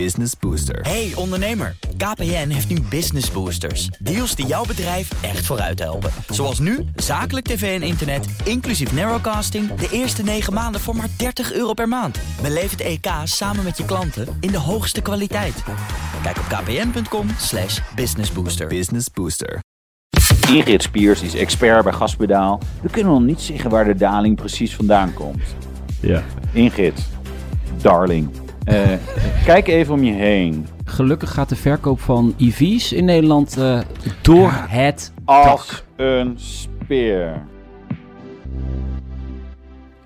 Business 0.00 0.32
Booster. 0.40 0.80
Hey 0.80 1.12
ondernemer, 1.14 1.76
KPN 1.96 2.48
heeft 2.48 2.68
nu 2.68 2.80
Business 2.80 3.30
Boosters. 3.30 3.86
Deals 3.86 4.34
die 4.34 4.46
jouw 4.46 4.64
bedrijf 4.64 5.22
echt 5.22 5.46
vooruit 5.46 5.78
helpen. 5.78 6.10
Zoals 6.28 6.58
nu, 6.58 6.84
zakelijk 6.96 7.46
tv 7.46 7.80
en 7.80 7.86
internet, 7.86 8.26
inclusief 8.44 8.92
narrowcasting... 8.92 9.74
de 9.74 9.88
eerste 9.90 10.22
9 10.22 10.52
maanden 10.52 10.80
voor 10.80 10.96
maar 10.96 11.08
30 11.16 11.52
euro 11.52 11.72
per 11.72 11.88
maand. 11.88 12.18
Beleef 12.42 12.70
het 12.70 12.80
EK 12.80 13.06
samen 13.24 13.64
met 13.64 13.76
je 13.76 13.84
klanten 13.84 14.36
in 14.40 14.50
de 14.50 14.58
hoogste 14.58 15.00
kwaliteit. 15.00 15.62
Kijk 16.22 16.36
op 16.38 16.44
kpn.com 16.44 17.28
slash 17.38 17.80
businessbooster. 17.94 18.66
Business 18.66 19.10
Booster. 19.10 19.58
Ingrid 20.48 20.82
Spiers 20.82 21.22
is 21.22 21.34
expert 21.34 21.84
bij 21.84 21.92
Gaspedaal. 21.92 22.60
We 22.82 22.88
kunnen 22.90 23.12
nog 23.12 23.22
niet 23.22 23.40
zeggen 23.40 23.70
waar 23.70 23.84
de 23.84 23.94
daling 23.94 24.36
precies 24.36 24.74
vandaan 24.74 25.14
komt. 25.14 25.42
Ja. 26.00 26.22
Ingrid, 26.52 27.08
darling, 27.82 28.30
eh, 28.64 28.88
kijk 29.44 29.68
even 29.68 29.94
om 29.94 30.02
je 30.04 30.12
heen. 30.12 30.66
Gelukkig 30.84 31.32
gaat 31.34 31.48
de 31.48 31.56
verkoop 31.56 32.00
van 32.00 32.34
EV's 32.38 32.92
in 32.92 33.04
Nederland 33.04 33.56
eh, 33.58 33.80
door 34.22 34.50
het 34.68 35.12
Als 35.24 35.44
dak. 35.68 35.84
een 35.96 36.32
speer. 36.36 37.42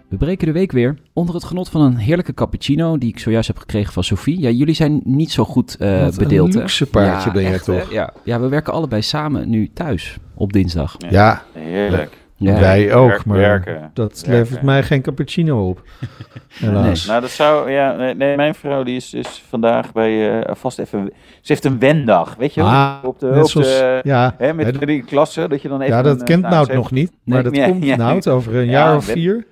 We 0.08 0.16
breken 0.16 0.46
de 0.46 0.52
week 0.52 0.72
weer 0.72 0.96
onder 1.12 1.34
het 1.34 1.44
genot 1.44 1.68
van 1.68 1.80
een 1.80 1.96
heerlijke 1.96 2.34
cappuccino 2.34 2.98
die 2.98 3.08
ik 3.08 3.18
zojuist 3.18 3.48
heb 3.48 3.58
gekregen 3.58 3.92
van 3.92 4.04
Sophie. 4.04 4.40
Ja, 4.40 4.48
jullie 4.50 4.74
zijn 4.74 5.00
niet 5.04 5.30
zo 5.32 5.44
goed 5.44 5.76
eh 5.76 6.00
Wat 6.00 6.12
een 6.12 6.22
bedeeld. 6.22 6.54
hè? 6.54 6.60
luxe 6.60 6.86
paardje 6.86 7.26
ja, 7.28 7.32
ben 7.34 7.42
jij 7.42 7.52
echt, 7.52 7.66
hè? 7.66 7.78
toch? 7.80 7.92
Ja. 7.92 8.12
ja, 8.24 8.40
we 8.40 8.48
werken 8.48 8.72
allebei 8.72 9.02
samen 9.02 9.50
nu 9.50 9.70
thuis 9.74 10.16
op 10.34 10.52
dinsdag. 10.52 10.96
Ja, 11.10 11.42
Heerlijk. 11.52 12.16
Ja. 12.40 12.60
wij 12.60 12.94
ook, 12.94 13.08
Werk- 13.08 13.24
maar 13.24 13.36
werken. 13.36 13.90
dat 13.94 14.12
Werken. 14.26 14.32
levert 14.32 14.62
mij 14.62 14.82
geen 14.82 15.02
cappuccino 15.02 15.68
op. 15.68 15.82
Helaas. 16.58 17.06
Nou, 17.06 17.20
dat 17.20 17.30
zou, 17.30 17.70
ja, 17.70 17.96
nee, 17.96 18.14
nee, 18.14 18.36
mijn 18.36 18.54
vrouw 18.54 18.82
die 18.82 18.96
is, 18.96 19.14
is 19.14 19.42
vandaag 19.48 19.92
bij 19.92 20.40
eh, 20.42 20.54
vast 20.54 20.78
even, 20.78 21.04
ze 21.40 21.52
heeft 21.52 21.64
een 21.64 21.78
wendag, 21.78 22.34
weet 22.38 22.54
je 22.54 22.60
wel? 22.60 22.70
Ah, 22.70 22.94
op 23.02 23.18
de, 23.20 23.26
net 23.26 23.42
op 23.44 23.48
zoals, 23.50 23.66
de, 23.78 24.00
ja, 24.02 24.34
hè, 24.38 24.54
met 24.54 24.78
hè, 24.80 24.86
die 24.86 25.02
klasse, 25.04 25.48
dat 25.48 25.62
je 25.62 25.68
dan 25.68 25.80
even... 25.80 25.96
ja, 25.96 26.02
dat 26.02 26.20
een, 26.20 26.26
kent 26.26 26.42
nou, 26.42 26.54
Nout 26.54 26.66
ze 26.66 26.72
heeft- 26.72 26.82
nog 26.82 26.92
niet, 26.92 27.12
maar 27.24 27.42
dat 27.42 27.52
Nee, 27.52 27.60
ja, 27.60 27.68
komt 27.68 27.84
ja. 27.84 27.96
Nout 27.96 28.28
over 28.28 28.56
een 28.56 28.64
Ja, 28.70 28.70
jaar 28.70 28.96
of 28.96 29.04
vier. 29.04 29.46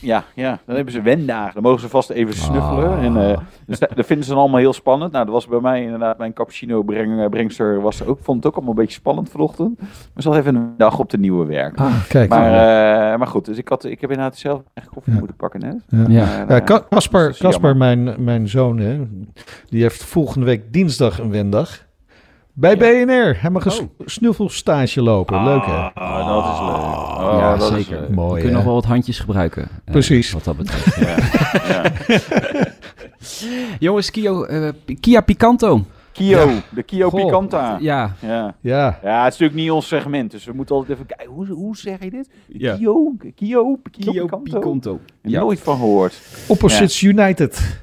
Ja, 0.00 0.24
ja, 0.34 0.58
dan 0.66 0.74
hebben 0.74 0.94
ze 0.94 1.02
wendagen. 1.02 1.54
Dan 1.54 1.62
mogen 1.62 1.80
ze 1.80 1.88
vast 1.88 2.10
even 2.10 2.34
snuffelen. 2.34 2.88
Ah. 2.90 3.04
En, 3.04 3.30
eh, 3.30 3.38
dus 3.66 3.78
dat, 3.78 3.90
dat 3.94 4.06
vinden 4.06 4.24
ze 4.24 4.30
dan 4.30 4.40
allemaal 4.40 4.60
heel 4.60 4.72
spannend. 4.72 5.12
Nou, 5.12 5.24
dat 5.24 5.34
was 5.34 5.46
bij 5.46 5.60
mij 5.60 5.82
inderdaad, 5.82 6.18
mijn 6.18 6.32
cappuccino 6.32 6.82
breng, 6.82 7.28
brengster 7.30 7.80
was 7.80 8.04
ook, 8.04 8.18
vond 8.22 8.36
het 8.36 8.46
ook 8.46 8.54
allemaal 8.54 8.74
een 8.74 8.80
beetje 8.80 8.98
spannend 8.98 9.30
vanochtend. 9.30 9.78
Maar 9.80 10.22
ze 10.22 10.28
had 10.28 10.38
even 10.38 10.54
een 10.54 10.74
dag 10.76 10.98
op 10.98 11.10
de 11.10 11.18
nieuwe 11.18 11.46
werk. 11.46 11.78
Ah, 11.78 12.08
kijk. 12.08 12.28
Maar, 12.28 12.46
eh, 13.12 13.18
maar 13.18 13.26
goed, 13.26 13.44
dus 13.44 13.58
ik, 13.58 13.68
had, 13.68 13.84
ik 13.84 14.00
heb 14.00 14.10
inderdaad 14.10 14.36
zelf 14.36 14.62
echt 14.74 14.88
koffie 14.88 15.12
Ja. 15.12 15.18
moeten 15.18 15.36
pakken 15.36 15.60
net. 15.60 15.84
Ja. 15.88 16.04
Ja. 16.08 16.46
Eh, 16.48 17.30
jammer. 17.38 17.76
mijn, 17.76 18.24
mijn 18.24 18.48
zoon, 18.48 18.78
hè, 18.78 19.00
die 19.68 19.82
heeft 19.82 20.04
volgende 20.04 20.46
week 20.46 20.72
dinsdag 20.72 21.18
een 21.18 21.30
wendag. 21.30 21.88
Bij 22.52 22.70
Ja. 22.76 22.76
BNR. 23.04 23.36
Hij 23.40 23.50
mag 23.50 23.64
een 23.64 23.70
s- 23.70 23.82
snuffelstage 24.04 25.02
lopen. 25.02 25.44
Leuk 25.44 25.66
hè? 25.66 25.72
Ah, 25.94 26.26
dat 26.26 26.44
is 26.52 26.60
leuk. 26.60 27.28
Oh, 27.28 27.36
ja, 27.38 27.56
dat 27.56 27.70
is 27.72 27.76
zeker. 27.84 28.00
leuk. 28.00 28.08
We 28.08 28.14
Mooi 28.14 28.30
kunnen 28.32 28.48
hè? 28.50 28.56
nog 28.56 28.64
wel 28.64 28.74
wat 28.74 28.84
handjes 28.84 29.18
gebruiken. 29.18 29.62
eh, 29.84 29.92
Precies. 29.92 30.32
Wat 30.32 30.44
dat 30.44 30.56
betreft. 30.56 30.96
Ja. 31.00 31.16
ja. 31.68 31.82
Jongens, 33.78 34.10
Kio, 34.10 34.44
eh, 34.44 34.68
Kia 35.00 35.20
Picanto. 35.20 35.84
Kio, 36.12 36.48
de 36.70 36.82
Kio 36.82 37.10
Goh. 37.10 37.24
Picanta. 37.24 37.76
Ja, 37.80 38.14
Ja. 38.20 38.54
Ja. 38.60 38.98
ja, 39.02 39.24
het 39.24 39.32
is 39.32 39.38
natuurlijk 39.38 39.54
niet 39.60 39.70
ons 39.70 39.88
segment, 39.88 40.30
dus 40.30 40.44
we 40.44 40.52
moeten 40.52 40.74
altijd 40.74 40.94
even 40.94 41.06
kijken. 41.16 41.34
Hoe, 41.34 41.46
hoe 41.46 41.76
zeg 41.76 42.04
je 42.04 42.10
dit? 42.10 42.28
Ja. 42.48 42.76
Kio, 42.76 43.12
Kio, 43.18 43.32
Kio, 43.34 44.12
Kio 44.12 44.22
Picanto? 44.24 44.38
Picanto. 44.38 45.00
Ja. 45.22 45.40
Nooit 45.40 45.60
van 45.60 45.76
gehoord. 45.76 46.20
Opposites 46.46 47.02
United. 47.02 47.80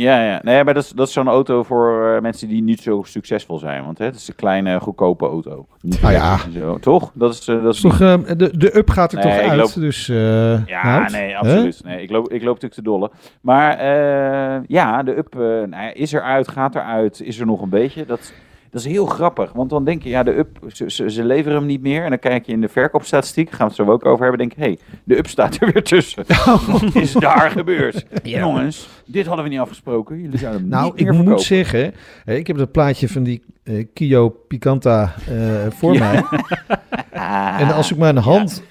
Ja, 0.00 0.24
ja. 0.24 0.40
Nee, 0.42 0.64
maar 0.64 0.74
dat 0.74 0.82
is, 0.82 0.90
dat 0.90 1.06
is 1.06 1.12
zo'n 1.12 1.28
auto 1.28 1.62
voor 1.62 2.14
eh, 2.14 2.20
mensen 2.22 2.48
die 2.48 2.62
niet 2.62 2.80
zo 2.80 3.02
succesvol 3.06 3.58
zijn. 3.58 3.84
Want 3.84 3.98
hè, 3.98 4.04
het 4.04 4.14
is 4.16 4.28
een 4.28 4.34
kleine, 4.34 4.80
goedkope 4.80 5.26
auto. 5.26 5.66
Niet 5.80 6.02
Ah, 6.04 6.12
ja. 6.12 6.38
Zo, 6.58 6.78
toch? 6.78 7.10
Dat 7.14 7.32
is, 7.34 7.48
eh, 7.48 7.62
dat 7.62 7.74
is 7.74 7.80
toch, 7.80 8.00
eh, 8.00 8.14
de, 8.36 8.56
de 8.58 8.76
up 8.76 8.90
gaat 8.90 9.12
er 9.12 9.18
Nee, 9.24 9.38
toch 9.40 9.48
uit. 9.50 9.58
loop- 9.60 9.74
Dus, 9.74 10.08
eh, 10.08 10.66
Ja, 10.66 11.08
nee, 11.10 11.36
absoluut. 11.38 11.80
Nee, 11.84 12.02
ik, 12.02 12.10
loop, 12.10 12.24
ik 12.32 12.42
loop 12.42 12.54
natuurlijk 12.54 12.74
te 12.74 12.82
dolle. 12.82 13.10
Maar 13.40 13.78
eh, 13.78 14.60
ja, 14.66 15.02
de 15.02 15.16
up 15.16 15.34
eh, 15.34 15.40
nou 15.40 15.68
ja, 15.70 15.94
is 15.94 16.12
eruit, 16.12 16.48
gaat 16.48 16.74
eruit, 16.74 17.20
is 17.22 17.40
er 17.40 17.46
nog 17.46 17.62
een 17.62 17.68
beetje. 17.68 18.06
Dat, 18.06 18.32
dat 18.70 18.80
is 18.80 18.86
heel 18.86 19.06
grappig, 19.06 19.52
want 19.52 19.70
dan 19.70 19.84
denk 19.84 20.02
je, 20.02 20.08
ja, 20.08 20.22
de 20.22 20.36
up, 20.38 20.58
ze, 20.72 20.90
ze, 20.90 21.10
ze 21.10 21.24
leveren 21.24 21.58
hem 21.58 21.66
niet 21.66 21.82
meer. 21.82 22.02
En 22.04 22.08
dan 22.10 22.18
kijk 22.18 22.46
je 22.46 22.52
in 22.52 22.60
de 22.60 22.68
verkoopstatistiek, 22.68 23.48
gaan 23.50 23.58
we 23.58 23.64
het 23.64 23.74
zo 23.74 23.92
ook 23.92 24.04
over 24.06 24.20
hebben. 24.20 24.38
denk 24.38 24.52
je, 24.52 24.60
hé, 24.60 24.66
hey, 24.66 24.78
de 25.04 25.16
up 25.18 25.26
staat 25.26 25.60
er 25.60 25.72
weer 25.72 25.82
tussen. 25.82 26.24
Wat 26.72 26.94
is 26.94 27.12
daar 27.12 27.50
gebeurd? 27.50 28.06
Jongens, 28.22 28.88
dit 29.06 29.26
hadden 29.26 29.44
we 29.44 29.50
niet 29.50 29.60
afgesproken. 29.60 30.20
Jullie 30.20 30.38
zouden 30.38 30.60
hem 30.60 30.70
Nou, 30.70 30.84
niet 30.96 31.00
ik 31.00 31.12
moet 31.12 31.42
zeggen, 31.42 31.94
ik 32.24 32.46
heb 32.46 32.56
dat 32.56 32.72
plaatje 32.72 33.08
van 33.08 33.22
die 33.22 33.42
eh, 33.62 33.86
Kio 33.94 34.28
Picanta 34.28 35.14
eh, 35.28 35.34
voor 35.70 35.94
Ja. 35.94 35.98
mij. 36.12 36.22
En 37.58 37.74
als 37.74 37.90
ik 37.90 37.96
mijn 37.98 38.16
hand 38.16 38.62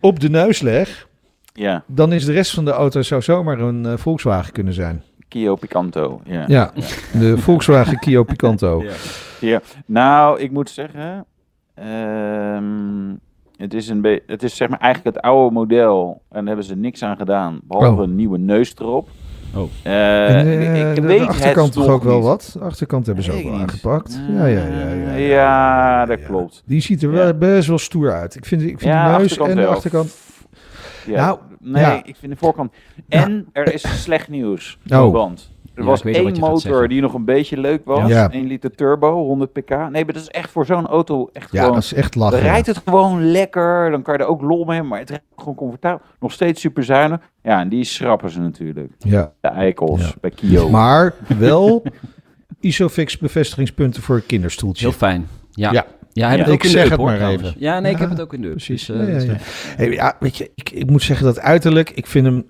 op 0.00 0.20
de 0.20 0.30
neus 0.30 0.60
leg, 0.60 1.08
Ja, 1.52 1.84
dan 1.86 2.12
is 2.12 2.24
de 2.24 2.32
rest 2.32 2.54
van 2.54 2.64
de 2.64 2.70
auto 2.70 3.02
zou 3.02 3.22
zomaar 3.22 3.58
een 3.60 3.86
eh, 3.86 3.96
Volkswagen 3.96 4.52
kunnen 4.52 4.72
zijn. 4.74 5.02
Kio 5.28 5.54
Picanto. 5.54 6.20
Ja. 6.24 6.44
Ja, 6.46 6.72
de 7.12 7.38
Volkswagen 7.38 7.98
Kio 7.98 8.22
Picanto. 8.24 8.84
Ja. 9.40 9.60
Nou, 9.86 10.40
ik 10.40 10.50
moet 10.50 10.70
zeggen, 10.70 11.24
ehm, 11.74 13.14
het 13.56 13.74
is, 13.74 13.88
een 13.88 14.20
het 14.26 14.42
is 14.42 14.56
zeg 14.56 14.68
maar 14.68 14.78
eigenlijk 14.78 15.16
het 15.16 15.24
oude 15.24 15.54
model 15.54 16.22
en 16.30 16.36
daar 16.38 16.46
hebben 16.46 16.64
ze 16.64 16.76
niks 16.76 17.02
aan 17.02 17.16
gedaan, 17.16 17.60
behalve 17.64 18.00
Oh. 18.02 18.08
een 18.08 18.14
nieuwe 18.14 18.38
neus 18.38 18.74
erop. 18.78 19.08
Oh. 19.56 19.62
Eh, 19.82 20.28
En, 20.38 20.46
ik, 20.92 20.98
eh, 20.98 21.04
weet 21.04 21.18
de 21.18 21.26
achterkant 21.26 21.74
het 21.74 21.84
toch 21.84 21.92
ook 21.92 22.02
wel 22.02 22.22
wat? 22.22 22.50
De 22.58 22.64
achterkant 22.64 23.06
hebben 23.06 23.24
ze 23.24 23.32
ook 23.32 23.42
wel 23.42 23.52
aangepakt. 23.60 24.20
Ja, 24.30 24.46
ja, 24.46 24.66
ja. 24.66 24.88
ja, 24.88 24.94
ja. 24.94 25.14
Ja, 25.14 26.06
dat 26.06 26.22
klopt. 26.24 26.62
Die 26.66 26.80
ziet 26.80 27.02
er 27.02 27.10
Ja. 27.10 27.14
wel 27.16 27.34
best 27.34 27.68
wel 27.68 27.78
stoer 27.78 28.12
uit. 28.12 28.34
Ik 28.34 28.44
vind, 28.44 28.62
ik 28.62 28.68
vind 28.68 28.80
Ja, 28.92 29.12
de 29.12 29.18
neus 29.18 29.38
en 29.38 29.56
de 29.56 29.66
achterkant... 29.66 30.14
Ja. 31.06 31.26
Nou, 31.26 31.38
nee, 31.64 31.82
ja. 31.82 32.04
ik 32.04 32.16
vind 32.16 32.32
de 32.32 32.38
voorkant. 32.38 32.72
En 33.08 33.46
er 33.52 33.74
is 33.74 34.02
slecht 34.02 34.28
nieuws. 34.28 34.78
Oh. 34.92 35.12
Want 35.12 35.52
er 35.74 35.80
Ja, 35.82 35.88
was 35.88 36.02
één 36.02 36.38
motor 36.38 36.88
die 36.88 37.00
nog 37.00 37.14
een 37.14 37.24
beetje 37.24 37.58
leuk 37.60 37.84
was. 37.84 38.08
Ja. 38.08 38.30
1 38.30 38.46
liter 38.46 38.70
turbo, 38.74 39.24
100 39.24 39.52
pk. 39.52 39.68
Nee, 39.70 39.90
maar 39.90 40.04
dat 40.04 40.16
is 40.16 40.28
echt 40.28 40.50
voor 40.50 40.66
zo'n 40.66 40.86
auto 40.86 41.28
echt 41.32 41.52
Ja, 41.52 41.58
gewoon 41.58 41.74
dat 41.74 41.82
is 41.84 41.92
echt 41.94 42.12
Dan 42.12 42.22
lachen. 42.22 42.38
rijdt 42.40 42.66
het 42.66 42.80
gewoon 42.84 43.24
lekker. 43.30 43.90
Dan 43.90 44.02
kan 44.02 44.14
je 44.14 44.20
er 44.20 44.26
ook 44.26 44.40
lol 44.42 44.64
mee 44.64 44.72
hebben. 44.72 44.88
Maar 44.88 44.98
het 44.98 45.08
rijdt 45.10 45.24
gewoon 45.36 45.54
comfortabel. 45.54 46.00
Nog 46.20 46.32
steeds 46.32 46.60
super 46.60 46.84
zuinig. 46.84 47.18
Ja, 47.42 47.60
en 47.60 47.68
die 47.68 47.84
schrappen 47.84 48.30
ze 48.30 48.40
natuurlijk. 48.40 48.92
Ja. 48.98 49.32
De 49.40 49.48
eikels 49.48 50.00
Ja. 50.00 50.12
bij 50.20 50.30
Kio. 50.30 50.68
Maar 50.70 51.14
wel 51.38 51.82
Isofix 52.60 53.18
bevestigingspunten 53.18 54.02
voor 54.02 54.16
een 54.16 54.26
kinderstoeltje. 54.26 54.86
Heel 54.86 54.94
fijn. 54.96 55.28
Ja. 55.50 55.72
Ja. 55.72 55.86
Ja, 56.14 56.30
het 56.30 56.48
Ik 56.48 56.62
de 56.62 56.68
zeg 56.68 56.84
up, 56.84 56.90
het 56.90 57.00
maar 57.00 57.28
even. 57.30 57.54
Ja, 57.58 57.80
nee, 57.80 57.92
ik 57.92 57.98
heb 57.98 58.10
het 58.10 58.20
ook 58.20 58.34
in 58.34 58.40
de 58.40 58.46
up. 58.46 58.52
Precies. 58.52 58.86
Dus, 58.86 58.96
Ja, 58.96 59.02
eh, 59.02 59.08
ja, 59.08 59.16
is 59.16 59.24
ja. 59.24 59.32
de- 59.32 59.38
Hey, 59.76 59.90
ja, 59.92 60.16
weet 60.20 60.36
je, 60.36 60.50
ik, 60.54 60.70
ik 60.70 60.90
moet 60.90 61.02
zeggen 61.02 61.26
dat 61.26 61.40
uiterlijk, 61.40 61.90
ik 61.90 62.06
vind 62.06 62.26
hem, 62.26 62.44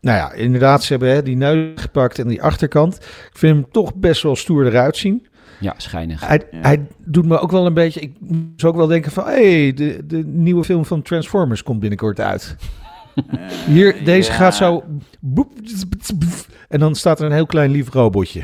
nou 0.00 0.16
ja, 0.18 0.32
inderdaad, 0.32 0.82
ze 0.82 0.92
hebben 0.92 1.10
hè, 1.10 1.22
die 1.22 1.36
neus 1.36 1.68
gepakt 1.80 2.18
en 2.18 2.28
die 2.28 2.42
achterkant. 2.42 2.94
Ik 2.96 3.30
vind 3.38 3.56
hem 3.56 3.66
toch 3.70 3.94
best 3.94 4.22
wel 4.22 4.36
stoer 4.36 4.66
eruit 4.66 4.96
zien. 4.96 5.26
Ja, 5.60 5.74
schijnig. 5.76 6.26
Hij, 6.26 6.42
Ja. 6.50 6.58
hij 6.60 6.86
doet 7.04 7.26
me 7.26 7.38
ook 7.38 7.50
wel 7.50 7.66
een 7.66 7.74
beetje, 7.74 8.00
ik 8.00 8.12
zou 8.56 8.72
ook 8.72 8.78
wel 8.78 8.86
denken 8.88 9.12
van, 9.12 9.24
hé, 9.26 9.62
hey, 9.62 9.72
de, 9.74 10.00
de 10.06 10.22
nieuwe 10.26 10.64
film 10.64 10.84
van 10.84 11.02
Transformers 11.02 11.62
komt 11.62 11.80
binnenkort 11.80 12.20
uit. 12.20 12.56
Eh, 13.14 13.22
Hier, 13.66 14.04
deze 14.04 14.30
ja. 14.30 14.36
gaat 14.36 14.54
zo, 14.54 14.84
boep, 15.20 15.50
en 16.68 16.80
dan 16.80 16.94
staat 16.94 17.20
er 17.20 17.26
een 17.26 17.32
heel 17.32 17.46
klein 17.46 17.70
lief 17.70 17.92
robotje. 17.92 18.42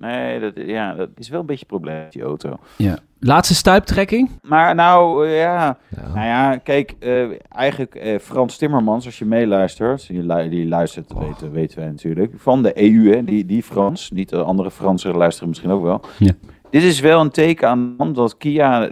Nee, 0.00 0.40
dat, 0.40 0.52
ja, 0.56 0.94
dat 0.94 1.08
is 1.14 1.28
wel 1.28 1.40
een 1.40 1.46
beetje 1.46 1.62
een 1.68 1.78
probleem, 1.78 2.06
die 2.10 2.22
auto. 2.22 2.56
Ja. 2.76 2.98
Laatste 3.18 3.54
stuiptrekking. 3.54 4.30
Maar 4.42 4.74
nou, 4.74 5.26
eh, 5.26 5.38
ja. 5.40 5.78
Ja. 5.96 6.08
Nou 6.14 6.26
ja, 6.26 6.56
kijk, 6.56 6.94
eh, 6.98 7.28
eigenlijk 7.48 7.94
eh, 7.94 8.18
Frans 8.18 8.56
Timmermans, 8.56 9.04
als 9.06 9.18
je 9.18 9.24
meeluistert, 9.24 10.06
die, 10.08 10.22
lu- 10.22 10.48
die 10.48 10.68
luistert, 10.68 11.14
Oh. 11.14 11.20
weten, 11.28 11.50
weten 11.52 11.78
wij 11.78 11.88
natuurlijk, 11.88 12.32
van 12.36 12.62
de 12.62 12.82
EU, 12.82 13.14
hè, 13.14 13.24
die, 13.24 13.46
die 13.46 13.62
Frans, 13.62 14.10
niet 14.10 14.28
de 14.28 14.42
andere 14.42 14.70
Fransen 14.70 15.16
luisteren 15.16 15.48
misschien 15.48 15.70
ook 15.70 15.82
wel. 15.82 16.00
Ja. 16.18 16.32
Dit 16.70 16.82
is 16.82 17.00
wel 17.00 17.20
een 17.20 17.30
teken 17.30 17.68
aan 17.68 18.12
dat 18.12 18.36
Kia 18.36 18.88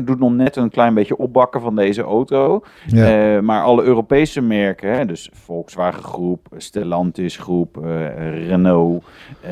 doet 0.00 0.18
nog 0.18 0.32
net 0.32 0.56
een 0.56 0.70
klein 0.70 0.94
beetje 0.94 1.16
opbakken 1.16 1.60
van 1.60 1.76
deze 1.76 2.02
auto. 2.02 2.62
Ja. 2.86 3.34
Eh, 3.36 3.40
maar 3.40 3.62
alle 3.62 3.82
Europese 3.82 4.40
merken, 4.40 5.06
dus 5.06 5.30
Volkswagen 5.32 6.02
Groep, 6.02 6.46
Stellantis 6.56 7.36
Groep, 7.36 7.84
eh, 7.84 8.46
Renault, 8.48 9.04
eh, 9.40 9.50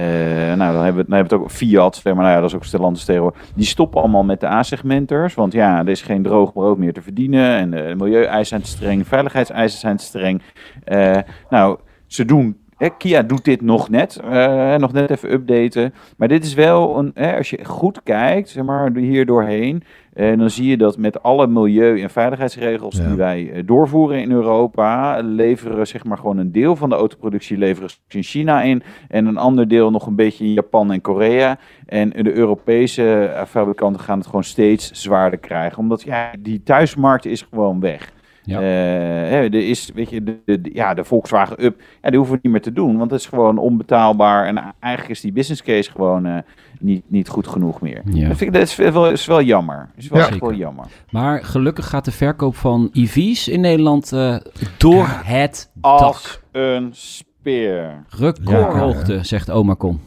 nou, 0.54 0.56
dan 0.56 0.82
hebben, 0.84 0.92
we, 0.94 0.98
het- 0.98 1.08
dan 1.08 1.16
hebben 1.16 1.28
we 1.28 1.34
het 1.34 1.44
ook 1.44 1.50
Fiat, 1.50 2.00
maar 2.04 2.14
nou 2.14 2.28
ja, 2.28 2.40
dat 2.40 2.48
is 2.48 2.54
ook 2.56 2.64
Stellantis 2.64 3.04
tegenwoordig. 3.04 3.40
Die 3.54 3.66
stoppen 3.66 4.00
allemaal 4.00 4.24
met 4.24 4.40
de 4.40 4.46
A-segmenters, 4.46 5.34
want 5.34 5.52
ja, 5.52 5.78
er 5.78 5.88
is 5.88 6.02
geen 6.02 6.22
droog 6.22 6.52
brood 6.52 6.78
meer 6.78 6.92
te 6.92 7.02
verdienen 7.02 7.50
en 7.56 7.70
de 7.70 7.94
milieueisen 7.96 8.46
zijn 8.46 8.60
te 8.62 8.68
streng, 8.68 9.06
veiligheidseisen 9.06 9.78
zijn 9.80 9.96
te 9.96 10.04
streng. 10.04 10.42
Nou, 11.50 11.78
ze 12.06 12.24
doen 12.24 12.56
hè, 12.80 12.88
Kia 12.98 13.22
doet 13.22 13.44
dit 13.44 13.60
nog 13.60 13.88
net, 13.88 14.20
eh, 14.30 14.74
nog 14.76 14.92
net 14.92 15.10
even 15.10 15.32
updaten. 15.32 15.94
Maar 16.16 16.28
dit 16.28 16.44
is 16.44 16.54
wel, 16.54 16.98
een, 16.98 17.10
hè, 17.14 17.36
als 17.36 17.50
je 17.50 17.64
goed 17.64 18.02
kijkt, 18.02 18.48
zeg 18.48 18.64
maar, 18.64 18.90
hier 18.94 19.26
doorheen, 19.26 19.82
en 20.12 20.38
dan 20.38 20.50
zie 20.50 20.66
je 20.70 20.76
dat 20.76 20.98
met 20.98 21.22
alle 21.22 21.46
milieu- 21.46 22.00
en 22.02 22.10
veiligheidsregels 22.10 22.96
Ja. 22.96 23.06
die 23.06 23.16
wij 23.16 23.50
eh, 23.52 23.62
doorvoeren 23.66 24.20
in 24.20 24.30
Europa, 24.30 25.20
leveren 25.22 25.86
zeg 25.86 26.04
maar 26.04 26.18
gewoon 26.18 26.38
een 26.38 26.52
deel 26.52 26.76
van 26.76 26.88
de 26.88 26.94
autoproductie 26.94 27.58
leveren 27.58 27.90
ze 27.90 27.96
in 28.08 28.22
China 28.22 28.62
in 28.62 28.82
en 29.08 29.26
een 29.26 29.36
ander 29.36 29.68
deel 29.68 29.90
nog 29.90 30.06
een 30.06 30.16
beetje 30.16 30.44
in 30.44 30.52
Japan 30.52 30.92
en 30.92 31.00
Korea. 31.00 31.58
En 31.86 32.10
de 32.10 32.32
Europese 32.32 33.24
eh, 33.24 33.44
fabrikanten 33.44 34.02
gaan 34.02 34.18
het 34.18 34.26
gewoon 34.26 34.44
steeds 34.44 34.90
zwaarder 34.92 35.38
krijgen, 35.38 35.78
omdat 35.78 36.02
ja, 36.02 36.30
die 36.38 36.62
thuismarkt 36.62 37.24
is 37.26 37.46
gewoon 37.50 37.80
weg. 37.80 38.12
Ja. 38.44 38.60
Eh, 38.60 39.32
er 39.44 39.54
is, 39.54 39.90
weet 39.94 40.10
je, 40.10 40.22
de, 40.22 40.60
ja, 40.72 40.94
de 40.94 41.04
Volkswagen 41.04 41.64
Up, 41.64 41.80
ja, 42.02 42.08
die 42.08 42.18
hoeven 42.18 42.34
we 42.36 42.40
niet 42.42 42.52
meer 42.52 42.62
te 42.62 42.72
doen, 42.72 42.98
want 42.98 43.10
het 43.10 43.20
is 43.20 43.26
gewoon 43.26 43.58
onbetaalbaar 43.58 44.46
en 44.46 44.74
eigenlijk 44.80 45.14
is 45.14 45.20
die 45.20 45.32
business 45.32 45.62
case 45.62 45.90
gewoon 45.90 46.26
eh, 46.26 46.36
niet, 46.80 47.02
niet 47.06 47.28
goed 47.28 47.46
genoeg 47.46 47.80
meer. 47.80 48.02
Ja. 48.04 48.28
Dat, 48.28 48.36
vind 48.36 48.40
ik, 48.40 48.52
dat 48.52 48.62
is 48.62 48.74
wel, 48.76 49.10
is 49.10 49.26
wel 49.26 49.42
jammer. 49.42 49.88
is 49.96 50.08
wel 50.08 50.20
Ja. 50.20 50.28
echt 50.28 50.40
wel 50.40 50.54
jammer. 50.54 50.84
Maar 51.10 51.44
gelukkig 51.44 51.88
gaat 51.88 52.04
de 52.04 52.12
verkoop 52.12 52.56
van 52.56 52.88
EV's 52.92 53.48
in 53.48 53.60
Nederland 53.60 54.12
eh, 54.12 54.36
door 54.78 55.06
het 55.24 55.70
Als 55.80 56.00
dak. 56.22 56.42
een 56.62 56.88
speer. 56.92 58.04
Recordhoogte, 58.08 59.18
zegt 59.24 59.48
Omacon. 59.50 60.00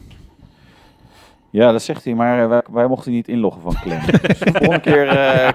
Ja, 1.54 1.72
dat 1.72 1.82
zegt 1.82 2.04
hij, 2.04 2.14
maar 2.14 2.42
eh, 2.42 2.48
wij, 2.48 2.62
wij 2.72 2.86
mochten 2.86 3.12
niet 3.12 3.28
inloggen 3.28 3.62
van 3.62 3.74
Clem. 3.82 4.00
dus 4.26 4.38
de 4.38 4.50
volgende 4.52 4.80
keer, 4.80 5.08
eh, 5.08 5.48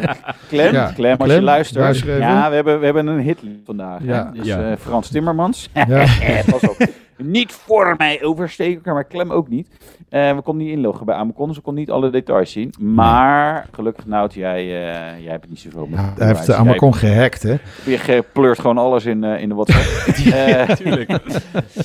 Clem, 0.48 0.74
Ja. 0.74 0.92
Clem, 0.96 1.12
als 1.18 1.24
Clem, 1.24 1.36
je 1.40 1.44
luistert. 1.44 2.00
Ja, 2.00 2.50
we 2.50 2.56
hebben, 2.56 2.80
we 2.80 2.86
hebben 2.86 3.08
een 3.08 3.20
hit 3.20 3.40
vandaag. 3.66 4.00
Ja. 4.04 4.32
Dus 4.34 4.46
Ja. 4.46 4.70
eh, 4.72 4.78
Frans 4.78 5.10
Timmermans. 5.10 5.70
Ja. 5.74 5.86
Pas 6.52 6.62
op. 6.70 6.78
niet 7.18 7.52
voor 7.52 7.96
mij 7.98 8.24
oversteken, 8.24 8.94
maar 8.94 9.08
Clem 9.08 9.32
ook 9.32 9.48
niet. 9.50 9.68
Eh, 10.10 10.36
we 10.36 10.42
konden 10.42 10.66
niet 10.66 10.76
inloggen 10.76 11.06
bij 11.06 11.16
Amacon, 11.16 11.48
dus 11.48 11.56
we 11.56 11.62
konden 11.62 11.82
niet 11.84 11.92
alle 11.92 12.10
details 12.10 12.52
zien. 12.52 12.74
Maar 12.80 13.66
gelukkig, 13.72 14.06
Nout, 14.06 14.34
jij, 14.34 14.60
eh, 14.60 15.24
jij 15.24 15.32
hebt 15.32 15.50
niet 15.50 15.60
zoveel 15.60 15.86
met 15.86 16.00
Ja, 16.00 16.14
hij 16.18 16.28
heeft 16.28 16.46
de 16.46 16.56
Amacon 16.56 16.96
gehackt, 16.96 17.44
hè? 17.44 17.56
Je 17.86 18.24
pleurt 18.34 18.60
gewoon 18.60 18.78
alles 18.78 19.06
in, 19.06 19.24
eh, 19.24 19.42
in 19.42 19.50
de 19.50 19.56
WhatsApp. 19.56 20.16
ja, 20.34 20.66
natuurlijk. 20.68 21.08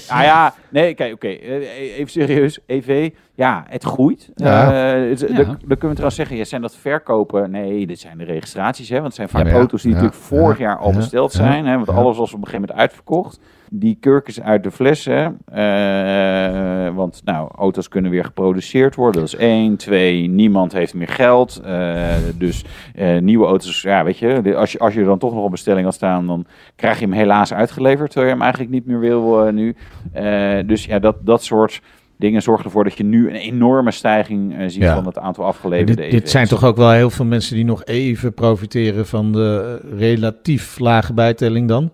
nou 0.08 0.22
ja, 0.22 0.54
nee, 0.68 0.94
kijk, 0.94 1.12
oké. 1.12 1.26
even 1.28 2.10
serieus. 2.10 2.58
EV, 2.66 3.10
ja, 3.34 3.64
het 3.68 3.84
groeit. 3.84 4.30
Ja. 4.34 4.72
Eh, 4.94 5.08
het- 5.10 5.20
Ja. 5.20 5.26
Dan, 5.26 5.44
dan 5.46 5.56
kunnen 5.56 5.78
we 5.78 5.86
trouwens 5.88 6.14
zeggen, 6.14 6.36
ja, 6.36 6.44
zijn 6.44 6.60
dat 6.62 6.76
verkopen? 6.76 7.50
Nee, 7.50 7.86
dit 7.86 7.98
zijn 7.98 8.18
de 8.18 8.24
registraties, 8.24 8.88
hè. 8.88 8.94
Want 8.94 9.06
het 9.06 9.14
zijn 9.14 9.28
vaak 9.28 9.46
Ja, 9.46 9.52
auto's 9.52 9.82
die 9.82 9.90
ja, 9.90 9.96
natuurlijk 9.96 10.24
vorig 10.24 10.58
ja, 10.58 10.64
jaar 10.64 10.78
al 10.78 10.92
besteld 10.92 11.32
ja, 11.32 11.38
zijn. 11.38 11.66
Hè, 11.66 11.74
want 11.74 11.86
ja. 11.86 11.92
alles 11.94 12.16
was 12.16 12.32
op 12.32 12.38
een 12.40 12.44
gegeven 12.46 12.60
moment 12.60 12.78
uitverkocht. 12.78 13.40
Die 13.70 13.96
kurkens 14.00 14.40
uit 14.42 14.62
de 14.62 14.70
flessen. 14.70 15.38
eh, 15.44 16.94
want 16.94 17.20
nou, 17.24 17.48
auto's 17.56 17.88
kunnen 17.88 18.10
weer 18.10 18.24
geproduceerd 18.24 18.94
worden. 18.94 19.20
Dat 19.20 19.32
is 19.32 19.38
één. 19.38 19.76
Twee, 19.76 20.28
niemand 20.28 20.72
heeft 20.72 20.94
meer 20.94 21.08
geld. 21.08 21.60
Eh, 21.64 22.14
dus 22.38 22.64
eh, 22.94 23.18
nieuwe 23.18 23.46
auto's, 23.46 23.82
ja, 23.82 24.04
weet 24.04 24.18
je, 24.18 24.56
als 24.56 24.72
je, 24.72 24.78
als 24.78 24.94
je 24.94 25.00
er 25.00 25.06
dan 25.06 25.18
toch 25.18 25.34
nog 25.34 25.44
op 25.44 25.50
bestelling 25.50 25.84
had 25.84 25.94
staan, 25.94 26.26
dan 26.26 26.46
krijg 26.76 26.98
je 26.98 27.04
hem 27.04 27.14
helaas 27.14 27.52
uitgeleverd, 27.52 28.10
terwijl 28.10 28.26
je 28.26 28.32
hem 28.34 28.42
eigenlijk 28.42 28.72
niet 28.72 28.86
meer 28.86 29.00
wil 29.00 29.52
nu. 29.52 29.76
Eh, 30.12 30.58
dus 30.66 30.84
ja, 30.84 30.98
dat, 30.98 31.16
dat 31.20 31.42
soort 31.42 31.80
dingen 32.24 32.42
zorgen 32.42 32.64
ervoor 32.64 32.84
dat 32.84 32.96
je 32.96 33.04
nu 33.04 33.28
een 33.28 33.34
enorme 33.34 33.90
stijging 33.90 34.56
eh, 34.58 34.62
ziet 34.68 34.82
Ja. 34.82 34.94
van 34.94 35.06
het 35.06 35.18
aantal 35.18 35.44
Dit, 35.44 35.52
afgeleverde 35.54 35.94
dit 35.94 36.12
EV's. 36.12 36.30
zijn 36.30 36.46
toch 36.46 36.64
ook 36.64 36.76
wel 36.76 36.90
heel 36.90 37.10
veel 37.10 37.24
mensen 37.24 37.54
die 37.56 37.64
nog 37.64 37.84
even 37.84 38.34
profiteren 38.34 39.06
van 39.06 39.32
de 39.32 39.80
eh, 39.92 39.98
relatief 39.98 40.78
lage 40.78 41.12
bijtelling 41.14 41.68
dan? 41.68 41.90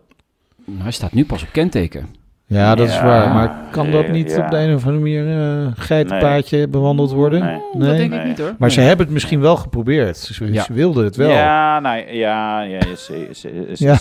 Hij 0.79 0.91
staat 0.91 1.13
nu 1.13 1.25
pas 1.25 1.43
op 1.43 1.49
kenteken. 1.53 2.07
Ja, 2.51 2.75
dat 2.75 2.89
is 2.89 3.01
waar. 3.01 3.35
Maar 3.35 3.61
kan 3.71 3.91
dat 3.91 4.09
niet 4.09 4.31
ja. 4.31 4.45
op 4.45 4.51
de 4.51 4.57
een 4.59 4.75
of 4.75 4.85
andere 4.87 5.03
manier 5.03 5.39
eh 5.41 5.67
geitenpaadje 5.75 6.69
bewandeld 6.69 7.13
worden? 7.13 7.41
Nee. 7.45 7.61
Dat 7.89 7.97
denk 7.97 8.11
Nee. 8.11 8.21
ik 8.21 8.27
niet 8.27 8.39
hoor. 8.39 8.55
Maar 8.59 8.71
ze 8.71 8.81
hebben 8.81 9.05
het 9.05 9.15
misschien 9.15 9.41
wel 9.41 9.57
geprobeerd. 9.57 10.17
Ze, 10.17 10.53
Ja. 10.53 10.63
ze 10.63 10.73
wilden 10.73 11.05
het 11.05 11.17
wel. 11.17 11.31
Ja, 11.31 11.81
nou, 11.81 11.97
ja, 12.13 12.61
ja, 12.61 12.81
ja, 13.75 13.99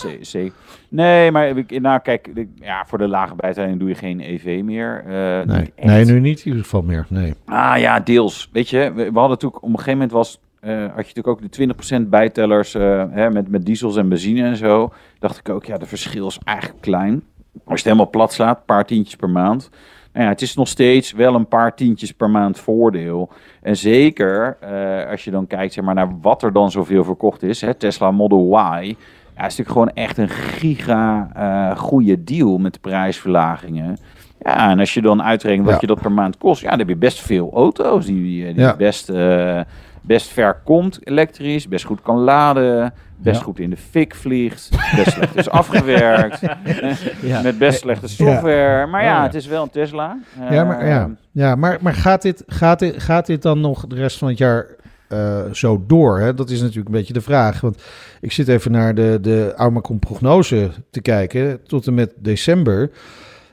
Nee, 0.88 1.30
maar 1.30 1.48
ik- 1.56 1.80
nou, 1.80 2.00
kijk, 2.00 2.28
ja, 2.54 2.84
voor 2.86 2.98
de 2.98 3.08
lage 3.08 3.34
bijtelling 3.34 3.78
doe 3.78 3.88
je 3.88 3.94
geen 3.94 4.20
EV 4.20 4.60
meer. 4.64 5.04
eh, 5.06 5.46
Nee. 5.46 5.72
nee, 5.82 6.04
nu 6.04 6.20
niet 6.20 6.38
in 6.38 6.46
ieder 6.46 6.62
geval 6.62 6.82
meer. 6.82 7.06
Nee. 7.08 7.34
Ah 7.46 7.74
ja, 7.78 8.00
deels. 8.00 8.48
Weet 8.52 8.68
je, 8.68 8.78
we, 8.78 8.92
we 8.94 9.02
hadden 9.02 9.28
natuurlijk 9.28 9.62
op 9.62 9.68
een 9.68 9.78
gegeven 9.78 9.92
moment 9.92 10.12
was, 10.12 10.40
eh, 10.60 10.70
had 10.78 10.80
je 11.08 11.14
natuurlijk 11.14 11.26
ook 11.28 11.40
de 11.42 11.48
20% 11.48 12.10
bijtellers 12.10 12.74
eh, 12.74 13.04
hè, 13.10 13.30
met, 13.30 13.48
met 13.48 13.64
diesels 13.66 13.96
en 13.96 14.08
benzine 14.08 14.42
en 14.42 14.56
zo. 14.56 14.92
Dacht 15.18 15.38
ik 15.38 15.48
ook, 15.48 15.64
ja, 15.64 15.76
de 15.78 15.86
verschil 15.86 16.26
is 16.26 16.38
eigenlijk 16.44 16.80
klein. 16.80 17.22
Als 17.54 17.62
je 17.64 17.72
het 17.74 17.84
helemaal 17.84 18.10
plat 18.10 18.32
slaat, 18.32 18.56
een 18.58 18.64
paar 18.64 18.84
tientjes 18.86 19.16
per 19.16 19.30
maand. 19.30 19.70
Nou 20.12 20.24
ja, 20.24 20.30
het 20.30 20.42
is 20.42 20.54
nog 20.54 20.68
steeds 20.68 21.12
wel 21.12 21.34
een 21.34 21.48
paar 21.48 21.74
tientjes 21.74 22.12
per 22.12 22.30
maand 22.30 22.58
voordeel. 22.58 23.30
En 23.62 23.76
zeker 23.76 24.56
eh, 24.60 25.10
als 25.10 25.24
je 25.24 25.30
dan 25.30 25.46
kijkt 25.46 25.72
zeg 25.72 25.84
maar, 25.84 25.94
naar 25.94 26.18
wat 26.20 26.42
er 26.42 26.52
dan 26.52 26.70
zoveel 26.70 27.04
verkocht 27.04 27.42
is. 27.42 27.60
Hè, 27.60 27.74
Tesla 27.74 28.10
Model 28.10 28.58
Y. 28.58 28.96
Ja, 29.36 29.46
is 29.46 29.56
natuurlijk 29.56 29.70
gewoon 29.70 29.90
echt 29.90 30.18
een 30.18 30.28
giga 30.28 31.30
eh 31.34 31.78
goede 31.78 32.24
deal 32.24 32.58
met 32.58 32.72
de 32.72 32.80
prijsverlagingen. 32.80 33.96
Ja, 34.42 34.70
en 34.70 34.78
als 34.78 34.94
je 34.94 35.00
dan 35.02 35.22
uitrekent 35.22 35.64
wat 35.64 35.74
Ja. 35.74 35.78
je 35.80 35.86
dat 35.86 36.00
per 36.00 36.12
maand 36.12 36.38
kost, 36.38 36.62
ja, 36.62 36.70
dan 36.70 36.78
heb 36.78 36.88
je 36.88 36.96
best 36.96 37.20
veel 37.20 37.50
auto's 37.54 38.06
die, 38.06 38.44
die 38.54 38.54
Ja. 38.62 38.76
best, 38.76 39.08
eh, 39.08 39.60
best 40.02 40.28
ver 40.28 40.60
komt 40.64 40.98
elektrisch, 41.06 41.68
best 41.68 41.84
goed 41.84 42.02
kan 42.02 42.16
laden, 42.18 42.92
best 43.22 43.38
Ja. 43.38 43.44
goed 43.44 43.58
in 43.58 43.70
de 43.70 43.76
fik 43.76 44.14
vliegt, 44.14 44.68
best 44.96 45.10
slecht 45.12 45.36
is 45.36 45.48
afgewerkt, 45.50 46.40
Ja. 47.22 47.42
met 47.42 47.58
best 47.58 47.78
slechte 47.80 48.08
software. 48.08 48.86
Maar 48.86 49.02
ja, 49.02 49.10
Oh, 49.12 49.16
ja. 49.18 49.22
het 49.22 49.34
is 49.34 49.46
wel 49.46 49.62
een 49.62 49.70
Tesla. 49.70 50.18
Ja, 50.50 50.64
maar, 50.64 50.86
ja. 50.86 51.00
Ehm, 51.02 51.10
Ja, 51.32 51.54
maar, 51.54 51.78
maar 51.80 51.94
gaat, 51.94 52.22
dit, 52.22 52.42
gaat, 52.46 52.78
dit, 52.78 53.02
gaat 53.02 53.26
dit 53.26 53.42
dan 53.42 53.60
nog 53.60 53.86
de 53.86 53.94
rest 53.94 54.18
van 54.18 54.28
het 54.28 54.38
jaar 54.38 54.66
eh, 55.08 55.40
zo 55.52 55.84
door? 55.86 56.20
Hè? 56.20 56.34
Dat 56.34 56.50
is 56.50 56.60
natuurlijk 56.60 56.86
een 56.88 56.94
beetje 56.94 57.12
de 57.12 57.20
vraag. 57.20 57.60
Want 57.60 57.82
ik 58.20 58.32
zit 58.32 58.48
even 58.48 58.70
naar 58.72 58.94
de, 58.94 59.18
de 59.20 59.52
Aumacon 59.56 59.98
prognose 59.98 60.70
te 60.90 61.00
kijken. 61.00 61.60
Tot 61.66 61.86
en 61.86 61.94
met 61.94 62.12
december 62.18 62.90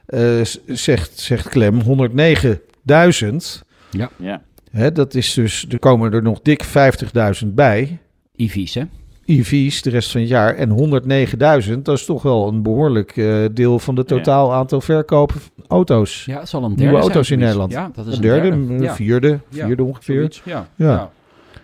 eh, 0.05 0.41
zegt, 0.65 1.19
zegt 1.19 1.49
Clem 1.49 1.81
109.000. 1.81 3.63
Ja. 3.89 4.41
Hè, 4.71 4.91
dat 4.91 5.13
is 5.13 5.33
dus, 5.33 5.65
er 5.69 5.79
komen 5.79 6.13
er 6.13 6.21
nog 6.21 6.39
dik 6.41 6.65
50.000 7.43 7.47
bij. 7.47 7.97
EV's 8.35 8.73
hè. 8.73 8.83
EV's 9.27 9.81
de 9.81 9.89
rest 9.89 10.11
van 10.11 10.21
het 10.21 10.29
jaar. 10.29 10.55
En 10.55 10.69
109.000, 11.67 11.81
dat 11.81 11.97
is 11.97 12.05
toch 12.05 12.21
wel 12.21 12.47
een 12.47 12.61
behoorlijk 12.61 13.17
eh, 13.17 13.45
deel 13.53 13.79
van 13.79 13.95
het 13.97 14.07
totaal 14.07 14.53
aantal 14.53 14.81
verkopen 14.81 15.39
van 15.39 15.65
auto's. 15.67 16.25
Ja, 16.25 16.39
het 16.39 16.49
zal 16.49 16.63
een 16.63 16.67
derde 16.69 16.81
Nieuwe 16.83 16.97
zijn, 16.97 17.11
auto's 17.11 17.31
in. 17.31 17.39
Nederland. 17.39 17.71
Ja, 17.71 17.89
dat 17.93 18.05
is 18.05 18.11
een 18.17 18.23
een 18.23 18.29
derde, 18.29 18.47
een 18.47 18.81
Ja, 18.81 18.93
vierde, 18.95 19.39
Ja. 19.49 19.65
vierde 19.65 19.83
ongeveer. 19.83 20.15
zoiets. 20.15 20.41
Ja. 20.45 20.67
Ja. 20.75 20.89
Ja. 20.91 21.09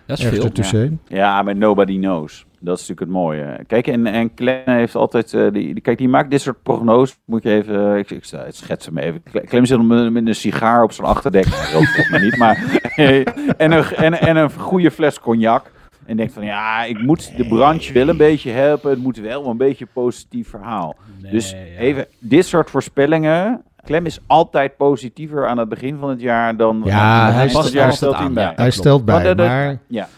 Dat 0.06 0.18
is 0.18 0.68
veel. 0.68 0.88
Ja, 1.08 1.42
maar 1.42 1.56
nobody 1.56 1.98
knows. 1.98 2.46
Dat 2.60 2.78
is 2.78 2.88
natuurlijk 2.88 3.00
het 3.00 3.22
mooie. 3.22 3.58
Kijk, 3.66 3.86
en, 3.86 4.06
en 4.06 4.34
Clem 4.34 4.62
heeft 4.64 4.94
altijd... 4.94 5.34
eh, 5.34 5.42
die, 5.42 5.72
die- 5.74 5.80
kijk, 5.80 5.98
die 5.98 6.08
maakt 6.08 6.30
dit 6.30 6.40
soort 6.40 6.62
prognoses. 6.62 7.16
Moet 7.24 7.42
je 7.42 7.50
even... 7.50 7.96
Ik, 7.96 8.10
ik, 8.10 8.16
ik 8.32 8.34
schets 8.48 8.86
hem 8.86 8.98
even. 8.98 9.22
Cle- 9.30 9.40
Clem 9.40 9.64
zit 9.64 9.82
met, 9.86 10.12
met 10.12 10.26
een 10.26 10.34
sigaar 10.34 10.82
op 10.82 10.92
zijn 10.92 11.06
achterdek. 11.06 11.46
Volgens 11.46 12.08
mij 12.10 12.20
niet, 12.20 12.36
maar... 12.36 12.80
en, 13.56 13.72
een, 13.72 13.84
en, 13.84 14.12
en 14.20 14.36
een 14.36 14.50
goede 14.52 14.90
fles 14.90 15.20
cognac. 15.20 15.70
En 16.06 16.16
denkt 16.16 16.32
van, 16.32 16.44
ja, 16.44 16.84
ik 16.84 17.02
moet 17.02 17.36
de 17.36 17.46
branche 17.48 17.92
wel 17.92 18.08
een 18.08 18.16
beetje 18.16 18.50
helpen. 18.50 18.90
Het 18.90 18.98
moet 18.98 19.16
wel 19.16 19.46
een 19.46 19.56
beetje 19.56 19.84
een 19.84 19.90
positief 20.02 20.48
verhaal. 20.48 20.96
dus 21.30 21.54
even, 21.78 22.06
dit 22.18 22.46
soort 22.46 22.70
voorspellingen... 22.70 23.62
Clem 23.84 24.06
is 24.06 24.18
altijd 24.26 24.76
positiever 24.76 25.46
aan 25.46 25.58
het 25.58 25.68
begin 25.68 25.96
van 26.00 26.08
het 26.10 26.20
jaar 26.20 26.56
dan... 26.56 26.82
Ja, 26.84 27.30
hij 27.32 27.42
het 27.42 27.52
past 27.52 27.72
jaar 27.72 27.92
stelt 27.92 28.14
hij 28.16 28.24
aan, 28.24 28.34
bij. 28.34 28.42
ja. 28.44 28.52
Hij 28.56 28.70
stelt 28.70 29.04
bij, 29.04 29.34
Maar 29.34 29.78
Ja. 29.86 30.08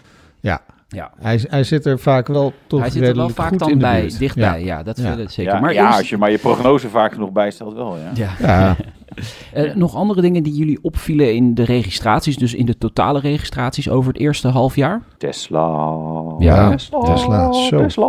ja, 0.41 0.61
Ja. 0.89 1.11
hij, 1.21 1.41
hij 1.49 1.65
zit 1.65 1.87
er 1.87 1.99
vaak 1.99 2.27
wel 2.27 2.53
toch 2.67 2.81
Hij 2.81 2.91
zit 2.91 2.97
er 2.97 3.01
wel 3.03 3.09
redelijk 3.27 3.37
vaak 3.39 3.49
goed 3.49 3.59
dan 3.59 3.79
bij, 3.79 4.11
dichtbij. 4.19 4.65
Ja, 4.65 4.83
dat 4.83 4.97
Ja. 4.99 5.03
vind 5.09 5.19
ik 5.19 5.31
zeker. 5.31 5.53
Ja, 5.53 5.61
maar 5.61 5.73
ja 5.73 5.97
als 5.97 6.09
je 6.09 6.17
maar 6.17 6.31
je 6.31 6.39
prognose 6.39 6.89
vaak 6.89 7.13
genoeg 7.13 7.33
bijstelt 7.33 7.75
wel, 7.75 7.97
ja. 8.15 8.35
ja. 8.41 8.77
Ja, 9.55 9.65
Eh, 9.65 9.75
nog 9.75 9.95
andere 9.95 10.21
dingen 10.21 10.43
die 10.43 10.55
jullie 10.55 10.79
opvielen 10.83 11.35
in 11.35 11.55
de 11.55 11.63
registraties, 11.65 12.37
dus 12.37 12.55
in 12.55 12.67
de 12.67 12.79
totale 12.79 13.21
registraties 13.21 13.91
over 13.91 14.13
het 14.13 14.21
eerste 14.21 14.49
half 14.49 14.77
jaar? 14.77 15.03
Tesla. 15.19 15.95
Ja, 16.39 16.71
Tesla. 16.71 17.01
Tesla, 17.01 17.53
zo. 17.53 17.77
Tesla. 17.83 18.07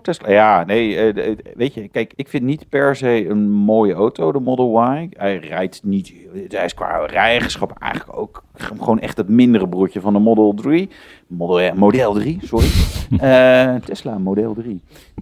Tesla. 0.00 0.30
Ja, 0.30 0.64
nee, 0.64 0.96
eh, 0.96 1.14
de- 1.14 1.36
weet 1.54 1.74
je, 1.74 1.88
kijk, 1.88 2.12
ik 2.16 2.28
vind 2.28 2.44
niet 2.44 2.68
per 2.68 2.96
se 2.96 3.28
een 3.28 3.50
mooie 3.50 3.94
auto, 3.94 4.32
de 4.32 4.40
Model 4.40 4.82
Y. 4.94 5.08
Hij 5.16 5.36
rijdt 5.38 5.80
niet, 5.84 6.12
hij 6.48 6.64
is 6.64 6.74
qua 6.74 7.06
rijeigenschap 7.06 7.72
eigenlijk 7.78 8.18
ook 8.18 8.44
gewoon 8.54 9.00
echt 9.00 9.16
het 9.16 9.28
mindere 9.28 9.68
broertje 9.68 10.00
van 10.00 10.12
de 10.12 10.18
Model 10.18 10.54
3. 10.54 10.88
Model, 11.26 11.74
Model 11.74 12.12
3, 12.12 12.38
sorry. 12.42 12.66
Eh, 13.20 13.74
Tesla 13.74 14.18
Model 14.18 14.54
3. 14.54 14.80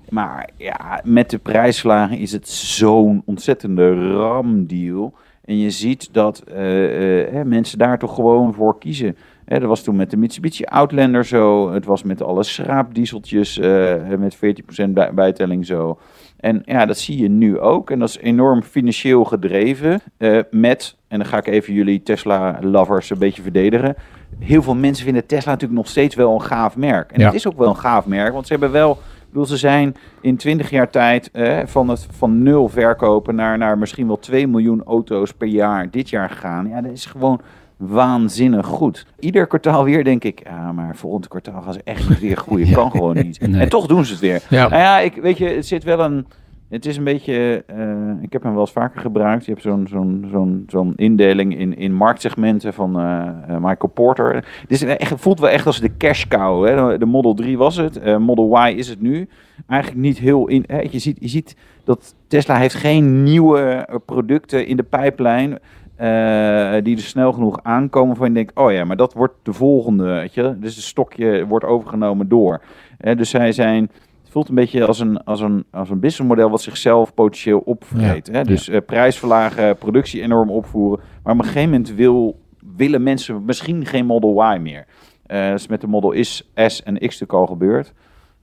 Maar 0.08 0.48
ja, 0.56 1.00
met 1.04 1.30
de 1.30 1.38
prijsverlaging 1.38 2.20
is 2.20 2.32
het 2.32 2.48
zo'n 2.48 3.22
ontzettende 3.24 4.10
ramdeal. 4.12 5.14
En 5.44 5.58
je 5.58 5.70
ziet 5.70 6.08
dat 6.12 6.38
eh, 6.38 7.40
eh, 7.40 7.46
mensen 7.46 7.78
daar 7.78 7.98
toch 7.98 8.14
gewoon 8.14 8.54
voor 8.54 8.78
kiezen. 8.78 9.16
Dat 9.46 9.62
was 9.62 9.82
toen 9.82 9.96
met 9.96 10.10
de 10.10 10.16
Mitsubishi 10.16 10.64
Outlander 10.64 11.24
zo. 11.24 11.72
Het 11.72 11.84
was 11.84 12.02
met 12.02 12.22
alle 12.22 12.42
schraapdieseltjes 12.42 13.58
eh, 13.58 13.94
met 14.18 14.36
14% 14.36 14.90
bij- 14.90 15.14
bijtelling 15.14 15.66
zo. 15.66 15.98
En 16.40 16.62
ja, 16.64 16.86
dat 16.86 16.98
zie 16.98 17.22
je 17.22 17.28
nu 17.28 17.58
ook. 17.58 17.90
En 17.90 17.98
dat 17.98 18.08
is 18.08 18.18
enorm 18.18 18.62
financieel 18.62 19.24
gedreven. 19.24 20.00
eh, 20.16 20.38
met, 20.50 20.96
en 21.08 21.18
dan 21.18 21.26
ga 21.26 21.36
ik 21.38 21.46
even 21.46 21.72
jullie 21.74 22.02
Tesla-lovers 22.02 23.10
een 23.10 23.18
beetje 23.18 23.42
verdedigen. 23.42 23.94
Heel 24.38 24.62
veel 24.62 24.74
mensen 24.74 25.04
vinden 25.04 25.26
Tesla 25.26 25.50
natuurlijk 25.50 25.78
nog 25.80 25.88
steeds 25.88 26.14
wel 26.14 26.34
een 26.34 26.42
gaaf 26.42 26.76
merk. 26.76 27.12
En 27.12 27.20
Ja. 27.20 27.26
het 27.26 27.34
is 27.34 27.46
ook 27.46 27.58
wel 27.58 27.68
een 27.68 27.76
gaaf 27.76 28.06
merk, 28.06 28.32
want 28.32 28.46
ze 28.46 28.52
hebben 28.52 28.72
wel... 28.72 28.98
Bedoel, 29.28 29.48
ze 29.48 29.56
zijn 29.56 29.94
in 30.20 30.36
20 30.36 30.70
jaar 30.70 30.90
tijd 30.90 31.30
eh, 31.30 31.58
van, 31.64 31.88
het, 31.88 32.06
van 32.10 32.42
nul 32.42 32.68
verkopen 32.68 33.34
naar, 33.34 33.58
naar 33.58 33.78
misschien 33.78 34.06
wel 34.06 34.18
2 34.18 34.46
miljoen 34.48 34.82
auto's 34.84 35.32
per 35.32 35.48
jaar 35.48 35.90
dit 35.90 36.10
jaar 36.10 36.30
gegaan. 36.30 36.68
Ja, 36.68 36.80
dat 36.80 36.92
is 36.92 37.06
gewoon 37.06 37.40
waanzinnig 37.76 38.66
goed. 38.66 39.06
Ieder 39.18 39.46
kwartaal 39.46 39.84
weer 39.84 40.04
denk 40.04 40.24
ik, 40.24 40.40
ja, 40.44 40.72
maar 40.72 40.96
volgend 40.96 41.28
kwartaal 41.28 41.62
gaan 41.62 41.72
ze 41.72 41.80
echt 41.84 42.08
niet 42.08 42.20
weer 42.20 42.36
groeien. 42.36 42.72
Kan 42.80 42.90
gewoon 42.90 43.14
niet. 43.16 43.40
Nee. 43.46 43.60
En 43.60 43.68
toch 43.68 43.86
doen 43.86 44.04
ze 44.04 44.12
het 44.12 44.20
weer. 44.20 44.42
Ja. 44.50 44.68
Nou 44.68 44.82
ja, 44.82 44.98
ik, 44.98 45.14
weet 45.14 45.38
je, 45.38 45.46
het 45.48 45.66
zit 45.66 45.84
wel 45.84 46.00
een... 46.00 46.26
Het 46.68 46.86
is 46.86 46.96
een 46.96 47.04
beetje, 47.04 47.64
eh, 47.66 48.22
ik 48.22 48.32
heb 48.32 48.42
hem 48.42 48.52
wel 48.52 48.60
eens 48.60 48.72
vaker 48.72 49.00
gebruikt. 49.00 49.44
Je 49.44 49.50
hebt 49.50 49.62
zo'n 49.62 49.86
zo'n 49.90 50.26
zo'n 50.30 50.64
zo'n 50.66 50.92
indeling 50.96 51.58
in, 51.58 51.76
in 51.76 51.94
marktsegmenten 51.94 52.74
van 52.74 52.98
eh, 53.00 53.26
eh, 53.26 53.56
Michael 53.60 53.92
Porter. 53.94 54.34
Het, 54.34 54.44
is 54.68 54.82
echt, 54.82 55.12
voelt 55.16 55.40
wel 55.40 55.50
echt 55.50 55.66
als 55.66 55.80
de 55.80 55.96
cash 55.96 56.24
cow. 56.28 56.66
Hè? 56.66 56.88
De- 56.92 56.98
De 56.98 57.04
Model 57.06 57.34
3 57.34 57.58
was 57.58 57.76
het, 57.76 58.18
Model 58.18 58.66
Y 58.66 58.72
is 58.76 58.88
het 58.88 59.00
nu. 59.00 59.28
Eigenlijk 59.66 60.00
niet 60.02 60.18
heel 60.18 60.46
in. 60.48 60.64
Hè? 60.66 60.80
Je, 60.90 60.98
ziet, 60.98 61.16
je 61.20 61.28
ziet 61.28 61.56
dat 61.84 62.14
Tesla 62.28 62.56
heeft 62.56 62.74
geen 62.74 63.22
nieuwe 63.22 63.88
producten 64.06 64.66
in 64.66 64.76
de 64.76 64.82
pijplijn. 64.82 65.58
Eh, 65.96 66.82
die 66.82 66.96
er 66.96 67.02
snel 67.02 67.32
genoeg 67.32 67.62
aankomen 67.62 68.16
van 68.16 68.28
je 68.28 68.34
denkt, 68.34 68.56
oh 68.56 68.72
ja, 68.72 68.84
maar 68.84 68.96
dat 68.96 69.12
wordt 69.12 69.34
de 69.42 69.52
volgende, 69.52 70.04
weet 70.04 70.34
je. 70.34 70.56
Dus 70.58 70.74
het 70.74 70.84
stokje 70.84 71.46
wordt 71.46 71.64
overgenomen 71.64 72.28
door. 72.28 72.62
Hè, 72.98 73.14
dus 73.14 73.30
zij 73.30 73.52
zijn, 73.52 73.82
het 74.22 74.30
voelt 74.30 74.48
een 74.48 74.54
beetje 74.54 74.86
als 74.86 75.00
een, 75.00 75.24
als 75.24 75.40
een, 75.40 75.64
als 75.70 75.90
een 75.90 76.00
businessmodel 76.00 76.50
wat 76.50 76.62
zichzelf 76.62 77.14
potentieel 77.14 77.58
opvreet. 77.58 78.44
Dus 78.46 78.68
eh, 78.68 78.80
prijs 78.86 79.18
verlagen, 79.18 79.76
productie 79.76 80.22
enorm 80.22 80.50
opvoeren. 80.50 81.04
Maar 81.22 81.32
op 81.32 81.38
een 81.38 81.44
gegeven 81.44 81.70
moment 81.70 81.94
wil, 81.94 82.40
willen 82.76 83.02
mensen 83.02 83.44
misschien 83.44 83.86
geen 83.86 84.06
Model 84.06 84.54
Y 84.54 84.58
meer. 84.58 84.86
Eh 85.26 85.48
dat 85.48 85.58
is 85.58 85.66
met 85.66 85.80
de 85.80 85.86
Model 85.86 86.12
is 86.12 86.50
S 86.54 86.82
en 86.82 86.94
X 86.94 87.00
natuurlijk 87.00 87.32
al 87.32 87.46
gebeurd. 87.46 87.92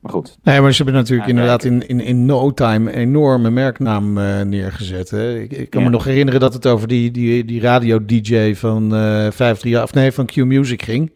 Maar 0.02 0.12
goed, 0.12 0.38
Nee, 0.44 0.62
maar 0.62 0.72
ze 0.74 0.84
hebben 0.84 1.02
natuurlijk 1.02 1.30
Ja, 1.30 1.34
inderdaad 1.36 1.64
in, 1.64 1.88
in, 1.88 2.00
in 2.00 2.26
no 2.26 2.54
time 2.54 2.92
een 2.94 2.98
enorme 3.00 3.50
merknaam 3.50 4.18
eh, 4.18 4.42
neergezet. 4.42 5.10
Hè. 5.10 5.40
Ik, 5.40 5.52
ik 5.52 5.70
kan 5.70 5.82
Ja. 5.82 5.86
me 5.88 5.94
nog 5.94 6.04
herinneren 6.04 6.40
dat 6.40 6.54
het 6.54 6.68
over 6.68 6.88
die, 6.88 7.12
die, 7.12 7.46
die 7.46 7.62
radio-dj 7.62 8.54
van 8.56 8.84
eh 8.84 9.00
538, 9.00 9.84
of 9.84 9.94
nee, 9.94 10.12
van 10.12 10.26
Q 10.26 10.36
Music 10.36 10.82
ging. 10.84 11.12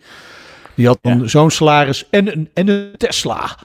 Die 0.75 0.87
had 0.87 0.97
dan 1.01 1.19
Ja. 1.19 1.27
zo'n 1.27 1.51
salaris 1.51 2.07
en 2.09 2.31
een, 2.31 2.49
en 2.53 2.67
een 2.67 2.91
Tesla. 2.97 3.57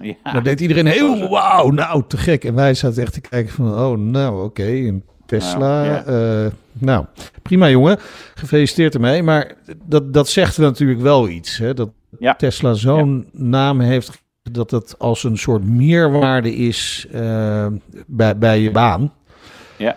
ja. 0.00 0.14
Dan 0.32 0.42
deed 0.42 0.60
iedereen 0.60 0.86
heel 0.86 1.28
wauw, 1.28 1.70
nou 1.70 2.02
te 2.08 2.16
gek. 2.16 2.44
En 2.44 2.54
wij 2.54 2.74
zaten 2.74 3.02
echt 3.02 3.12
te 3.12 3.20
kijken 3.20 3.52
van, 3.54 3.74
oh 3.78 3.98
nou 3.98 4.44
oké, 4.44 4.66
een 4.66 5.04
Tesla. 5.26 6.02
Nou, 6.02 6.44
eh, 6.46 6.50
nou, 6.72 7.04
prima 7.42 7.68
jongen, 7.70 7.98
gefeliciteerd 8.34 8.94
ermee. 8.94 9.22
Maar 9.22 9.54
dat, 9.84 10.12
dat 10.12 10.28
zegt 10.28 10.58
natuurlijk 10.58 11.00
wel 11.00 11.28
iets, 11.28 11.58
hè, 11.58 11.74
dat. 11.74 11.90
Tesla 12.36 12.72
zo'n 12.74 13.26
naam 13.32 13.80
heeft 13.80 14.22
dat 14.50 14.70
het 14.70 14.98
als 14.98 15.24
een 15.24 15.38
soort 15.38 15.64
meerwaarde 15.64 16.54
is 16.54 17.06
eh, 17.12 17.66
bij, 18.06 18.38
bij 18.38 18.60
je 18.60 18.70
baan. 18.70 19.12
Ja. 19.76 19.96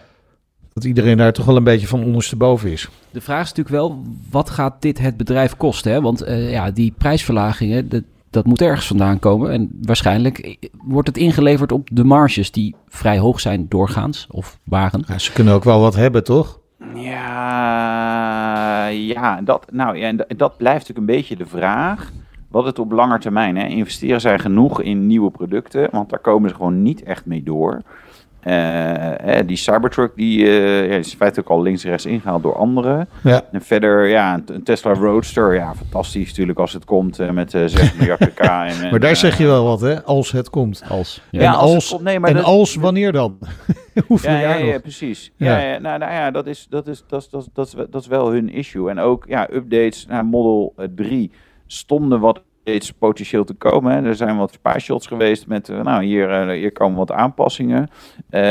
Dat 0.73 0.83
iedereen 0.83 1.17
daar 1.17 1.33
toch 1.33 1.45
wel 1.45 1.55
een 1.55 1.63
beetje 1.63 1.87
van 1.87 2.03
ondersteboven 2.03 2.71
is. 2.71 2.89
De 3.11 3.21
vraag 3.21 3.41
is 3.41 3.49
natuurlijk 3.49 3.75
wel, 3.75 4.03
wat 4.29 4.49
gaat 4.49 4.81
dit 4.81 4.99
het 4.99 5.17
bedrijf 5.17 5.57
kosten? 5.57 5.91
Hè? 5.91 6.01
Want 6.01 6.21
eh, 6.21 6.51
ja, 6.51 6.71
die 6.71 6.93
prijsverlagingen, 6.97 7.89
dat, 7.89 8.03
dat 8.29 8.45
moet 8.45 8.61
ergens 8.61 8.87
vandaan 8.87 9.19
komen. 9.19 9.51
En 9.51 9.79
waarschijnlijk 9.81 10.39
eh, 10.39 10.55
wordt 10.83 11.07
het 11.07 11.17
ingeleverd 11.17 11.71
op 11.71 11.87
de 11.91 12.03
marges 12.03 12.51
die 12.51 12.75
vrij 12.87 13.19
hoog 13.19 13.39
zijn 13.39 13.65
doorgaans, 13.69 14.27
of 14.29 14.59
waren. 14.63 15.03
Ja, 15.07 15.17
ze 15.17 15.31
kunnen 15.31 15.53
ook 15.53 15.63
wel 15.63 15.79
wat 15.79 15.95
hebben, 15.95 16.23
toch? 16.23 16.59
Ja, 16.95 18.87
ja, 18.87 19.41
dat, 19.41 19.71
nou, 19.71 19.97
ja, 19.97 20.07
en 20.07 20.15
dat, 20.15 20.27
dat 20.37 20.57
blijft 20.57 20.79
natuurlijk 20.79 21.09
een 21.09 21.15
beetje 21.15 21.35
de 21.35 21.45
vraag. 21.45 22.11
Wat 22.51 22.65
het 22.65 22.79
op 22.79 22.91
lange 22.91 23.19
termijn, 23.19 23.57
hè, 23.57 23.65
investeren 23.65 24.21
zij 24.21 24.39
genoeg 24.39 24.81
in 24.81 25.07
nieuwe 25.07 25.29
producten? 25.31 25.87
Want 25.91 26.09
daar 26.09 26.19
komen 26.19 26.49
ze 26.49 26.55
gewoon 26.55 26.81
niet 26.81 27.03
echt 27.03 27.25
mee 27.25 27.43
door. 27.43 27.81
Eh, 28.39 28.53
hè, 29.23 29.45
die 29.45 29.55
Cybertruck, 29.57 30.11
die 30.15 30.45
eh, 30.45 30.89
ja, 30.89 30.95
is 30.95 31.13
feitelijk 31.13 31.49
al 31.49 31.61
links-rechts 31.61 32.05
ingehaald 32.05 32.43
door 32.43 32.55
anderen. 32.55 33.09
Ja. 33.23 33.41
En 33.51 33.61
verder, 33.61 34.07
ja, 34.07 34.41
een, 34.45 34.63
Tesla 34.63 34.93
Roadster, 34.93 35.53
ja, 35.55 35.75
fantastisch 35.75 36.27
natuurlijk 36.29 36.59
als 36.59 36.73
het 36.73 36.85
komt 36.85 37.19
eh, 37.19 37.29
met 37.29 37.53
eh 37.53 37.61
6 37.65 37.93
miljard 37.93 38.19
pk. 38.19 38.39
En, 38.39 38.67
en, 38.83 38.89
Maar 38.91 38.99
daar 38.99 39.15
zeg 39.15 39.37
je 39.37 39.45
wel 39.45 39.63
wat, 39.65 39.81
hè? 39.81 40.03
Als 40.03 40.31
het 40.31 40.49
komt. 40.49 40.83
Als, 40.89 41.21
Ja, 41.31 41.39
en 41.41 41.47
als 41.47 41.61
het 41.65 41.73
als, 41.75 41.89
komt, 41.89 42.01
nee, 42.03 42.19
maar 42.19 42.29
en 42.29 42.35
dat- 42.35 42.45
als 42.45 42.75
wanneer 42.75 43.11
dan? 43.11 43.37
Hoeveel 44.07 44.31
Ja, 44.31 44.39
ja, 44.39 44.47
jaar 44.49 44.65
ja, 44.65 44.71
nog? 44.73 44.81
precies. 44.81 45.31
Ja. 45.35 45.59
Ja. 45.59 45.67
Ja, 45.73 45.79
nou, 45.79 45.99
nou 45.99 46.11
ja, 46.11 46.31
dat 46.31 46.47
is, 46.47 46.67
dat, 46.69 46.87
is, 46.87 47.03
dat, 47.07 47.21
is, 47.21 47.29
dat, 47.29 47.41
is, 47.41 47.47
dat, 47.53 47.67
is, 47.67 47.73
wel- 47.73 47.87
dat 47.89 48.01
is 48.01 48.07
wel 48.07 48.31
hun 48.31 48.49
issue. 48.49 48.89
En 48.89 48.99
ook 48.99 49.25
ja, 49.27 49.47
updates 49.53 50.05
naar 50.05 50.25
Model 50.25 50.73
eh, 50.77 50.85
3 50.95 51.31
stonden 51.71 52.19
wat 52.19 52.41
updates 52.63 52.91
potentieel 52.91 53.43
te 53.43 53.53
komen. 53.53 53.91
Hè. 53.93 54.01
Er 54.07 54.15
zijn 54.15 54.37
wat 54.37 54.51
spaarshots 54.51 55.07
geweest 55.07 55.47
met, 55.47 55.69
eh, 55.69 55.81
nou, 55.81 56.03
hier, 56.03 56.29
eh, 56.29 56.47
hier 56.57 56.71
komen 56.71 56.97
wat 56.97 57.11
aanpassingen. 57.11 57.89
Eh, 58.29 58.41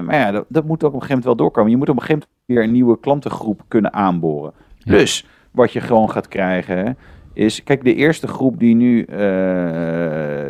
maar 0.00 0.14
ja, 0.14 0.30
dat, 0.30 0.44
dat 0.48 0.64
moet 0.64 0.84
ook 0.84 0.94
op 0.94 1.00
een 1.00 1.00
gegeven 1.00 1.08
moment 1.08 1.24
wel 1.24 1.36
doorkomen. 1.36 1.70
Je 1.70 1.76
moet 1.76 1.88
op 1.88 1.96
een 1.96 2.00
gegeven 2.02 2.22
moment 2.28 2.46
weer 2.46 2.62
een 2.62 2.72
nieuwe 2.72 3.00
klantengroep 3.00 3.62
kunnen 3.68 3.92
aanboren. 3.92 4.52
Ja. 4.78 4.92
Dus 4.92 5.26
wat 5.50 5.72
je 5.72 5.80
gewoon 5.80 6.10
gaat 6.10 6.28
krijgen 6.28 6.96
is, 7.32 7.62
kijk, 7.62 7.84
de 7.84 7.94
eerste 7.94 8.26
groep 8.26 8.58
die 8.58 8.74
nu 8.74 9.04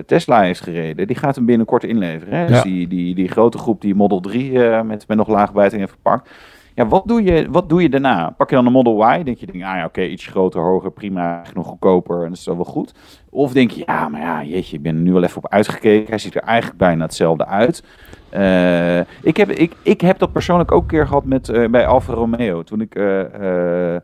Tesla 0.06 0.40
heeft 0.40 0.60
gereden, 0.60 1.06
die 1.06 1.16
gaat 1.16 1.34
hem 1.34 1.44
binnenkort 1.44 1.84
inleveren. 1.84 2.38
Hè? 2.38 2.46
Dus 2.46 2.56
Ja. 2.56 2.62
die, 2.62 2.88
die, 2.88 3.14
die 3.14 3.28
grote 3.28 3.58
groep 3.58 3.80
die 3.80 3.94
Model 3.94 4.20
3 4.20 4.64
eh, 4.64 4.82
met, 4.82 5.08
met 5.08 5.16
nog 5.16 5.28
lage 5.28 5.52
bijting 5.52 5.80
heeft 5.80 5.92
gepakt. 5.92 6.30
Ja, 6.74 6.86
wat 6.86 7.02
doe, 7.06 7.22
je, 7.22 7.46
wat 7.50 7.68
doe 7.68 7.82
je 7.82 7.88
daarna? 7.88 8.30
Pak 8.36 8.50
je 8.50 8.56
dan 8.56 8.66
een 8.66 8.72
Model 8.72 9.12
Y? 9.14 9.22
Denk 9.22 9.36
je, 9.38 9.46
denk, 9.46 9.64
ah 9.64 9.76
ja, 9.76 9.84
oké, 9.84 10.02
iets 10.02 10.26
groter, 10.26 10.60
hoger, 10.60 10.90
prima, 10.92 11.42
nog 11.54 11.66
goedkoper 11.66 12.22
en 12.22 12.28
dat 12.28 12.38
is 12.38 12.44
wel 12.46 12.54
wel 12.54 12.64
goed. 12.64 12.94
Of 13.30 13.52
denk 13.52 13.70
je, 13.70 13.82
ja, 13.86 14.08
maar 14.08 14.20
ja, 14.20 14.42
jeetje, 14.44 14.76
ik 14.76 14.82
ben 14.82 14.94
er 14.94 15.00
nu 15.02 15.14
al 15.14 15.22
even 15.22 15.36
op 15.36 15.48
uitgekeken. 15.48 16.08
Hij 16.08 16.18
ziet 16.18 16.34
er 16.34 16.42
eigenlijk 16.42 16.78
bijna 16.78 17.04
hetzelfde 17.04 17.46
uit. 17.46 17.84
Eh, 18.30 18.98
ik, 19.22 19.36
heb, 19.36 19.50
ik, 19.50 19.72
ik 19.82 20.00
heb 20.00 20.18
dat 20.18 20.32
persoonlijk 20.32 20.72
ook 20.72 20.82
een 20.82 20.88
keer 20.88 21.06
gehad 21.06 21.24
met, 21.24 21.48
eh, 21.48 21.68
bij 21.68 21.86
Alfa 21.86 22.12
Romeo. 22.12 22.62
Toen 22.62 22.80
ik 22.80 22.94
eh, 22.94 23.96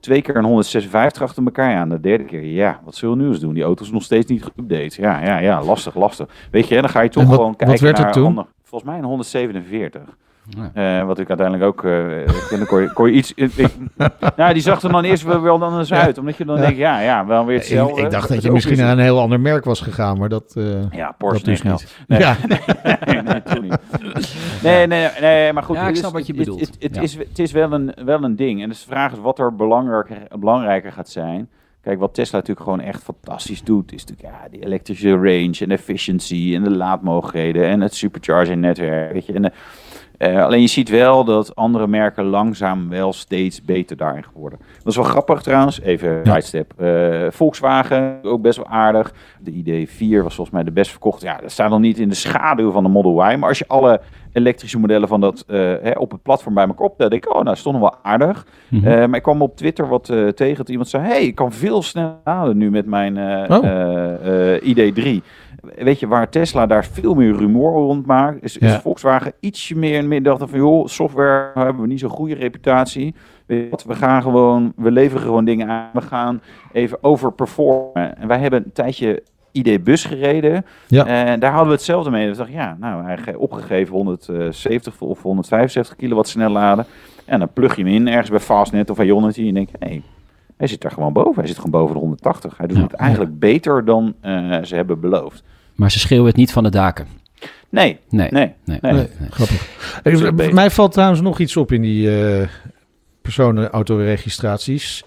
twee 0.00 0.22
keer 0.22 0.36
een 0.36 0.44
156 0.44 1.22
achter 1.22 1.44
elkaar 1.44 1.76
aan. 1.76 1.88
De 1.88 2.00
derde 2.00 2.24
keer, 2.24 2.44
ja, 2.44 2.80
wat 2.84 2.94
zullen 2.94 3.16
we 3.16 3.22
nu 3.22 3.28
eens 3.28 3.40
doen? 3.40 3.54
Die 3.54 3.62
auto 3.62 3.84
is 3.84 3.90
nog 3.90 4.02
steeds 4.02 4.26
niet 4.30 4.42
geüpdate. 4.44 5.00
Ja, 5.00 5.24
ja, 5.24 5.38
ja, 5.38 5.62
lastig, 5.64 5.94
lastig. 5.94 6.28
Weet 6.50 6.68
je, 6.68 6.74
en 6.74 6.80
dan 6.80 6.90
ga 6.90 7.00
je 7.00 7.08
toch 7.08 7.24
wat- 7.24 7.32
gewoon 7.34 7.48
wat 7.48 7.56
kijken 7.56 7.84
werd 7.84 7.96
het 7.96 8.06
naar 8.06 8.14
toen? 8.14 8.26
ander- 8.26 8.46
Volgens 8.62 8.90
mij 8.90 8.98
een 8.98 9.04
147. 9.04 10.02
Ja. 10.48 10.98
Eh, 11.00 11.06
wat 11.06 11.18
ik 11.18 11.28
uiteindelijk 11.28 11.66
ook... 11.68 11.84
eh 11.84 12.20
ik- 12.20 12.46
dan 12.50 12.66
kon, 12.66 12.80
je, 12.80 12.92
kon 12.92 13.06
je 13.06 13.12
iets... 13.12 13.32
ik, 13.34 13.52
ik- 13.56 13.74
nou, 14.36 14.52
die 14.52 14.62
zag 14.62 14.82
er 14.82 14.92
dan 14.92 15.04
eerst 15.04 15.22
wel, 15.22 15.40
wel 15.40 15.58
dan 15.58 15.78
eens 15.78 15.88
Ja. 15.88 16.00
uit. 16.00 16.18
Omdat 16.18 16.36
je 16.36 16.44
dan 16.44 16.56
Ja. 16.56 16.62
denkt, 16.62 16.76
ja, 16.78 17.00
ja, 17.00 17.26
wel 17.26 17.44
weer 17.46 17.54
Ik, 17.56 17.60
hetzelfde. 17.60 18.02
ik 18.02 18.10
dacht 18.10 18.28
dat 18.28 18.42
je 18.42 18.50
misschien 18.50 18.76
naar 18.76 18.92
een 18.92 18.98
heel 18.98 19.20
ander 19.20 19.40
merk 19.40 19.64
was 19.64 19.80
gegaan, 19.80 20.18
maar 20.18 20.28
dat, 20.28 20.52
eh 20.56 20.90
Ja, 20.90 21.06
dat 21.06 21.16
Porsche 21.18 21.44
dus 21.44 21.62
nee, 21.62 21.72
niet. 21.72 21.96
Nee. 22.06 22.18
Ja. 22.18 22.36
nee, 23.06 23.22
nee, 23.22 23.42
toen 23.42 23.62
niet. 23.62 23.78
Nee, 24.62 24.86
nee, 24.86 25.08
nee, 25.20 25.52
maar 25.52 25.62
goed. 25.62 25.76
Ja, 25.76 25.80
ik 25.82 25.86
het 25.86 25.94
is- 25.96 26.00
snap 26.02 26.12
wat 26.12 26.26
je 26.26 26.34
bedoelt. 26.34 26.60
Het, 26.60 26.76
het, 26.78 26.94
Ja. 26.94 27.00
is, 27.02 27.14
het 27.16 27.38
is 27.38 27.52
wel 27.52 27.72
een, 27.72 27.94
wel 28.04 28.22
een 28.24 28.36
ding. 28.36 28.62
En 28.62 28.68
dus 28.68 28.80
de 28.84 28.90
vraag 28.90 29.12
is 29.12 29.18
wat 29.18 29.38
er 29.38 29.54
belangrijker, 29.56 30.38
belangrijker 30.38 30.92
gaat 30.92 31.08
zijn. 31.08 31.48
Kijk, 31.82 31.98
wat 32.00 32.14
Tesla 32.14 32.38
natuurlijk 32.38 32.66
gewoon 32.66 32.80
echt 32.80 33.02
fantastisch 33.02 33.62
doet, 33.62 33.92
is 33.92 34.04
natuurlijk 34.04 34.34
ja, 34.42 34.48
die 34.50 34.64
elektrische 34.64 35.10
range 35.10 35.56
en 35.60 35.70
efficiency 35.70 36.52
en 36.54 36.62
de 36.64 36.70
laadmogelijkheden 36.76 37.64
en 37.68 37.80
het 37.80 37.94
supercharging 37.94 38.60
netwerk. 38.60 39.12
Weet 39.12 39.26
je. 39.26 39.32
En, 39.32 39.52
eh, 40.18 40.44
alleen 40.44 40.60
je 40.60 40.66
ziet 40.66 40.88
wel 40.88 41.24
dat 41.24 41.56
andere 41.56 41.86
merken 41.86 42.24
langzaam 42.24 42.88
wel 42.88 43.12
steeds 43.12 43.64
beter 43.64 43.96
daarin 43.96 44.24
geworden. 44.24 44.58
Dat 44.78 44.86
is 44.86 44.96
wel 44.96 45.04
grappig 45.04 45.42
trouwens, 45.42 45.80
even 45.80 46.10
Ja. 46.10 46.22
sidestep. 46.24 46.72
Eh, 46.76 47.26
Volkswagen, 47.30 48.18
ook 48.22 48.42
best 48.42 48.56
wel 48.56 48.66
aardig. 48.66 49.12
De 49.40 49.50
ID4 49.52 50.22
was 50.22 50.34
volgens 50.34 50.50
mij 50.50 50.64
de 50.64 50.70
best 50.70 50.90
verkocht. 50.90 51.22
Ja, 51.22 51.38
dat 51.40 51.50
staat 51.50 51.70
nog 51.70 51.80
niet 51.80 51.98
in 51.98 52.08
de 52.08 52.14
schaduw 52.14 52.70
van 52.70 52.82
de 52.82 52.88
Model 52.88 53.30
Y. 53.30 53.36
Maar 53.36 53.48
als 53.48 53.58
je 53.58 53.64
alle 53.68 54.00
elektrische 54.32 54.78
modellen 54.78 55.08
van 55.08 55.20
dat 55.20 55.44
eh, 55.46 55.56
hè, 55.58 55.90
op 55.90 56.10
het 56.10 56.22
platform 56.22 56.54
bij 56.54 56.66
elkaar 56.66 56.86
optelt, 56.86 57.10
denk 57.10 57.26
ik, 57.26 57.34
oh, 57.34 57.42
nou, 57.42 57.56
stond 57.56 57.78
nog 57.78 57.90
wel 57.90 57.98
aardig. 58.02 58.46
Mhm. 58.68 58.84
Maar 59.08 59.14
ik 59.16 59.22
kwam 59.22 59.42
op 59.42 59.56
Twitter 59.56 59.88
wat 59.88 60.04
tegen 60.34 60.56
dat 60.56 60.68
iemand 60.68 60.88
zei: 60.88 61.04
hey, 61.06 61.22
ik 61.26 61.34
kan 61.34 61.52
veel 61.52 61.82
sneller 61.82 62.16
laden 62.24 62.56
nu 62.56 62.70
met 62.70 62.86
mijn 62.86 63.16
eh, 63.16 63.56
Oh. 63.58 63.64
eh, 63.66 64.54
eh, 64.54 64.62
ID3. 64.62 65.22
Weet 65.76 66.00
je, 66.00 66.06
waar 66.06 66.28
Tesla 66.28 66.66
daar 66.66 66.84
veel 66.84 67.14
meer 67.14 67.36
rumoer 67.36 67.72
rond 67.72 68.06
maakt, 68.06 68.42
is, 68.42 68.56
is 68.58 68.70
Ja. 68.72 68.80
Volkswagen 68.80 69.32
ietsje 69.40 69.76
meer 69.76 69.94
in 69.98 70.08
middag 70.08 70.38
van 70.38 70.58
joh, 70.58 70.86
software 70.86 71.50
hebben 71.54 71.82
we 71.82 71.88
niet 71.88 72.00
zo'n 72.00 72.10
goede 72.10 72.34
reputatie. 72.34 73.14
Weet 73.46 73.62
je 73.64 73.70
wat, 73.70 73.84
we 73.84 73.94
gaan 73.94 74.22
gewoon, 74.22 74.72
we 74.76 74.90
leveren 74.90 75.22
gewoon 75.22 75.44
dingen 75.44 75.68
aan. 75.68 75.90
We 75.92 76.00
gaan 76.00 76.40
even 76.72 76.98
overperformen. 77.00 78.18
En 78.18 78.28
wij 78.28 78.38
hebben 78.38 78.64
een 78.64 78.72
tijdje 78.72 79.22
ID-bus 79.52 80.04
gereden. 80.04 80.64
Ja. 80.86 81.06
En 81.06 81.40
daar 81.40 81.50
hadden 81.50 81.68
we 81.68 81.74
hetzelfde 81.74 82.10
mee. 82.10 82.28
We 82.30 82.36
dachten, 82.36 82.54
ja, 82.54 82.76
nou, 82.80 83.16
ge- 83.16 83.38
opgegeven 83.38 83.94
170 83.94 85.00
of 85.00 85.22
175 85.22 85.96
kilowatt 85.96 86.28
snel 86.28 86.50
laden. 86.50 86.84
En 87.24 87.38
dan 87.38 87.48
plug 87.52 87.76
je 87.76 87.82
hem 87.84 87.92
in 87.92 88.08
ergens 88.08 88.30
bij 88.30 88.40
Fastnet 88.40 88.90
of 88.90 88.98
Ionity. 89.02 89.40
En 89.40 89.46
je 89.46 89.52
denkt, 89.52 89.72
hé, 89.78 89.86
hey, 89.88 90.02
hij 90.58 90.66
zit 90.68 90.80
daar 90.80 90.90
gewoon 90.92 91.12
boven. 91.12 91.34
Hij 91.34 91.46
zit 91.46 91.56
gewoon 91.56 91.70
boven 91.70 91.94
de 91.94 92.00
180. 92.00 92.56
Hij 92.56 92.66
doet 92.66 92.76
Ja. 92.76 92.82
het 92.82 92.92
eigenlijk 92.92 93.38
beter 93.38 93.84
dan 93.84 94.14
eh, 94.20 94.62
ze 94.62 94.74
hebben 94.74 95.00
beloofd. 95.00 95.42
Maar 95.74 95.90
ze 95.90 95.98
schreeuwen 95.98 96.26
het 96.26 96.36
niet 96.36 96.52
van 96.52 96.62
de 96.62 96.70
daken. 96.70 97.06
Nee, 97.68 97.98
Nee. 98.08 98.28
nee. 98.30 98.54
Nee. 98.64 98.78
Nee. 98.80 98.92
Nee, 98.92 99.08
grappig. 99.30 100.52
Mij 100.52 100.70
valt 100.70 100.92
trouwens 100.92 101.20
nog 101.20 101.38
iets 101.38 101.56
op 101.56 101.72
in 101.72 101.82
die 101.82 102.20
eh 102.40 102.48
personenautoregistraties. 103.22 105.04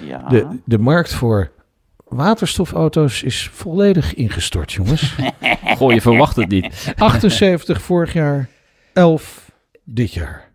Ja. 0.00 0.28
De, 0.28 0.46
de 0.64 0.78
markt 0.78 1.12
voor 1.14 1.50
waterstofauto's 2.04 3.22
is 3.22 3.48
volledig 3.52 4.14
ingestort, 4.14 4.72
jongens. 4.72 5.14
Goh, 5.78 5.92
je 5.92 6.00
verwacht 6.00 6.36
het 6.36 6.48
niet. 6.48 6.94
78 6.98 7.82
vorig 7.82 8.12
jaar, 8.12 8.48
11 8.92 9.50
dit 9.84 10.12
jaar. 10.12 10.52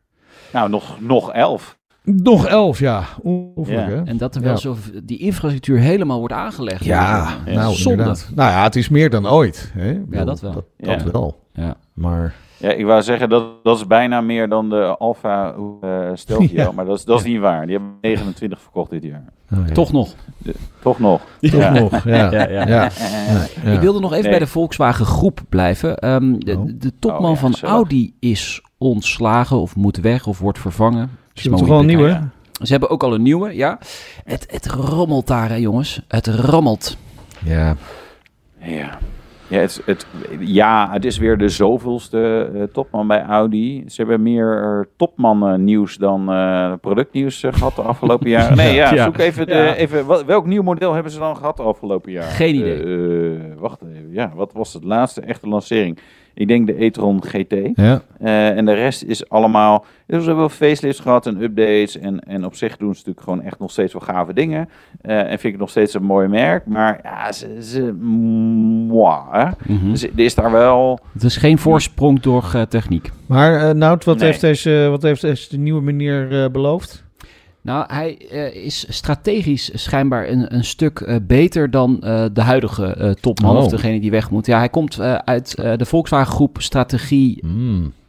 Nou, 0.54 0.70
nog, 0.70 1.02
nog 1.02 1.32
elf. 1.34 1.78
Nog 2.04 2.46
11, 2.46 2.80
ja. 2.80 3.04
Ongelooflijk, 3.22 3.80
Ja. 3.90 3.96
hè? 3.96 4.04
En 4.04 4.18
dat 4.18 4.36
er 4.36 4.42
wel 4.42 4.52
Ja. 4.52 4.58
zo 4.58 4.76
die 5.04 5.18
infrastructuur 5.18 5.78
helemaal 5.80 6.20
wordt 6.20 6.34
aangelegd. 6.34 6.84
Ja, 6.86 7.30
Ja. 7.46 7.54
nou 7.54 7.74
Zonde. 7.76 7.90
inderdaad. 7.92 8.32
Nou 8.36 8.52
ja, 8.52 8.64
het 8.64 8.76
is 8.76 8.90
meer 8.90 9.10
dan 9.10 9.28
ooit. 9.28 9.72
Hè? 9.78 9.94
Bedoel, 10.00 10.26
dat 10.26 10.40
wel. 10.42 10.52
Dat, 10.54 10.66
dat 10.78 11.02
Ja. 11.04 11.12
wel. 11.12 11.40
Ja. 11.54 11.76
Maar 11.94 12.34
Ja, 12.58 12.72
ik 12.72 12.86
wou 12.86 13.02
zeggen, 13.02 13.30
dat, 13.30 13.44
dat 13.64 13.78
is 13.78 13.88
bijna 13.88 14.22
meer 14.22 14.50
dan 14.50 14.70
de 14.70 14.96
Alfa 14.98 15.54
eh 15.82 15.90
Stelvio. 16.14 16.48
Ja. 16.64 16.72
Maar 16.72 16.86
dat 16.86 16.98
is, 16.98 17.06
dat 17.06 17.20
is 17.20 17.26
niet 17.26 17.40
waar. 17.40 17.66
Die 17.66 17.76
hebben 17.76 17.94
29 18.02 18.62
verkocht 18.62 18.90
dit 18.90 19.04
jaar. 19.04 19.24
oh 19.54 19.68
ja. 19.68 19.74
Toch 19.74 19.92
nog. 19.92 20.14
Toch 20.82 21.00
nog. 21.00 21.22
Toch 21.42 21.52
Ja. 21.60 21.70
nog, 21.80 22.04
ja. 22.04 22.32
Ja, 22.32 22.50
ja. 22.50 22.68
Ja. 22.68 22.90
Ja. 23.64 23.72
Ik 23.72 23.80
wilde 23.80 24.00
nog 24.00 24.12
even 24.12 24.22
Nee. 24.24 24.32
bij 24.32 24.40
de 24.40 24.48
Volkswagen 24.52 25.06
groep 25.06 25.42
blijven. 25.50 25.98
Ehm, 25.98 26.40
de, 26.40 26.58
Oh. 26.58 26.70
de 26.76 26.92
topman 27.00 27.32
Oh, 27.32 27.40
ja, 27.42 27.50
van. 27.50 27.70
Audi 27.70 28.14
is 28.20 28.62
ontslagen 28.78 29.58
of 29.58 29.76
moet 29.76 29.98
weg 29.98 30.28
of 30.28 30.40
wordt 30.40 30.60
vervangen. 30.60 31.10
Ze 31.42 31.50
hebben 31.50 31.60
toch 31.60 31.68
wel 31.70 31.80
een 31.80 31.86
nieuwe? 31.86 32.08
Ja. 32.08 32.30
Ze 32.62 32.72
hebben 32.72 32.90
ook 32.90 33.04
al 33.04 33.14
een 33.14 33.22
nieuwe, 33.22 33.56
ja. 33.56 33.80
Het, 34.24 34.46
het 34.52 34.66
rommelt 34.68 35.28
daar, 35.28 35.50
hè, 35.50 35.56
jongens. 35.56 36.02
Het 36.08 36.28
rammelt. 36.28 36.98
Ja. 37.46 37.76
Ja. 38.58 38.98
Ja 39.48 39.60
het, 39.60 39.82
het, 39.86 40.08
ja, 40.40 40.90
het 40.92 41.06
is 41.06 41.18
weer 41.18 41.38
de 41.38 41.50
zoveelste 41.50 42.50
eh, 42.56 42.64
topman 42.74 43.08
bij 43.08 43.24
Audi. 43.24 43.84
Ze 43.88 43.96
hebben 44.02 44.22
meer 44.22 44.64
eh, 44.64 44.86
topman 44.98 45.64
nieuws 45.64 45.96
dan 45.96 46.32
eh, 46.32 46.74
productnieuws 46.82 47.44
eh, 47.44 47.54
gehad 47.54 47.76
de 47.76 47.82
afgelopen 47.82 48.30
jaren. 48.40 48.58
Nee, 48.58 48.76
ja, 48.76 48.94
Ja. 48.94 49.04
zoek 49.04 49.18
even, 49.18 49.46
de, 49.48 49.54
Ja. 49.54 49.74
even 49.76 50.06
wat- 50.06 50.26
welk 50.26 50.46
nieuw 50.46 50.62
model 50.64 50.94
hebben 50.94 51.12
ze 51.12 51.20
dan 51.20 51.38
gehad 51.38 51.58
de 51.58 51.64
afgelopen 51.64 52.12
jaar? 52.12 52.24
Geen 52.24 52.56
idee. 52.56 53.38
Wacht 53.58 53.82
even, 53.82 54.12
ja, 54.12 54.32
wat 54.36 54.54
was 54.54 54.74
het 54.74 54.84
laatste 54.84 55.22
echte 55.22 55.48
lancering? 55.48 56.00
Ik 56.34 56.48
denk 56.48 56.68
de 56.68 56.84
e-tron 56.86 57.24
GT. 57.24 57.56
Ja. 57.74 58.02
Eh, 58.20 58.58
en 58.58 58.66
de 58.66 58.74
rest 58.74 59.04
is 59.04 59.30
allemaal. 59.30 59.86
Dus 60.06 60.18
we 60.20 60.26
hebben 60.26 60.36
wel 60.36 60.50
facelifts 60.50 61.00
gehad 61.02 61.26
en 61.28 61.42
updates. 61.42 61.98
En, 61.98 62.20
en 62.20 62.46
op 62.46 62.56
zich 62.56 62.78
doen 62.78 62.94
ze 62.94 62.98
natuurlijk 62.98 63.24
gewoon 63.26 63.42
echt 63.42 63.60
nog 63.60 63.72
steeds 63.72 63.94
wel 63.94 64.02
gave 64.02 64.34
dingen. 64.34 64.70
Eh, 65.02 65.20
en 65.20 65.28
vind 65.28 65.44
ik 65.44 65.52
het 65.52 65.60
nog 65.60 65.70
steeds 65.70 65.94
een 65.94 66.04
mooi 66.04 66.28
merk. 66.28 66.66
Maar 66.66 67.00
ja, 67.04 67.32
ze. 67.32 67.58
ze 67.64 67.94
moi, 68.88 69.20
hè. 69.32 69.74
Mhm. 69.74 69.90
Dus 69.92 70.04
er 70.04 70.10
is 70.20 70.36
daar 70.36 70.52
wel. 70.52 71.00
Het 71.14 71.24
is 71.24 71.38
geen 71.38 71.58
voorsprong 71.58 72.20
door 72.20 72.52
eh, 72.54 72.62
techniek. 72.62 73.12
Maar 73.26 73.70
eh 73.70 73.76
Nout, 73.76 74.04
wat, 74.04 74.18
Nee. 74.18 74.26
heeft 74.26 74.42
deze, 74.42 74.88
wat 74.90 75.02
heeft 75.02 75.22
deze 75.22 75.58
nieuwe 75.58 75.82
meneer 75.82 76.44
eh, 76.44 76.50
beloofd? 76.52 77.08
Nou, 77.70 77.86
hij 77.88 78.18
eh, 78.18 78.66
is 78.66 78.86
strategisch 78.90 79.70
schijnbaar 79.74 80.30
een, 80.30 80.56
een 80.56 80.64
stuk 80.66 81.00
eh, 81.00 81.16
beter 81.22 81.72
dan 81.72 82.02
eh, 82.02 82.26
de 82.34 82.42
huidige 82.42 83.18
topman 83.22 83.58
Oh. 83.58 83.64
of 83.64 83.70
degene 83.70 84.00
die 84.00 84.12
weg 84.12 84.30
moet. 84.30 84.46
Ja, 84.46 84.58
hij 84.58 84.70
komt 84.70 85.00
uit 85.26 85.56
de 85.56 85.86
Volkswagen 85.86 86.34
groep 86.34 86.58
strategie. 86.62 87.46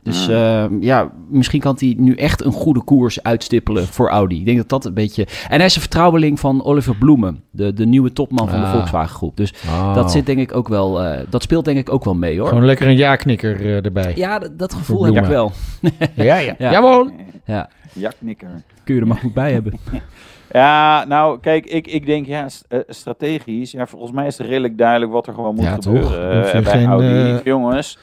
Dus 0.02 0.28
Ah. 0.28 0.64
eh, 0.64 0.70
ja, 0.80 1.10
misschien 1.28 1.60
kan 1.60 1.76
hij 1.78 1.94
nu 1.98 2.14
echt 2.14 2.44
een 2.44 2.52
goede 2.52 2.82
koers 2.82 3.22
uitstippelen 3.22 3.86
voor 3.86 4.08
Audi. 4.08 4.38
Ik 4.38 4.44
denk 4.44 4.56
dat 4.56 4.68
dat 4.68 4.84
een 4.84 4.94
beetje... 4.94 5.26
En 5.48 5.56
hij 5.56 5.64
is 5.66 5.74
een 5.74 5.80
vertrouweling 5.80 6.40
van 6.40 6.64
Oliver 6.64 6.96
Bloemen, 6.96 7.42
de, 7.50 7.72
de 7.72 7.86
nieuwe 7.86 8.12
topman 8.12 8.48
van 8.48 8.60
de 8.60 8.66
Ah. 8.66 8.72
Volkswagen 8.72 9.14
groep. 9.16 9.36
Dus 9.36 9.54
Oh. 9.66 9.94
dat 9.94 10.10
zit 10.12 10.26
denk 10.26 10.38
ik 10.38 10.54
ook 10.56 10.68
wel... 10.68 11.02
eh, 11.02 11.20
dat 11.30 11.42
speelt 11.42 11.64
denk 11.64 11.78
ik 11.78 11.92
ook 11.92 12.04
wel 12.04 12.14
mee 12.14 12.38
hoor. 12.38 12.48
Gewoon 12.48 12.64
lekker 12.64 12.86
een 12.86 12.96
ja-knikker 12.96 13.60
eh, 13.60 13.84
erbij. 13.84 14.12
Ja, 14.16 14.38
dat, 14.38 14.58
dat 14.58 14.74
gevoel 14.74 15.04
heb 15.04 15.16
ik 15.16 15.24
wel. 15.24 15.52
ja, 16.14 16.36
ja. 16.36 16.54
Ja. 16.58 16.70
Jawel. 16.70 17.10
Ja, 17.44 17.68
Jaknikker. 17.92 18.48
kun 18.84 18.94
je 18.94 19.00
er 19.00 19.06
maar 19.06 19.16
goed 19.18 19.34
bij 19.34 19.52
hebben. 19.52 19.72
Ja, 20.52 21.04
nou, 21.08 21.38
kijk, 21.40 21.66
ik, 21.66 21.86
ik 21.86 22.06
denk 22.06 22.26
ja, 22.26 22.46
eh, 22.68 22.78
strategisch. 22.88 23.70
Ja, 23.70 23.86
volgens 23.86 24.12
mij 24.12 24.26
is 24.26 24.38
het 24.38 24.46
redelijk 24.46 24.78
duidelijk 24.78 25.12
wat 25.12 25.26
er 25.26 25.34
gewoon 25.34 25.54
moet 25.54 25.64
Ja, 25.64 25.76
toch? 25.76 25.82
gebeuren. 26.12 26.62
Bij 26.62 26.72
geen, 26.72 26.86
Audi. 26.86 27.06
eh, 27.06 27.44
Jongens. 27.44 27.98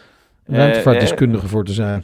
Eh, 0.48 0.58
Ruimtevaartdeskundige 0.58 1.48
voor 1.48 1.66
te 1.66 1.74
zijn. 1.74 2.04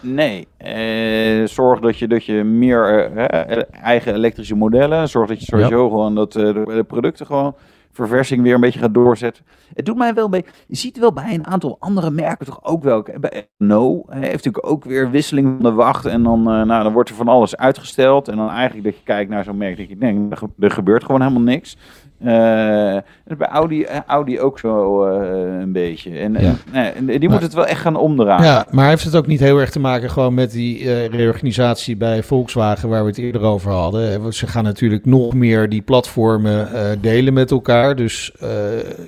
Nee, 0.00 0.48
eh, 0.56 1.46
zorg 1.46 1.80
dat 1.80 1.98
je, 1.98 2.08
dat 2.08 2.24
je 2.24 2.44
meer 2.44 3.10
eh, 3.14 3.52
eh, 3.52 3.62
eigen 3.70 4.14
elektrische 4.14 4.54
modellen, 4.54 5.08
zorg 5.08 5.28
dat 5.28 5.38
je 5.40 5.44
sowieso 5.44 5.88
gewoon 5.88 6.14
dat 6.14 6.36
eh, 6.36 6.42
de, 6.42 6.62
de 6.66 6.84
producten 6.84 7.26
gewoon 7.26 7.54
verversing 7.94 8.42
weer 8.42 8.54
een 8.54 8.60
beetje 8.60 8.78
gaat 8.80 8.94
doorzetten. 8.94 9.44
Het 9.74 9.86
doet 9.86 9.96
mij 9.96 10.14
wel 10.14 10.28
beetje, 10.28 10.50
je 10.66 10.76
ziet 10.76 10.98
wel 10.98 11.12
bij 11.12 11.34
een 11.34 11.46
aantal 11.46 11.76
andere 11.78 12.10
merken 12.10 12.46
toch 12.46 12.64
ook 12.64 12.82
wel, 12.82 13.06
bij 13.20 13.48
No 13.58 14.04
eh, 14.08 14.14
heeft 14.20 14.44
natuurlijk 14.44 14.66
ook 14.66 14.84
weer 14.84 15.10
wisseling 15.10 15.46
van 15.46 15.70
de 15.70 15.76
wacht 15.76 16.06
en 16.06 16.22
dan, 16.22 16.38
eh, 16.38 16.62
nou, 16.62 16.82
dan 16.82 16.92
wordt 16.92 17.08
er 17.08 17.14
van 17.14 17.28
alles 17.28 17.56
uitgesteld 17.56 18.28
en 18.28 18.36
dan 18.36 18.50
eigenlijk 18.50 18.84
dat 18.84 18.96
je 18.96 19.04
kijkt 19.04 19.30
naar 19.30 19.44
zo'n 19.44 19.56
merk, 19.56 19.76
dat 19.76 19.88
je 19.88 19.98
denkt, 19.98 20.42
er 20.58 20.70
gebeurt 20.70 21.04
gewoon 21.04 21.20
helemaal 21.20 21.42
niks. 21.42 21.76
Eh, 22.24 22.94
en 22.94 23.36
bij 23.38 23.46
Audi, 23.48 23.82
eh, 23.82 23.98
Audi 24.06 24.40
ook 24.40 24.58
zo 24.58 25.04
eh, 25.04 25.60
een 25.60 25.72
beetje. 25.72 26.18
En, 26.18 26.32
Ja. 26.40 26.54
en, 26.72 27.06
die 27.06 27.18
Maar- 27.18 27.30
moet 27.30 27.42
het 27.42 27.54
wel 27.54 27.66
echt 27.66 27.80
gaan 27.80 27.96
omdraaien. 27.96 28.44
Ja, 28.44 28.66
maar 28.70 28.88
heeft 28.88 29.04
het 29.04 29.16
ook 29.16 29.26
niet 29.26 29.40
heel 29.40 29.58
erg 29.58 29.70
te 29.70 29.80
maken 29.80 30.10
gewoon 30.10 30.34
met 30.34 30.50
die 30.50 30.78
eh, 30.78 31.06
reorganisatie 31.06 31.96
bij 31.96 32.22
Volkswagen 32.22 32.88
waar 32.88 33.02
we 33.02 33.08
het 33.08 33.18
eerder 33.18 33.42
over 33.42 33.72
hadden? 33.72 34.32
Ze 34.32 34.46
gaan 34.46 34.64
natuurlijk 34.64 35.04
nog 35.04 35.34
meer 35.34 35.68
die 35.68 35.82
platformen 35.82 36.72
eh, 36.72 36.90
delen 37.00 37.32
met 37.32 37.50
elkaar. 37.50 37.96
Dus 37.96 38.32
eh, 38.40 38.48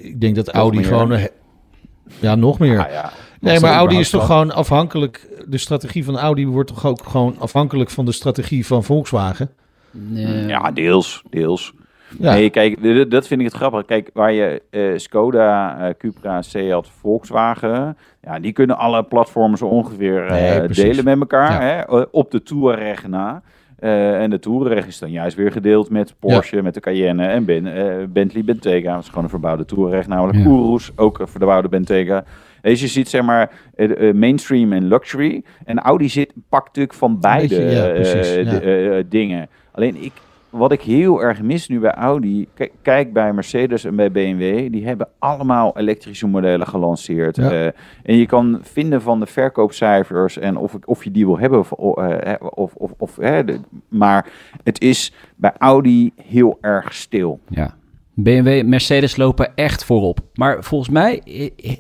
ik 0.03 0.21
denk 0.21 0.35
dat 0.37 0.49
Audi 0.49 0.77
meer. 0.77 0.87
gewoon... 0.87 1.19
ja, 2.21 2.35
nog 2.35 2.59
meer. 2.59 2.85
Ah, 2.87 2.91
ja. 2.93 3.11
nee, 3.41 3.61
maar 3.61 3.75
Audi 3.75 3.99
is 3.99 4.11
toch 4.11 4.27
gewoon 4.27 4.53
afhankelijk... 4.53 5.27
De 5.49 5.59
strategie 5.59 6.05
van 6.05 6.19
Audi 6.19 6.47
wordt 6.47 6.69
toch 6.69 6.87
ook 6.87 7.01
gewoon 7.07 7.35
afhankelijk 7.39 7.91
van 7.91 8.05
de 8.05 8.13
strategie 8.13 8.67
van 8.67 8.85
Volkswagen? 8.85 9.51
Nee. 9.91 10.47
Ja, 10.47 10.71
deels, 10.71 11.23
deels. 11.31 11.73
Ja, 12.19 12.33
Nee, 12.33 12.51
kijk, 12.51 13.11
dat 13.11 13.27
vind 13.27 13.41
ik 13.41 13.47
het 13.47 13.55
grappig. 13.57 13.85
Kijk, 13.85 14.11
waar 14.13 14.33
je 14.33 14.63
eh, 14.71 14.83
Skoda, 14.97 15.79
eh, 15.79 15.95
Cupra, 15.99 16.43
Seat, 16.43 16.89
Volkswagen, 17.01 17.97
ja, 18.23 18.39
die 18.39 18.53
kunnen 18.53 18.77
alle 18.79 19.03
platformen 19.03 19.59
zo 19.59 19.67
ongeveer 19.67 20.27
eh, 20.27 20.59
Nee, 20.59 20.69
delen 20.69 21.05
met 21.05 21.19
elkaar, 21.21 21.53
Ja. 21.53 21.85
hè, 21.89 22.01
op 22.11 22.31
de 22.31 22.43
Touareg 22.43 23.07
na. 23.09 23.43
En 23.79 24.31
de 24.31 24.39
Touareg 24.39 24.87
is 24.87 24.99
dan 24.99 25.11
juist 25.11 25.37
weer 25.37 25.53
gedeeld 25.53 25.91
met 25.91 26.15
Porsche, 26.19 26.63
met 26.63 26.75
de 26.75 26.81
Cayenne 26.81 27.27
en 27.27 27.45
ben, 27.45 27.65
Bentley 28.13 28.45
Bentayga. 28.45 28.95
Dat 28.95 29.03
is 29.03 29.09
gewoon 29.09 29.25
een 29.25 29.31
verbouwde 29.31 29.65
Touareg, 29.65 30.07
namelijk 30.07 30.39
Ja. 30.39 30.45
Urus, 30.45 30.91
ook 30.97 31.19
een 31.19 31.29
verbouwde 31.29 31.69
Bentayga. 31.69 32.25
Dus 32.63 32.81
je 32.81 32.87
ziet 32.87 33.09
zeg 33.09 33.23
maar 33.23 33.51
mainstream 34.15 34.73
en 34.73 34.89
luxury. 34.89 35.43
En 35.65 35.79
Audi 35.79 36.09
zit, 36.09 36.33
pakt 36.49 36.67
natuurlijk 36.67 36.95
van 36.95 37.21
beide 37.21 37.49
beetje, 37.57 37.63
ja, 37.71 37.89
precies, 37.89 38.33
de- 38.35 38.91
ja. 38.97 39.03
dingen. 39.09 39.49
Alleen 39.73 40.03
ik, 40.05 40.13
wat 40.57 40.73
ik 40.73 40.83
heel 40.83 41.23
erg 41.23 41.43
mis 41.43 41.69
nu 41.69 41.81
bij 41.81 41.91
Audi, 41.95 42.49
kijk, 42.83 43.13
bij 43.13 43.33
Mercedes 43.33 43.85
en 43.85 43.97
bij 43.97 44.11
BMW, 44.13 44.73
die 44.73 44.87
hebben 44.87 45.09
allemaal 45.19 45.79
elektrische 45.79 46.27
modellen 46.27 46.67
gelanceerd. 46.67 47.37
Ja. 47.37 47.51
Eh, 47.51 47.67
en 48.03 48.17
je 48.17 48.27
kan 48.27 48.59
vinden 48.63 49.03
van 49.03 49.21
de 49.21 49.27
verkoopcijfers 49.27 50.39
en 50.39 50.57
of, 50.57 50.77
of 50.85 51.05
je 51.05 51.11
die 51.11 51.27
wil 51.27 51.39
hebben 51.39 51.59
of, 51.59 51.97
eh, 51.99 52.35
of, 52.55 52.75
of, 52.75 52.93
of 52.99 53.17
hè, 53.17 53.45
de- 53.45 53.61
maar 53.89 54.27
het 54.63 54.81
is 54.81 55.13
bij 55.37 55.53
Audi 55.59 56.13
heel 56.23 56.59
erg 56.61 56.95
stil. 56.95 57.41
Ja. 57.49 57.75
BMW, 58.15 58.63
Mercedes 58.67 59.17
lopen 59.17 59.53
echt 59.55 59.85
voorop. 59.85 60.19
Maar 60.35 60.65
volgens 60.65 60.91
mij 60.91 61.21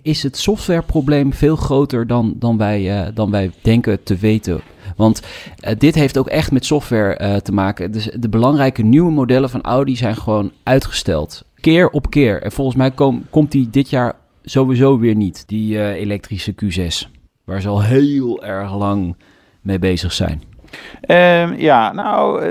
is 0.03 0.23
het 0.23 0.37
softwareprobleem 0.37 1.33
veel 1.33 1.57
groter 1.57 2.07
dan, 2.07 2.35
dan, 2.39 2.59
wij, 2.59 2.91
eh, 3.01 3.09
dan 3.15 3.31
wij 3.31 3.51
denken 3.63 4.03
te 4.03 4.17
weten. 4.17 4.61
Want 4.97 5.23
eh, 5.61 5.75
dit 5.79 5.95
heeft 5.95 6.19
ook 6.19 6.27
echt 6.29 6.53
met 6.53 6.65
software 6.65 7.15
eh, 7.17 7.37
te 7.37 7.53
maken. 7.53 7.91
Dus 7.93 8.11
de 8.19 8.29
belangrijke 8.29 8.83
nieuwe 8.83 9.11
modellen 9.13 9.51
van 9.51 9.63
Audi 9.63 9.97
zijn 9.97 10.17
gewoon 10.17 10.53
uitgesteld. 10.63 11.45
Keer 11.61 11.89
op 11.89 12.11
keer. 12.11 12.43
En 12.43 12.53
volgens 12.53 12.77
mij 12.77 12.91
kom- 12.91 13.25
komt 13.31 13.53
die 13.53 13.71
dit 13.71 13.91
jaar 13.91 14.13
sowieso 14.43 14.99
weer 14.99 15.15
niet. 15.15 15.49
Die 15.49 15.79
eh, 15.79 16.01
elektrische 16.01 16.53
Q6. 16.65 17.11
Waar 17.45 17.61
ze 17.61 17.69
al 17.69 17.83
heel 17.83 18.45
erg 18.45 18.77
lang 18.77 19.17
mee 19.61 19.79
bezig 19.79 20.13
zijn. 20.13 20.43
Ehm, 21.01 21.55
ja, 21.59 21.93
nou 21.93 22.45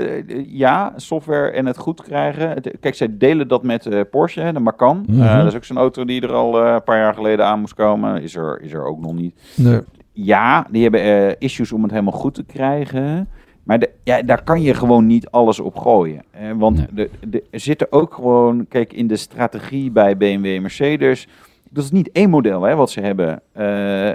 ja, 0.48 0.92
software 0.96 1.50
en 1.50 1.66
het 1.66 1.78
goed 1.78 2.02
krijgen. 2.02 2.62
Kijk, 2.80 2.94
zij 2.94 3.08
delen 3.18 3.48
dat 3.48 3.62
met 3.62 3.86
eh, 3.86 4.00
Porsche, 4.10 4.50
de 4.52 4.60
Macan. 4.60 5.04
Eh, 5.08 5.14
Mhm. 5.14 5.36
dat 5.38 5.46
is 5.46 5.54
ook 5.54 5.64
zo'n 5.64 5.76
auto 5.78 6.04
die 6.04 6.20
er 6.20 6.32
al 6.32 6.66
een 6.66 6.82
paar 6.82 6.98
jaar 6.98 7.14
geleden 7.14 7.46
aan 7.46 7.60
moest 7.60 7.74
komen. 7.74 8.22
Is 8.22 8.34
er, 8.36 8.60
is 8.62 8.72
er 8.72 8.84
ook 8.84 9.00
nog 9.00 9.12
niet. 9.14 9.34
nee. 9.54 9.80
Ja, 10.18 10.66
die 10.70 10.82
hebben 10.82 11.00
eh, 11.00 11.34
issues 11.38 11.72
om 11.72 11.82
het 11.82 11.90
helemaal 11.90 12.12
goed 12.12 12.34
te 12.34 12.44
krijgen. 12.44 13.28
Maar 13.62 13.78
de, 13.78 13.90
ja, 14.04 14.22
daar 14.22 14.42
kan 14.44 14.62
je 14.62 14.74
gewoon 14.74 15.06
niet 15.06 15.28
alles 15.30 15.60
op 15.60 15.76
gooien. 15.76 16.22
Eh, 16.30 16.50
want 16.56 16.76
Nee. 16.76 16.86
de, 16.92 17.10
de, 17.28 17.42
er 17.50 17.60
zitten 17.60 17.92
ook 17.92 18.14
gewoon, 18.14 18.66
kijk, 18.68 18.92
in 18.92 19.06
de 19.06 19.16
strategie 19.16 19.90
bij 19.90 20.16
BMW 20.16 20.46
en 20.46 20.62
Mercedes. 20.62 21.28
Dat 21.70 21.84
is 21.84 21.90
niet 21.90 22.10
één 22.12 22.30
model 22.30 22.62
hè, 22.62 22.74
wat 22.74 22.90
ze 22.90 23.00
hebben. 23.00 23.40
Eh, 23.52 23.64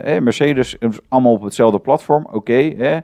hè, 0.04 0.22
Mercedes 0.22 0.76
is 0.80 1.00
allemaal 1.08 1.32
op 1.34 1.42
hetzelfde 1.44 1.80
platform, 1.80 2.28
oké. 2.32 2.54
Eh, 2.54 2.98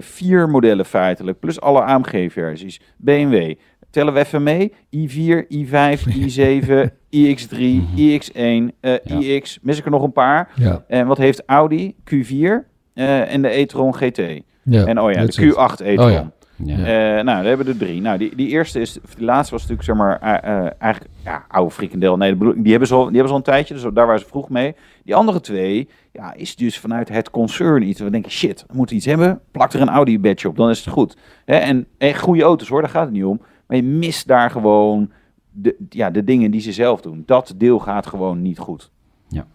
vier 0.00 0.48
modellen 0.48 0.84
feitelijk, 0.84 1.38
plus 1.38 1.60
alle 1.60 1.80
AMG-versies. 1.82 2.80
BMW, 2.96 3.54
tellen 3.90 4.12
we 4.12 4.18
even 4.20 4.42
mee. 4.42 4.72
i4, 4.96 5.46
i5, 5.48 6.00
i7, 6.08 6.90
iX3, 7.16 7.82
iX1, 7.96 8.72
eh, 8.80 9.36
iX. 9.36 9.58
Mis 9.62 9.78
ik 9.78 9.84
er 9.84 9.90
nog 9.90 10.02
een 10.02 10.12
paar? 10.12 10.48
Ja. 10.54 10.84
En 10.88 11.06
wat 11.06 11.18
heeft 11.18 11.42
Audi? 11.46 11.94
Q4 12.04 12.68
eh, 12.94 13.34
en 13.34 13.42
de 13.42 13.58
e-tron 13.58 13.94
GT. 13.94 14.16
ja. 14.62 14.84
en 14.84 15.00
oh 15.00 15.12
ja, 15.12 15.24
de 15.24 15.26
it. 15.26 15.40
Q8 15.40 15.84
e-tron. 15.84 16.06
Oh 16.06 16.10
ja. 16.10 16.32
Eh, 16.66 17.24
nou, 17.24 17.42
we 17.42 17.48
hebben 17.48 17.66
er 17.66 17.76
drie. 17.76 18.00
Nou, 18.00 18.18
die, 18.18 18.36
die 18.36 18.48
eerste 18.48 18.80
is, 18.80 18.92
die 19.16 19.24
laatste 19.24 19.54
was 19.54 19.66
natuurlijk, 19.66 19.88
zeg 19.88 19.96
maar, 19.96 20.20
eh, 20.20 20.64
eh, 20.64 20.70
eigenlijk, 20.78 21.14
ja, 21.24 21.44
oude 21.48 21.70
frikandel. 21.70 22.16
Nee, 22.16 22.36
bedoel 22.36 22.54
die 22.62 22.70
hebben, 22.70 22.88
ze 22.88 22.94
al, 22.94 23.04
die 23.04 23.12
hebben 23.12 23.26
ze 23.26 23.32
al 23.32 23.38
een 23.38 23.42
tijdje, 23.42 23.74
dus 23.74 23.82
daar 23.82 24.06
waren 24.06 24.20
ze 24.20 24.26
vroeg 24.26 24.48
mee. 24.48 24.74
Die 25.04 25.14
andere 25.14 25.40
twee, 25.40 25.88
ja, 26.12 26.34
is 26.34 26.56
dus 26.56 26.78
vanuit 26.78 27.08
het 27.08 27.30
concern 27.30 27.82
iets. 27.82 28.00
We 28.00 28.10
denken, 28.10 28.30
shit, 28.30 28.64
we 28.68 28.76
moeten 28.76 28.96
iets 28.96 29.06
hebben, 29.06 29.40
plak 29.50 29.72
er 29.72 29.80
een 29.80 29.88
Audi-badge 29.88 30.48
op, 30.48 30.56
dan 30.56 30.70
is 30.70 30.84
het 30.84 30.94
goed. 30.94 31.16
Hè? 31.44 31.56
En, 31.56 31.86
en 31.98 32.18
goede 32.18 32.42
auto's 32.42 32.68
hoor, 32.68 32.80
daar 32.80 32.90
gaat 32.90 33.04
het 33.04 33.12
niet 33.12 33.24
om. 33.24 33.40
Maar 33.66 33.76
je 33.76 33.82
mist 33.82 34.26
daar 34.26 34.50
gewoon 34.50 35.10
de, 35.52 35.76
ja, 35.88 36.10
de 36.10 36.24
dingen 36.24 36.50
die 36.50 36.60
ze 36.60 36.72
zelf 36.72 37.00
doen. 37.00 37.22
Dat 37.26 37.54
deel 37.56 37.78
gaat 37.78 38.06
gewoon 38.06 38.42
niet 38.42 38.58
goed. 38.58 38.90
Ja. 39.28 39.46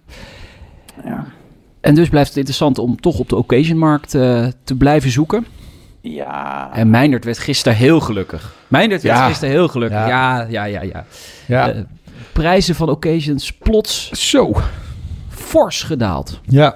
Ja. 1.04 1.26
En 1.82 1.96
dus 1.96 2.10
blijft 2.10 2.28
het 2.28 2.38
interessant 2.38 2.78
om 2.80 3.00
toch 3.02 3.20
op 3.20 3.30
de 3.30 3.36
occasionmarkt 3.36 4.16
eh, 4.16 4.48
te 4.64 4.76
blijven 4.76 5.10
zoeken. 5.12 5.46
Ja. 6.02 6.70
En 6.74 6.90
Meindert 6.90 7.26
werd 7.26 7.38
gisteren 7.40 7.78
heel 7.78 8.00
gelukkig. 8.00 8.56
Meindert 8.68 9.02
werd 9.02 9.18
Ja. 9.18 9.28
gisteren 9.28 9.54
heel 9.54 9.68
gelukkig. 9.68 9.98
Ja. 9.98 10.08
Ja, 10.08 10.44
ja, 10.50 10.64
ja, 10.66 10.82
ja. 10.82 11.06
Ja. 11.48 11.72
Eh, 11.72 11.82
prijzen 12.34 12.76
van 12.76 12.90
occasions 12.90 13.52
plots 13.54 14.10
Zo. 14.30 14.52
fors 15.30 15.84
gedaald. 15.84 16.42
Ja. 16.46 16.76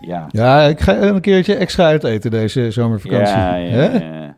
ja. 0.00 0.26
ja, 0.30 0.62
ik 0.62 0.80
ga 0.80 0.96
een 0.96 1.20
keertje 1.20 1.54
extra 1.54 1.84
uiteten 1.84 2.30
deze 2.30 2.70
zomervakantie. 2.70 3.36
Ja, 3.36 3.54
ja. 3.54 4.31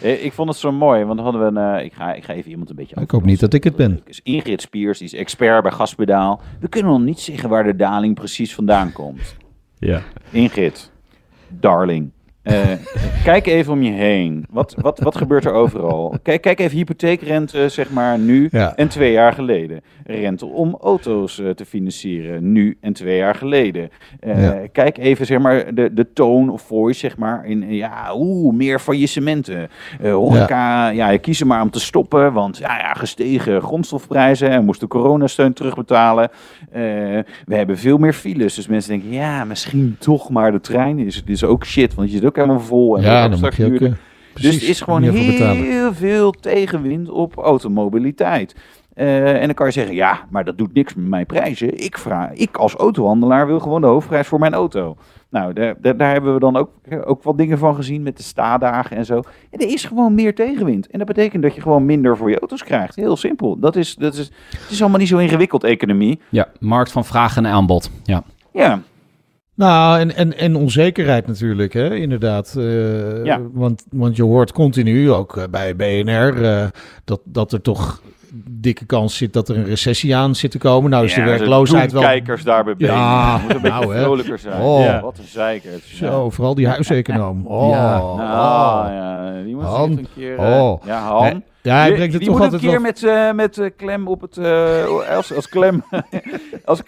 Eh, 0.00 0.24
Ik 0.24 0.32
vond 0.32 0.48
het 0.48 0.58
zo 0.58 0.72
mooi, 0.72 1.04
want 1.04 1.16
dan 1.16 1.24
hadden 1.24 1.54
we 1.54 1.60
een... 1.60 1.76
eh, 1.78 1.84
ik, 1.84 1.92
ga, 1.92 2.12
ik 2.14 2.24
ga 2.24 2.32
even 2.32 2.50
iemand 2.50 2.70
een 2.70 2.76
beetje... 2.76 3.00
Ik 3.00 3.10
hoop 3.10 3.24
niet 3.24 3.40
dat 3.40 3.54
ik 3.54 3.64
het 3.64 3.76
ben. 3.76 4.00
Dus 4.04 4.20
Ingrid 4.22 4.60
Spiers, 4.60 4.98
die 4.98 5.06
is 5.06 5.14
expert 5.14 5.62
bij 5.62 5.72
gaspedaal. 5.72 6.40
We 6.60 6.68
kunnen 6.68 6.92
nog 6.92 7.00
niet 7.00 7.20
zeggen 7.20 7.48
waar 7.48 7.64
de 7.64 7.76
daling 7.76 8.14
precies 8.14 8.54
vandaan 8.54 8.92
komt. 8.92 9.36
Ja. 9.78 10.02
Ingrid, 10.30 10.90
darling. 11.48 12.10
Eh, 12.42 12.68
kijk 13.24 13.46
even 13.46 13.72
om 13.72 13.82
je 13.82 13.92
heen. 13.92 14.46
Wat, 14.50 14.74
wat, 14.80 14.98
wat 14.98 15.16
gebeurt 15.16 15.44
er 15.44 15.52
overal? 15.52 16.18
Kijk, 16.22 16.40
kijk 16.42 16.60
even 16.60 16.76
hypotheekrente, 16.76 17.68
zeg 17.68 17.90
maar, 17.90 18.18
nu 18.18 18.48
Ja. 18.50 18.76
en 18.76 18.88
twee 18.88 19.12
jaar 19.12 19.32
geleden. 19.32 19.80
Rente 20.04 20.46
om 20.46 20.76
auto's 20.80 21.38
eh, 21.40 21.50
te 21.50 21.64
financieren, 21.64 22.52
nu 22.52 22.76
en 22.80 22.92
twee 22.92 23.16
jaar 23.16 23.34
geleden. 23.34 23.90
Eh, 24.20 24.42
Ja. 24.42 24.66
Kijk 24.72 24.98
even, 24.98 25.26
zeg 25.26 25.38
maar, 25.38 25.74
de, 25.74 25.92
de 25.94 26.12
tone 26.12 26.52
of 26.52 26.62
voice, 26.62 26.98
zeg 26.98 27.16
maar, 27.16 27.46
in, 27.46 27.74
ja, 27.74 28.14
oeh, 28.16 28.54
meer 28.54 28.78
faillissementen. 28.78 29.68
Horeca, 30.02 30.88
ja. 30.88 31.08
je 31.10 31.18
kiest 31.18 31.40
er 31.40 31.46
maar 31.46 31.62
om 31.62 31.70
te 31.70 31.80
stoppen, 31.80 32.32
want 32.32 32.58
ja, 32.58 32.78
ja, 32.78 32.92
gestegen 32.94 33.62
grondstofprijzen 33.62 34.50
en 34.50 34.64
moesten 34.64 34.88
coronasteun 34.88 35.52
terugbetalen. 35.52 36.30
We 36.70 37.54
hebben 37.54 37.78
veel 37.78 37.98
meer 37.98 38.12
files, 38.12 38.54
dus 38.54 38.66
mensen 38.66 38.90
denken, 38.90 39.10
ja, 39.12 39.44
misschien 39.44 39.96
toch 39.98 40.30
maar 40.30 40.52
de 40.52 40.60
trein 40.60 40.98
is, 40.98 41.22
is 41.26 41.44
ook 41.44 41.64
shit, 41.66 41.94
want 41.94 42.12
je 42.12 42.20
ook 42.30 42.36
helemaal 42.36 42.60
vol. 42.60 42.96
En 42.96 43.02
Ja, 43.02 43.28
dan 43.28 43.40
moet 43.40 43.54
je 43.56 43.64
ook... 43.66 43.80
eh, 43.80 43.92
Dus 44.34 44.62
er 44.62 44.68
is 44.68 44.80
gewoon 44.80 45.02
heel 45.02 45.92
veel 45.94 46.30
tegenwind 46.30 47.08
op 47.10 47.36
automobiliteit. 47.36 48.54
Eh, 48.94 49.34
en 49.34 49.44
dan 49.44 49.54
kan 49.54 49.66
je 49.66 49.72
zeggen, 49.72 49.94
ja, 49.94 50.20
maar 50.30 50.44
dat 50.44 50.58
doet 50.58 50.74
niks 50.74 50.94
met 50.94 51.08
mijn 51.08 51.26
prijzen. 51.26 51.84
Ik, 51.84 51.98
vraag, 51.98 52.32
ik 52.32 52.56
als 52.56 52.74
autohandelaar 52.74 53.46
wil 53.46 53.60
gewoon 53.60 53.80
de 53.80 53.86
hoofdprijs 53.86 54.26
voor 54.26 54.38
mijn 54.38 54.54
auto. 54.54 54.96
Nou, 55.30 55.52
daar, 55.52 55.96
daar, 55.96 56.12
hebben 56.12 56.34
we 56.34 56.40
dan 56.40 56.56
ook, 56.56 56.70
ook 57.04 57.22
wat 57.22 57.38
dingen 57.38 57.58
van 57.58 57.74
gezien 57.74 58.02
met 58.02 58.16
de 58.16 58.22
sta-dagen 58.22 58.96
en 58.96 59.04
zo. 59.04 59.22
En 59.50 59.60
er 59.60 59.68
is 59.68 59.84
gewoon 59.84 60.14
meer 60.14 60.34
tegenwind. 60.34 60.86
En 60.90 60.98
dat 60.98 61.06
betekent 61.06 61.42
dat 61.42 61.54
je 61.54 61.60
gewoon 61.60 61.84
minder 61.84 62.16
voor 62.16 62.30
je 62.30 62.38
auto's 62.38 62.64
krijgt. 62.64 62.96
Heel 62.96 63.16
simpel. 63.16 63.58
Dat 63.58 63.76
is, 63.76 63.94
dat 63.94 64.14
is, 64.14 64.30
het 64.50 64.70
is 64.70 64.80
allemaal 64.80 64.98
niet 64.98 65.08
zo 65.08 65.18
ingewikkeld, 65.18 65.64
economie. 65.64 66.20
Ja, 66.28 66.48
markt 66.60 66.92
van 66.92 67.04
vraag 67.04 67.36
en 67.36 67.46
aanbod. 67.46 67.90
Ja. 68.04 68.22
Ja, 68.52 68.80
Nou, 69.60 69.98
en, 70.00 70.14
en, 70.16 70.36
en 70.38 70.56
onzekerheid 70.56 71.26
natuurlijk, 71.26 71.72
hè? 71.72 71.94
inderdaad. 71.94 72.54
Eh, 72.58 73.24
Ja. 73.24 73.40
want, 73.52 73.84
want 73.90 74.16
je 74.16 74.22
hoort 74.22 74.52
continu, 74.52 75.10
ook 75.10 75.36
eh, 75.36 75.44
bij 75.50 75.76
BNR, 75.76 76.44
eh, 76.44 76.66
dat, 77.04 77.20
dat 77.24 77.52
er 77.52 77.60
toch 77.60 78.02
dikke 78.50 78.84
kans 78.84 79.16
zit 79.16 79.32
dat 79.32 79.48
er 79.48 79.56
een 79.56 79.64
recessie 79.64 80.16
aan 80.16 80.34
zit 80.34 80.50
te 80.50 80.58
komen. 80.58 80.90
Nou 80.90 81.04
is 81.04 81.14
de 81.14 81.22
werkloosheid 81.22 81.92
wel... 81.92 82.02
kijkers 82.02 82.42
daarbij 82.42 82.76
bezig. 82.76 82.94
Ja, 82.94 83.38
Moet 83.42 83.54
een 83.54 83.60
beetje 83.60 83.80
nou, 83.80 83.94
hè. 83.94 84.02
vrolijker 84.02 84.38
zijn. 84.38 84.62
Oh. 84.62 84.84
Ja, 84.84 85.00
wat 85.00 85.18
een 85.18 85.24
zeiker. 85.24 85.70
Zo, 85.84 86.30
vooral 86.30 86.54
die 86.54 86.68
huiseconoom. 86.68 87.46
Oh, 87.56 87.70
Ja. 87.70 88.02
oh. 88.02 88.16
Nou, 88.16 88.92
ja, 88.92 89.42
die 89.44 89.54
moet 89.54 89.64
Han. 89.64 89.90
een 89.90 90.06
keer... 90.14 90.38
Oh. 90.38 90.84
Ja, 90.86 91.00
Han. 91.08 91.22
Nee, 91.22 91.42
Ja, 91.62 91.74
hij 91.76 91.86
Die- 91.86 91.94
brengt 91.94 92.12
het 92.12 92.22
die 92.22 92.30
toch 92.30 92.38
moet 92.40 92.46
altijd 92.52 92.62
een 92.62 92.68
keer 92.80 92.82
wel... 93.04 93.32
met, 93.34 93.58
met 93.58 93.72
klem 93.76 94.08
op 94.08 94.20
het... 94.20 94.38
als, 95.16 95.34
als 95.34 95.48
klem... 95.48 95.82
als, 96.64 96.82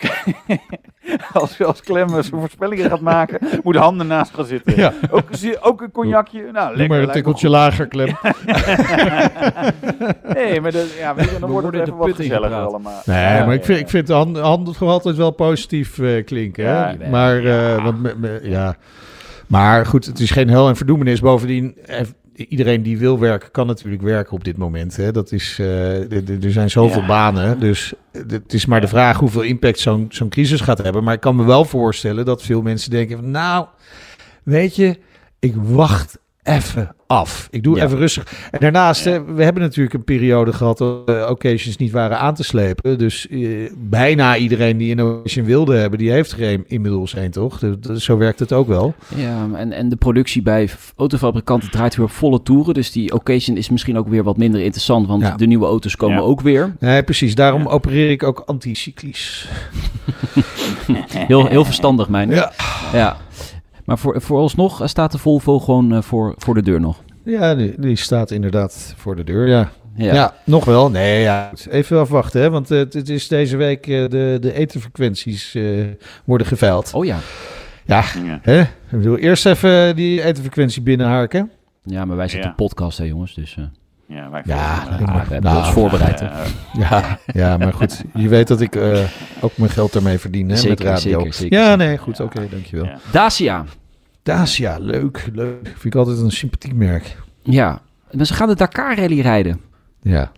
als, 1.32 1.62
als 1.62 1.80
klem 1.80 2.08
zijn 2.08 2.24
voorspellingen 2.24 2.90
gaat 2.90 3.00
maken, 3.00 3.38
moet 3.62 3.76
Han 3.76 3.98
ernaast 3.98 4.34
gaan 4.34 4.44
zitten. 4.44 4.76
Ja. 4.76 4.92
Ook, 5.10 5.24
zie- 5.30 5.60
ook 5.62 5.80
een 5.80 5.90
cognacje. 5.90 6.38
Nou, 6.40 6.52
lekker. 6.52 6.76
Doe 6.76 6.88
maar 6.88 6.98
een 7.00 7.10
tikkeltje 7.10 7.48
lager, 7.48 7.86
Klem. 7.86 8.14
goed. 8.14 8.30
Nee, 10.34 10.60
maar 10.60 10.72
dat, 10.72 10.92
ja, 10.98 11.14
weet 11.14 11.30
je, 11.30 11.38
dan 11.38 11.48
We 11.48 11.54
wordt 11.54 11.54
het 11.54 11.62
worden 11.62 11.80
even 11.80 11.92
de 11.92 11.98
wat 11.98 12.16
gezelliger 12.16 12.56
allemaal. 12.56 13.00
Nee, 13.04 13.36
Ja, 13.36 13.44
maar 13.44 13.54
ik 13.54 13.64
vind, 13.64 13.78
ja. 13.78 13.84
ik 13.84 13.90
vind 13.90 14.08
hand, 14.08 14.38
hand 14.38 14.64
toch 14.78 14.82
altijd 14.82 15.16
wel 15.16 15.30
positief 15.30 15.98
eh, 15.98 16.24
klinken. 16.24 16.64
Hè? 16.66 16.70
Ja, 16.90 16.96
maar, 17.10 17.44
eh, 17.44 17.84
want 17.84 18.02
me- 18.02 18.14
me- 18.18 18.40
ja. 18.42 18.76
maar 19.46 19.86
goed, 19.86 20.04
het 20.06 20.18
is 20.20 20.30
geen 20.30 20.48
hel 20.48 20.68
en 20.68 20.76
verdoemenis. 20.76 21.20
Bovendien, 21.20 21.76
eh, 21.86 22.00
iedereen 22.48 22.82
die 22.82 22.98
wil 22.98 23.18
werken, 23.18 23.50
kan 23.50 23.66
natuurlijk 23.66 24.02
werken 24.02 24.32
op 24.32 24.44
dit 24.44 24.56
moment. 24.56 24.96
Hè? 24.96 25.12
Dat 25.12 25.32
is, 25.32 25.56
eh, 25.60 26.12
er 26.44 26.52
zijn 26.52 26.70
zoveel 26.70 27.00
Ja. 27.00 27.06
banen. 27.06 27.60
Dus 27.60 27.92
het 28.12 28.52
is 28.52 28.66
maar 28.66 28.80
de 28.80 28.88
vraag 28.88 29.18
hoeveel 29.18 29.42
impact 29.42 29.78
zo'n 29.78 30.06
zo'n 30.08 30.28
crisis 30.28 30.60
gaat 30.60 30.82
hebben. 30.82 31.04
Maar 31.04 31.14
ik 31.14 31.20
kan 31.20 31.36
me 31.36 31.44
wel 31.44 31.64
voorstellen 31.64 32.24
dat 32.24 32.42
veel 32.42 32.62
mensen 32.62 32.90
denken 32.90 33.16
van... 33.16 33.30
Nou, 33.30 33.66
weet 34.42 34.76
je, 34.76 34.98
ik 35.38 35.54
wacht 35.56 36.18
even 36.42 36.94
af. 37.12 37.48
Ik 37.50 37.62
doe 37.62 37.76
Ja. 37.76 37.84
even 37.84 37.98
rustig. 37.98 38.48
En 38.50 38.58
daarnaast, 38.60 39.04
hè, 39.04 39.24
we 39.24 39.42
hebben 39.44 39.62
natuurlijk 39.62 39.94
een 39.94 40.04
periode 40.04 40.52
gehad 40.52 40.78
dat 40.78 41.10
uh, 41.10 41.26
occasions 41.30 41.76
niet 41.76 41.90
waren 41.90 42.18
aan 42.18 42.34
te 42.34 42.42
slepen. 42.44 42.98
Dus 42.98 43.28
eh, 43.28 43.38
bijna 43.76 44.36
iedereen 44.36 44.76
die 44.76 44.92
een 44.92 45.02
occasion 45.06 45.44
wilde 45.44 45.76
hebben, 45.76 45.98
die 45.98 46.10
heeft 46.10 46.32
er 46.32 46.42
een, 46.52 46.64
inmiddels 46.66 47.16
een, 47.16 47.30
toch? 47.30 47.58
Dus, 47.58 47.74
dus 47.80 48.04
zo 48.04 48.16
werkt 48.16 48.38
het 48.38 48.52
ook 48.52 48.66
wel. 48.68 48.94
Ja, 49.16 49.48
en, 49.54 49.72
en 49.72 49.88
de 49.88 49.96
productie 49.96 50.42
bij 50.42 50.68
autofabrikanten 50.96 51.70
draait 51.70 51.96
weer 51.96 52.04
op 52.04 52.10
volle 52.12 52.42
toeren. 52.42 52.74
Dus 52.74 52.92
die 52.92 53.12
occasion 53.14 53.56
is 53.56 53.68
misschien 53.70 53.98
ook 53.98 54.08
weer 54.08 54.22
wat 54.22 54.36
minder 54.36 54.60
interessant, 54.60 55.06
want 55.06 55.22
Ja. 55.22 55.36
de 55.36 55.46
nieuwe 55.46 55.66
auto's 55.66 55.96
komen 55.96 56.16
Ja. 56.16 56.22
ook 56.22 56.40
weer. 56.40 56.76
Nee, 56.78 57.02
precies. 57.02 57.34
Daarom 57.34 57.62
Ja. 57.62 57.68
opereer 57.68 58.10
ik 58.10 58.22
ook 58.22 58.42
anticyclisch. 58.46 59.48
Heel, 61.28 61.46
heel 61.46 61.64
verstandig, 61.64 62.08
mijn. 62.08 62.30
Ja. 62.30 62.52
ja. 62.92 63.16
Maar 63.92 64.00
voor, 64.00 64.20
vooralsnog 64.20 64.80
staat 64.84 65.12
de 65.12 65.18
Volvo 65.18 65.58
gewoon 65.58 65.92
eh, 65.94 66.02
voor, 66.02 66.34
voor 66.36 66.54
de 66.54 66.62
deur 66.62 66.80
nog. 66.80 67.02
Ja, 67.24 67.54
die, 67.54 67.74
die 67.78 67.96
staat 67.96 68.30
inderdaad 68.30 68.94
voor 68.96 69.16
de 69.16 69.24
deur, 69.24 69.48
ja. 69.48 69.70
Ja. 69.96 70.14
Ja, 70.14 70.34
nog 70.44 70.64
wel. 70.64 70.90
Nee, 70.90 71.20
ja. 71.22 71.50
Even 71.70 71.98
afwachten, 72.00 72.40
hè. 72.40 72.50
Want 72.50 72.70
eh, 72.70 72.78
het, 72.78 72.92
het 72.92 73.08
is 73.08 73.28
deze 73.28 73.56
week 73.56 73.86
eh, 73.86 74.08
de, 74.08 74.36
de 74.40 74.52
etenfrequenties 74.52 75.54
eh, 75.54 75.62
worden 76.24 76.46
geveild. 76.46 76.90
Oh 76.94 77.04
ja. 77.04 77.18
Ja, 77.84 78.04
Ja. 78.24 78.38
hè? 78.42 78.60
Ik 78.60 78.68
bedoel, 78.90 79.16
eerst 79.18 79.46
even 79.46 79.96
die 79.96 80.22
etenfrequentie 80.22 80.82
binnenharken. 80.82 81.50
Ja, 81.84 82.04
maar 82.04 82.16
wij 82.16 82.28
zitten 82.28 82.48
Ja. 82.50 82.56
podcast, 82.56 82.98
hè 82.98 83.04
jongens. 83.04 83.34
Dus 83.34 83.56
eh, 83.58 83.64
Ja, 84.16 84.30
wij 84.30 84.42
Ja, 84.44 84.84
we 84.98 85.04
hebben 85.06 85.42
nou, 85.42 85.56
ons 85.58 85.70
voorbereid. 85.70 86.20
Ja, 86.78 87.18
ja, 87.26 87.56
maar 87.56 87.72
goed. 87.72 88.02
Je 88.14 88.28
weet 88.28 88.48
dat 88.48 88.60
ik 88.60 88.76
eh, 88.76 88.98
ook 89.40 89.56
mijn 89.56 89.70
geld 89.70 89.94
ermee 89.94 90.18
verdien, 90.18 90.48
hè, 90.48 90.56
Zeker, 90.56 90.68
met 90.84 90.94
radio. 90.94 91.18
zeker, 91.18 91.34
zeker, 91.34 91.58
ja, 91.58 91.76
nee, 91.76 91.98
goed. 91.98 92.20
Oké, 92.20 92.46
dankjewel. 92.50 92.84
Ja. 92.84 92.98
Dacia. 93.12 93.64
Dacia. 94.22 94.78
leuk, 94.78 95.28
leuk. 95.32 95.66
Vind 95.66 95.84
ik 95.84 95.94
altijd 95.94 96.18
een 96.18 96.30
sympathiek 96.30 96.74
merk. 96.74 97.16
Ja. 97.42 97.82
Maar 98.12 98.26
ze 98.26 98.34
gaan 98.34 98.48
de 98.48 98.54
Dakar 98.54 98.96
Rally 98.98 99.20
rijden. 99.20 99.60
Ja. 100.02 100.32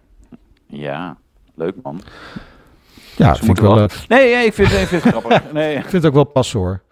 ja, 0.67 1.17
leuk 1.55 1.75
man. 1.83 2.01
Ja, 3.17 3.35
Ze 3.35 3.45
vind 3.45 3.57
ik, 3.59 3.63
wel, 3.65 3.75
wel- 3.75 3.85
eh, 3.89 3.97
Nee, 4.09 4.29
ja, 4.31 4.39
ik 4.39 4.53
vind, 4.53 4.73
ik 4.73 4.87
vind 4.87 5.03
het 5.03 5.13
grappig. 5.15 5.43
Nee, 5.53 5.75
ik 5.75 5.81
vind 5.81 5.93
het 5.93 6.07
ook 6.07 6.15
wel 6.15 6.25
passen, 6.25 6.59
hoor. 6.59 6.83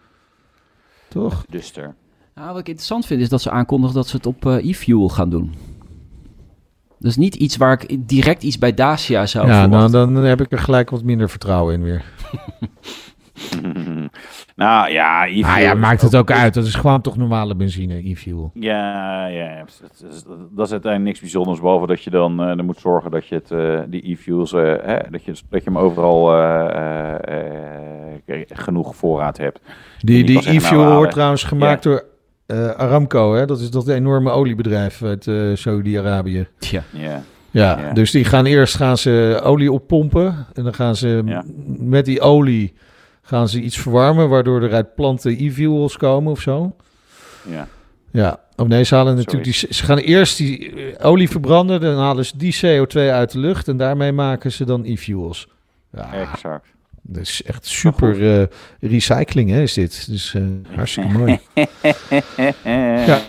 Toch? 1.07 1.45
Duster. 1.49 1.95
Nou, 2.35 2.47
wat 2.49 2.59
ik 2.59 2.67
interessant 2.67 3.05
vind 3.05 3.21
is 3.21 3.29
dat 3.29 3.41
ze 3.41 3.49
aankondigen 3.51 3.95
dat 3.95 4.07
ze 4.07 4.15
het 4.15 4.25
op 4.25 4.45
eh, 4.45 4.69
e-fuel 4.69 5.09
gaan 5.09 5.29
doen. 5.29 5.53
Dus 6.99 7.15
niet 7.17 7.35
iets 7.35 7.57
waar 7.57 7.83
ik 7.87 8.07
direct 8.07 8.43
iets 8.43 8.57
bij 8.57 8.73
Dacia 8.73 9.25
zou 9.25 9.47
ja, 9.47 9.51
nou, 9.67 9.89
verwachten. 9.89 10.13
dan 10.13 10.23
heb 10.23 10.41
ik 10.41 10.51
er 10.51 10.57
gelijk 10.59 10.89
wat 10.89 11.03
minder 11.03 11.29
vertrouwen 11.29 11.73
in 11.73 11.83
weer. 11.83 12.03
nou 14.55 14.91
ja, 14.91 15.27
e 15.27 15.43
Ah 15.43 15.59
ja, 15.61 15.73
maakt 15.73 16.01
het 16.01 16.15
ook 16.15 16.31
uit. 16.31 16.53
Dat 16.53 16.65
is 16.65 16.75
gewoon 16.75 17.01
toch 17.01 17.17
normale 17.17 17.55
benzine, 17.55 18.09
e-fuel. 18.09 18.51
Ja, 18.53 19.25
ja. 19.27 19.63
Dat, 20.51 20.65
is, 20.65 20.71
uiteindelijk 20.71 21.03
niks 21.03 21.19
bijzonders, 21.19 21.59
behalve 21.59 21.87
dat 21.87 22.03
je 22.03 22.09
dan 22.09 22.41
eh, 22.41 22.47
er 22.57 22.63
moet 22.63 22.79
zorgen 22.79 23.11
dat 23.11 23.27
je 23.27 23.35
het, 23.35 23.51
eh, 23.51 23.79
die 23.87 24.11
e-fuels, 24.11 24.53
eh, 24.53 24.61
hè, 24.61 24.97
dat, 25.09 25.23
je, 25.23 25.31
dat 25.49 25.63
je 25.63 25.69
hem 25.69 25.77
overal 25.77 26.33
eh, 26.35 27.15
eh, 27.27 28.13
eh, 28.25 28.41
genoeg 28.53 28.95
voorraad 28.95 29.37
hebt. 29.37 29.59
Die, 29.99 30.23
die 30.23 30.41
zeggen, 30.41 30.55
e-fuel 30.61 30.81
nou, 30.81 30.93
wordt 30.93 31.07
eh, 31.07 31.13
trouwens 31.13 31.43
gemaakt 31.43 31.83
door 31.83 32.03
eh, 32.45 32.69
Aramco, 32.69 33.33
hè? 33.33 33.45
dat 33.45 33.59
is 33.59 33.71
dat 33.71 33.87
enorme 33.87 34.29
oliebedrijf 34.29 35.03
uit 35.03 35.27
eh, 35.27 35.35
Saudi-Arabië. 35.53 36.47
Ja. 36.59 36.83
Ja, 36.91 37.21
Ja. 37.51 37.93
dus 37.93 38.11
die 38.11 38.25
gaan 38.25 38.45
eerst 38.45 38.75
gaan 38.75 38.97
ze 38.97 39.39
olie 39.43 39.71
oppompen. 39.71 40.45
En 40.53 40.63
dan 40.63 40.73
gaan 40.73 40.95
ze 40.95 41.21
Ja. 41.25 41.43
met 41.65 42.05
die 42.05 42.21
olie 42.21 42.73
gaan 43.23 43.49
ze 43.49 43.61
iets 43.61 43.77
verwarmen, 43.77 44.29
waardoor 44.29 44.61
er 44.63 44.73
uit 44.73 44.95
planten 44.95 45.35
e-fuels 45.39 45.97
komen 45.97 46.31
of 46.31 46.41
zo. 46.41 46.75
ja. 47.47 47.67
Ja, 48.11 48.39
of 48.55 48.67
nee, 48.67 48.83
ze 48.83 48.95
halen 48.95 49.15
natuurlijk 49.15 49.43
die, 49.43 49.53
ze 49.53 49.83
gaan 49.83 49.97
eerst 49.97 50.37
die 50.37 50.73
eh, 50.95 51.05
olie 51.05 51.29
verbranden, 51.29 51.81
dan 51.81 51.97
halen 51.97 52.25
ze 52.25 52.37
die 52.37 52.55
CO2 52.55 52.97
uit 52.97 53.31
de 53.31 53.39
lucht 53.39 53.67
en 53.67 53.77
daarmee 53.77 54.11
maken 54.11 54.51
ze 54.51 54.65
dan 54.65 54.83
e-fuels. 54.85 55.47
Ja, 55.91 56.13
Exact. 56.13 56.67
dat 57.01 57.21
is 57.21 57.43
echt 57.43 57.65
super 57.65 58.39
eh, 58.39 58.47
recycling, 58.79 59.49
hè, 59.49 59.61
is 59.61 59.73
dit. 59.73 60.07
Dus 60.09 60.33
eh, 60.33 60.43
hartstikke 60.75 61.17
mooi. 61.17 61.39
ja. 63.07 63.19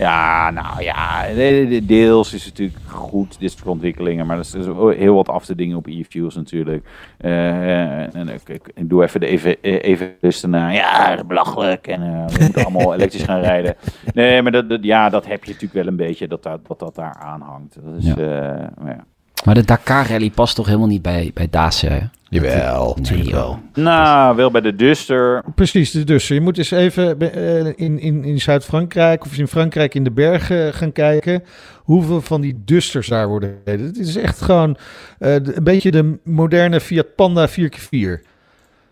Ja, 0.00 0.50
nou 0.50 0.82
ja, 0.82 1.26
de- 1.26 1.66
de- 1.68 1.84
deels 1.86 2.34
is 2.34 2.44
het 2.44 2.58
natuurlijk 2.58 2.78
goed, 2.88 3.38
dit 3.40 3.50
soort 3.52 3.66
ontwikkelingen, 3.66 4.26
maar 4.26 4.36
er 4.38 4.42
is, 4.42 4.52
heel 4.98 5.14
wat 5.14 5.28
af 5.28 5.44
te 5.44 5.54
dingen 5.54 5.76
op 5.76 5.86
e-fuels 5.86 6.34
natuurlijk. 6.34 6.88
Eh, 7.18 8.14
en 8.14 8.28
ik, 8.28 8.48
ik, 8.48 8.70
ik 8.74 8.88
doe 8.88 9.02
even 9.02 9.20
de 9.20 9.26
even, 9.26 9.56
evangelisten 9.62 10.50
na, 10.50 10.68
ja, 10.70 11.24
belachelijk 11.26 11.86
en 11.86 12.02
eh, 12.02 12.26
we 12.26 12.42
moeten 12.42 12.64
allemaal 12.64 12.94
elektrisch 12.94 13.22
gaan 13.22 13.40
rijden. 13.40 13.74
Nee, 14.14 14.42
maar 14.42 14.52
dat, 14.52 14.68
dat- 14.68 14.84
ja, 14.84 15.08
dat 15.08 15.26
heb 15.26 15.44
je 15.44 15.52
natuurlijk 15.52 15.74
wel 15.84 15.86
een 15.86 15.96
beetje, 15.96 16.28
dat 16.28 16.42
dat, 16.42 16.66
dat, 16.66 16.78
dat 16.78 16.94
daar 16.94 17.14
aan 17.14 17.40
hangt. 17.40 17.74
Dat 17.84 17.94
is, 17.98 18.06
Ja. 18.06 18.14
eh, 18.16 18.66
maar 18.82 18.94
ja. 18.94 19.04
Maar 19.44 19.54
de 19.54 19.64
Dakar 19.64 20.08
Rally 20.08 20.30
past 20.30 20.54
toch 20.54 20.66
helemaal 20.66 20.86
niet 20.86 21.02
bij, 21.02 21.30
bij 21.34 21.46
Dacia, 21.50 21.90
hè? 21.90 22.00
Jawel, 22.28 22.96
Nee, 23.10 23.22
joh. 23.22 23.56
Nou, 23.74 24.36
wel 24.36 24.50
bij 24.50 24.60
de 24.60 24.74
Duster. 24.76 25.42
Precies, 25.54 25.90
dus- 25.90 26.04
dus 26.04 26.28
je 26.28 26.40
moet 26.40 26.58
eens 26.58 26.70
even 26.70 27.20
eh, 27.32 27.66
in, 27.66 27.98
in, 27.98 28.24
in 28.24 28.40
Zuid-Frankrijk 28.40 29.24
of 29.24 29.38
in 29.38 29.48
Frankrijk 29.48 29.94
in 29.94 30.04
de 30.04 30.10
bergen 30.10 30.74
gaan 30.74 30.92
kijken 30.92 31.42
hoeveel 31.76 32.20
van 32.20 32.40
die 32.40 32.62
dusters 32.64 33.08
daar 33.08 33.28
worden 33.28 33.54
gereden. 33.64 33.86
Het 33.86 33.98
is 33.98 34.16
echt 34.16 34.40
gewoon 34.42 34.76
eh, 35.18 35.34
de- 35.42 35.56
een 35.56 35.64
beetje 35.64 35.90
de 35.90 36.18
moderne 36.24 36.80
Fiat 36.80 37.14
Panda 37.14 37.48
4x4. 37.48 38.24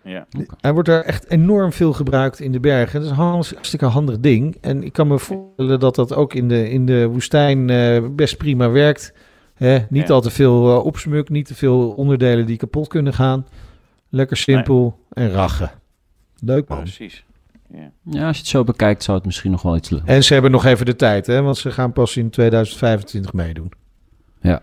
Ja. 0.02 0.26
Hij 0.60 0.72
wordt 0.72 0.88
daar 0.88 1.02
echt 1.02 1.30
enorm 1.30 1.72
veel 1.72 1.92
gebruikt 1.92 2.40
in 2.40 2.52
de 2.52 2.60
bergen. 2.60 3.00
Dat 3.00 3.10
is 3.10 3.16
een 3.16 3.24
hartstikke 3.24 3.86
handig 3.86 4.18
ding. 4.20 4.56
En 4.60 4.82
ik 4.82 4.92
kan 4.92 5.06
me 5.08 5.18
voorstellen 5.18 5.80
dat 5.80 5.94
dat 5.94 6.14
ook 6.14 6.34
in 6.34 6.48
de, 6.48 6.70
in 6.70 6.86
de 6.86 7.06
woestijn 7.06 7.70
eh, 7.70 8.02
best 8.10 8.36
prima 8.36 8.70
werkt. 8.70 9.12
Hè? 9.58 9.78
Niet 9.88 10.08
Ja. 10.08 10.14
al 10.14 10.20
te 10.20 10.30
veel 10.30 10.70
eh, 10.78 10.84
opsmuk, 10.84 11.28
niet 11.28 11.46
te 11.46 11.54
veel 11.54 11.90
onderdelen 11.90 12.46
die 12.46 12.56
kapot 12.56 12.88
kunnen 12.88 13.12
gaan. 13.14 13.46
Lekker 14.08 14.36
simpel 14.36 14.98
en 15.12 15.30
rachen. 15.30 15.70
Leuk 16.40 16.68
man. 16.68 16.78
Precies. 16.78 17.24
Ja. 17.72 17.90
Ja, 18.02 18.26
als 18.26 18.36
je 18.36 18.42
het 18.42 18.50
zo 18.50 18.64
bekijkt, 18.64 19.02
zou 19.02 19.16
het 19.16 19.26
misschien 19.26 19.50
nog 19.50 19.62
wel 19.62 19.76
iets 19.76 19.90
lukken. 19.90 20.14
En 20.14 20.24
ze 20.24 20.32
hebben 20.32 20.50
nog 20.50 20.64
even 20.64 20.86
de 20.86 20.96
tijd, 20.96 21.26
hè? 21.26 21.42
want 21.42 21.56
ze 21.56 21.70
gaan 21.70 21.92
pas 21.92 22.16
in 22.16 22.30
2025 22.30 23.32
meedoen. 23.32 23.64
Oh, 23.64 24.50
ja. 24.50 24.62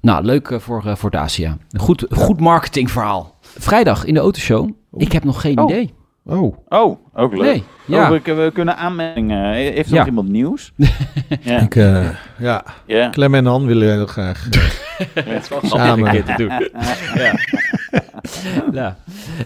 Nou, 0.00 0.24
leuk 0.24 0.48
eh, 0.50 0.58
voor, 0.58 0.86
eh, 0.86 0.96
voor 0.96 1.10
Dacia. 1.10 1.56
Een 1.70 1.80
Goed, 1.80 2.06
goed 2.10 2.40
marketingverhaal. 2.40 3.34
Vrijdag 3.40 4.04
in 4.04 4.14
de 4.14 4.20
autoshow. 4.20 4.70
Ik 4.96 5.12
heb 5.12 5.24
nog 5.24 5.40
geen 5.40 5.58
Oh. 5.58 5.70
idee. 5.70 5.94
Oh, 6.30 6.56
Oh, 6.68 6.98
ook 7.14 7.32
leuk. 7.36 7.42
Nee, 7.42 7.64
ja. 7.86 8.02
Oh, 8.12 8.18
we, 8.24 8.34
we 8.34 8.50
kunnen 8.54 8.76
aanmeldingen. 8.76 9.52
Heeft 9.52 9.88
er 9.88 9.92
Ja. 9.94 9.98
nog 9.98 10.06
iemand 10.08 10.28
nieuws? 10.28 10.72
ja. 11.40 11.58
ik, 11.58 11.74
eh, 11.76 12.08
ja, 12.38 12.64
ja. 12.86 13.10
Clem 13.10 13.34
en 13.34 13.46
Han 13.46 13.66
willen 13.66 13.88
heel 13.92 14.06
graag 14.06 14.48
samen. 15.62 16.06
Een 16.06 16.12
keer 16.12 16.24
te 16.24 16.34
doen. 16.36 16.48
ja. 17.22 17.32
ja, 18.72 18.96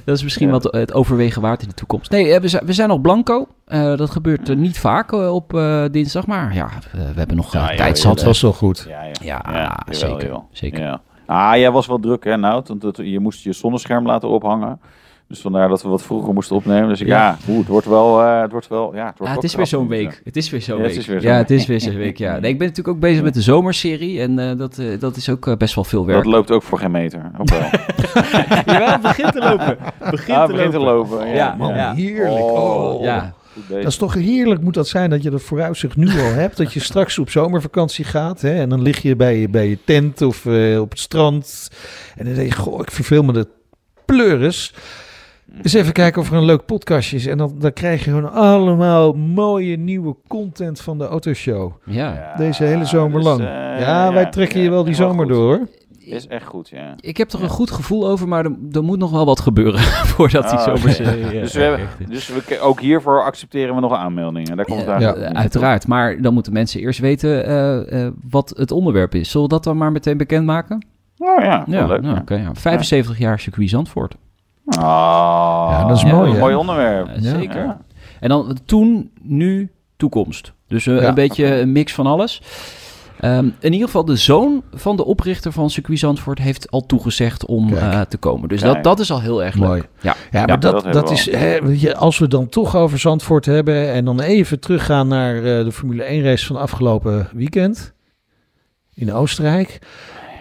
dat 0.05 0.17
is 0.17 0.23
misschien 0.23 0.51
wat 0.51 0.65
het 0.73 0.93
overwegen 0.93 1.43
waard 1.43 1.63
in 1.63 1.69
de 1.69 1.75
toekomst. 1.75 2.11
Nee, 2.11 2.33
eh, 2.35 2.41
we 2.41 2.49
zijn, 2.49 2.67
we 2.67 2.73
zijn 2.73 2.89
nog 2.89 3.01
blanco. 3.01 3.47
Eh, 3.67 3.97
dat 3.97 4.11
gebeurt 4.11 4.49
eh, 4.49 4.57
niet 4.57 4.79
vaak 4.79 5.13
eh, 5.13 5.35
op 5.35 5.55
eh, 5.55 5.85
dinsdag, 5.91 6.27
maar 6.27 6.55
ja, 6.55 6.69
we, 6.93 6.99
we 6.99 7.19
hebben 7.19 7.37
nog 7.37 7.55
eh, 7.55 7.67
Ja, 7.69 7.77
tijd. 7.77 8.03
Dat 8.03 8.23
was 8.23 8.41
wel 8.41 8.53
goed. 8.53 8.87
Ja, 8.89 9.03
ja. 9.03 9.43
Jawel, 9.45 9.71
zeker, 9.91 10.41
zeker. 10.53 10.81
Ja. 10.81 11.01
Ah, 11.27 11.57
jij 11.57 11.71
was 11.71 11.87
wel 11.87 11.99
druk, 12.01 12.25
hè, 12.25 12.37
Nout? 12.37 12.69
Want 12.69 12.83
het- 12.83 12.97
je 12.97 13.21
moest 13.21 13.43
je 13.45 13.53
zonnescherm 13.53 14.07
laten 14.07 14.29
ophangen. 14.29 14.81
Dus 15.29 15.41
vandaar 15.41 15.69
dat 15.69 15.83
we 15.83 15.89
wat 15.89 16.03
vroeger 16.03 16.35
moesten 16.35 16.57
opnemen. 16.57 16.89
Dus 16.89 17.01
ik, 17.01 17.07
ja, 17.07 17.37
Ja. 17.47 17.53
het 17.55 17.67
wordt 17.67 17.87
wel... 17.87 18.23
eh, 18.23 18.41
het 18.41 18.51
wordt 18.51 18.69
wel 18.69 18.95
ja, 18.95 19.07
het, 19.07 19.19
wordt 19.19 19.19
Ja, 19.19 19.25
wel 19.25 19.35
het 19.35 19.45
is 19.45 19.55
weer 19.55 19.67
zo'n 19.67 19.89
week. 19.89 20.21
Het 20.25 20.37
is 20.37 20.51
weer 20.51 20.63
zo'n 20.63 20.77
Ja, 20.77 20.83
het 20.83 20.91
week. 20.91 21.01
is 21.01 21.07
weer 21.07 21.21
zo'n 21.21 21.29
ja, 21.31 21.37
week. 21.39 21.49
het 21.49 21.59
is 21.61 21.67
weer 21.67 21.81
zo'n 21.81 21.97
week. 21.97 22.19
Ja. 22.19 22.39
Nee, 22.39 22.51
ik 22.53 22.59
ben 22.59 22.69
natuurlijk 22.69 22.97
ook 22.97 23.01
bezig 23.03 23.23
met 23.23 23.35
de 23.35 23.43
zomerserie 23.43 24.21
en 24.21 24.39
eh, 24.39 24.57
dat, 24.59 24.79
eh, 24.79 25.01
dat 25.01 25.17
is 25.17 25.29
ook 25.29 25.59
best 25.59 25.75
wel 25.75 25.85
veel 25.85 26.07
werk. 26.07 26.23
Dat 26.25 26.33
loopt 26.33 26.51
ook 26.51 26.63
voor 26.63 26.79
geen 26.79 26.91
meter. 26.91 27.31
Ook 27.39 27.49
wel. 27.51 27.61
Jawel, 28.75 28.99
begint 28.99 29.33
te 29.33 29.39
lopen. 29.41 29.77
Begint 30.11 30.39
ah, 30.39 30.47
begint 30.49 30.71
te 30.73 30.79
lopen. 30.79 31.27
Ja, 31.27 31.35
Ja, 31.35 31.55
Man, 31.59 31.75
ja. 31.75 31.95
heerlijk. 31.95 32.45
Oh. 32.45 32.95
Oh. 32.95 33.03
Ja, 33.03 33.35
Goed 33.55 33.67
bezig. 33.67 33.83
Dat 33.83 33.93
is 33.93 33.99
toch 33.99 34.15
heerlijk 34.15 34.61
moet 34.61 34.75
dat 34.75 34.89
zijn 34.89 35.11
dat 35.11 35.23
je 35.23 35.31
dat 35.31 35.43
vooruitzicht 35.43 35.97
nu 35.97 36.09
al 36.09 36.33
hebt. 36.33 36.57
Dat 36.57 36.73
je 36.73 36.81
straks 36.81 37.19
op 37.19 37.31
zomervakantie 37.31 38.05
gaat. 38.05 38.41
Hè, 38.41 38.61
en 38.61 38.69
dan 38.69 38.83
lig 38.83 39.03
je 39.03 39.17
bij 39.17 39.39
je, 39.39 39.49
bij 39.49 39.69
je 39.69 39.79
tent 39.85 40.23
of 40.23 40.47
eh, 40.47 40.81
op 40.81 40.91
het 40.91 40.99
strand. 41.01 41.71
En 42.17 42.25
dan 42.25 42.35
denk 42.35 42.49
je, 42.53 42.59
goh, 42.59 42.81
ik 42.81 42.91
verveel 42.91 43.23
me 43.23 43.33
de 43.33 43.47
pleuris. 44.05 44.75
Eens 45.63 45.73
even 45.73 45.93
kijken 45.93 46.21
of 46.23 46.31
er 46.31 46.37
een 46.37 46.45
leuk 46.45 46.65
podcastje 46.67 47.17
is. 47.17 47.27
En 47.27 47.39
dan, 47.39 47.55
dan 47.59 47.73
krijg 47.73 48.05
je 48.05 48.11
gewoon 48.11 48.33
allemaal 48.33 49.13
mooie 49.13 49.77
nieuwe 49.77 50.17
content 50.29 50.81
van 50.81 50.99
de 50.99 51.07
autoshow. 51.07 51.73
ja. 51.85 52.13
Ja, 52.15 52.35
Deze 52.37 52.65
hele 52.65 52.85
zomer 52.85 53.17
dus, 53.21 53.25
lang. 53.29 53.41
eh, 53.41 53.47
ja, 53.81 54.13
wij 54.13 54.27
trekken 54.31 54.61
je 54.61 54.71
wel 54.71 54.85
die 54.85 54.95
zomer 54.95 55.25
goed. 55.25 55.35
door. 55.35 55.69
Is 55.99 56.27
echt 56.27 56.47
goed, 56.47 56.69
ja. 56.69 56.95
Ik 57.01 57.17
heb 57.17 57.33
er 57.33 57.43
een 57.43 57.49
goed 57.49 57.71
gevoel 57.71 58.09
over, 58.09 58.29
maar 58.29 58.45
er, 58.45 58.53
er 58.73 58.83
moet 58.85 58.99
nog 58.99 59.11
wel 59.11 59.27
wat 59.27 59.41
gebeuren 59.41 59.81
voordat 60.15 60.43
die 60.51 60.53
oké. 60.61 60.63
zomerserie... 60.77 61.25
eh, 61.25 61.31
Dus, 61.41 61.53
we 61.55 61.61
hebben, 61.61 61.81
echt 61.81 62.01
is. 62.01 62.07
dus 62.09 62.29
we, 62.29 62.61
ook 62.61 62.81
hiervoor 62.81 63.23
accepteren 63.25 63.75
we 63.75 63.81
nog 63.81 63.93
aanmeldingen. 63.95 64.57
Daar 64.57 64.65
komt 64.65 64.87
het 64.87 65.01
Ja, 65.01 65.15
eh, 65.15 65.31
uiteraard, 65.31 65.87
maar 65.87 66.21
dan 66.23 66.35
moeten 66.35 66.53
mensen 66.53 66.81
eerst 66.81 67.01
weten 67.01 67.47
eh, 67.47 68.05
eh, 68.07 68.13
wat 68.31 68.53
het 68.57 68.71
onderwerp 68.71 69.15
is. 69.15 69.31
Zullen 69.31 69.47
we 69.49 69.53
dat 69.55 69.65
dan 69.65 69.77
maar 69.77 69.93
meteen 69.93 70.17
bekendmaken? 70.17 70.87
Oh 71.19 71.43
ja, 71.43 71.65
Ja, 71.67 71.87
leuk. 71.87 72.01
nou, 72.03 72.15
ja. 72.15 72.21
oké, 72.21 72.35
ja. 72.35 72.55
75 72.55 73.19
jaar 73.19 73.41
circuit 73.41 73.71
Zandvoort. 73.71 74.15
Ah, 74.67 75.69
Ja, 75.71 75.85
dat 75.89 75.97
is 75.97 76.05
mooi, 76.05 76.31
Een 76.33 76.39
mooi 76.39 76.55
onderwerp. 76.55 77.09
Ja. 77.21 77.21
Zeker. 77.39 77.65
Ja. 77.65 77.81
En 78.21 78.29
dan 78.29 78.59
toen, 78.65 79.11
nu, 79.23 79.71
toekomst. 79.97 80.53
Dus 80.69 80.87
eh, 80.87 81.01
Ja. 81.01 81.09
een 81.09 81.15
beetje 81.15 81.47
een 81.61 81.73
mix 81.73 81.95
van 81.95 82.07
alles. 82.07 82.43
Ehm, 83.21 83.49
in 83.61 83.73
ieder 83.73 83.87
geval, 83.87 84.05
de 84.05 84.17
zoon 84.17 84.63
van 84.73 84.97
de 84.97 85.05
oprichter 85.05 85.53
van 85.53 85.71
circuit 85.71 85.99
Zandvoort 85.99 86.39
heeft 86.39 86.71
al 86.71 86.87
toegezegd 86.87 87.47
om 87.47 87.75
eh, 87.77 88.01
te 88.01 88.17
komen. 88.17 88.49
Dus 88.49 88.61
Kijk. 88.61 88.75
dat, 88.75 88.85
dat 88.85 89.01
is 89.01 89.11
al 89.11 89.21
heel 89.21 89.45
erg 89.45 89.55
Mooi. 89.55 89.71
leuk. 89.73 89.89
Ja. 90.01 90.15
Ja, 90.31 90.47
maar 90.47 90.61
dat, 90.61 90.93
dat 90.93 91.11
is, 91.11 91.31
hè, 91.31 91.61
weet 91.63 91.81
je, 91.81 91.97
als 91.97 92.19
we 92.19 92.29
dan 92.29 92.49
toch 92.49 92.77
over 92.77 92.99
Zandvoort 92.99 93.47
hebben 93.47 93.93
en 93.93 94.05
dan 94.05 94.21
even 94.21 94.61
teruggaan 94.61 95.09
naar 95.09 95.37
eh, 95.37 95.43
de 95.43 95.73
Formule 95.73 96.03
1 96.03 96.23
race 96.23 96.47
van 96.47 96.57
afgelopen 96.57 97.29
weekend 97.33 97.93
in 98.95 99.13
Oostenrijk. 99.13 99.79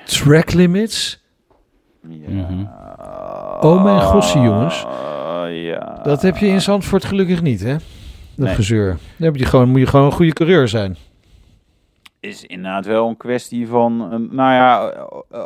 Track 0.06 0.54
limits, 0.54 1.24
Ja. 2.10 2.30
Mhm. 2.30 2.66
Oh 3.64 3.84
mijn 3.84 4.02
gossie, 4.02 4.42
jongens. 4.42 4.86
Ah, 4.86 5.56
ja. 5.64 6.00
dat 6.04 6.22
heb 6.22 6.38
je 6.38 6.48
in 6.48 6.62
Zandvoort 6.62 7.06
gelukkig 7.06 7.42
niet, 7.42 7.64
hè? 7.64 7.72
Dat 8.36 8.46
Nee. 8.46 8.56
gezeur. 8.56 8.88
Dan 8.88 9.28
heb 9.28 9.36
je 9.36 9.46
gewoon, 9.46 9.70
moet 9.70 9.80
je 9.80 9.88
gewoon 9.88 10.06
een 10.06 10.12
goede 10.12 10.34
coureur 10.34 10.68
zijn. 10.68 10.96
is 12.20 12.46
inderdaad 12.46 12.86
wel 12.86 13.08
een 13.08 13.18
kwestie 13.18 13.68
van, 13.68 14.02
eh, 14.12 14.18
nou 14.36 14.52
ja, 14.54 14.92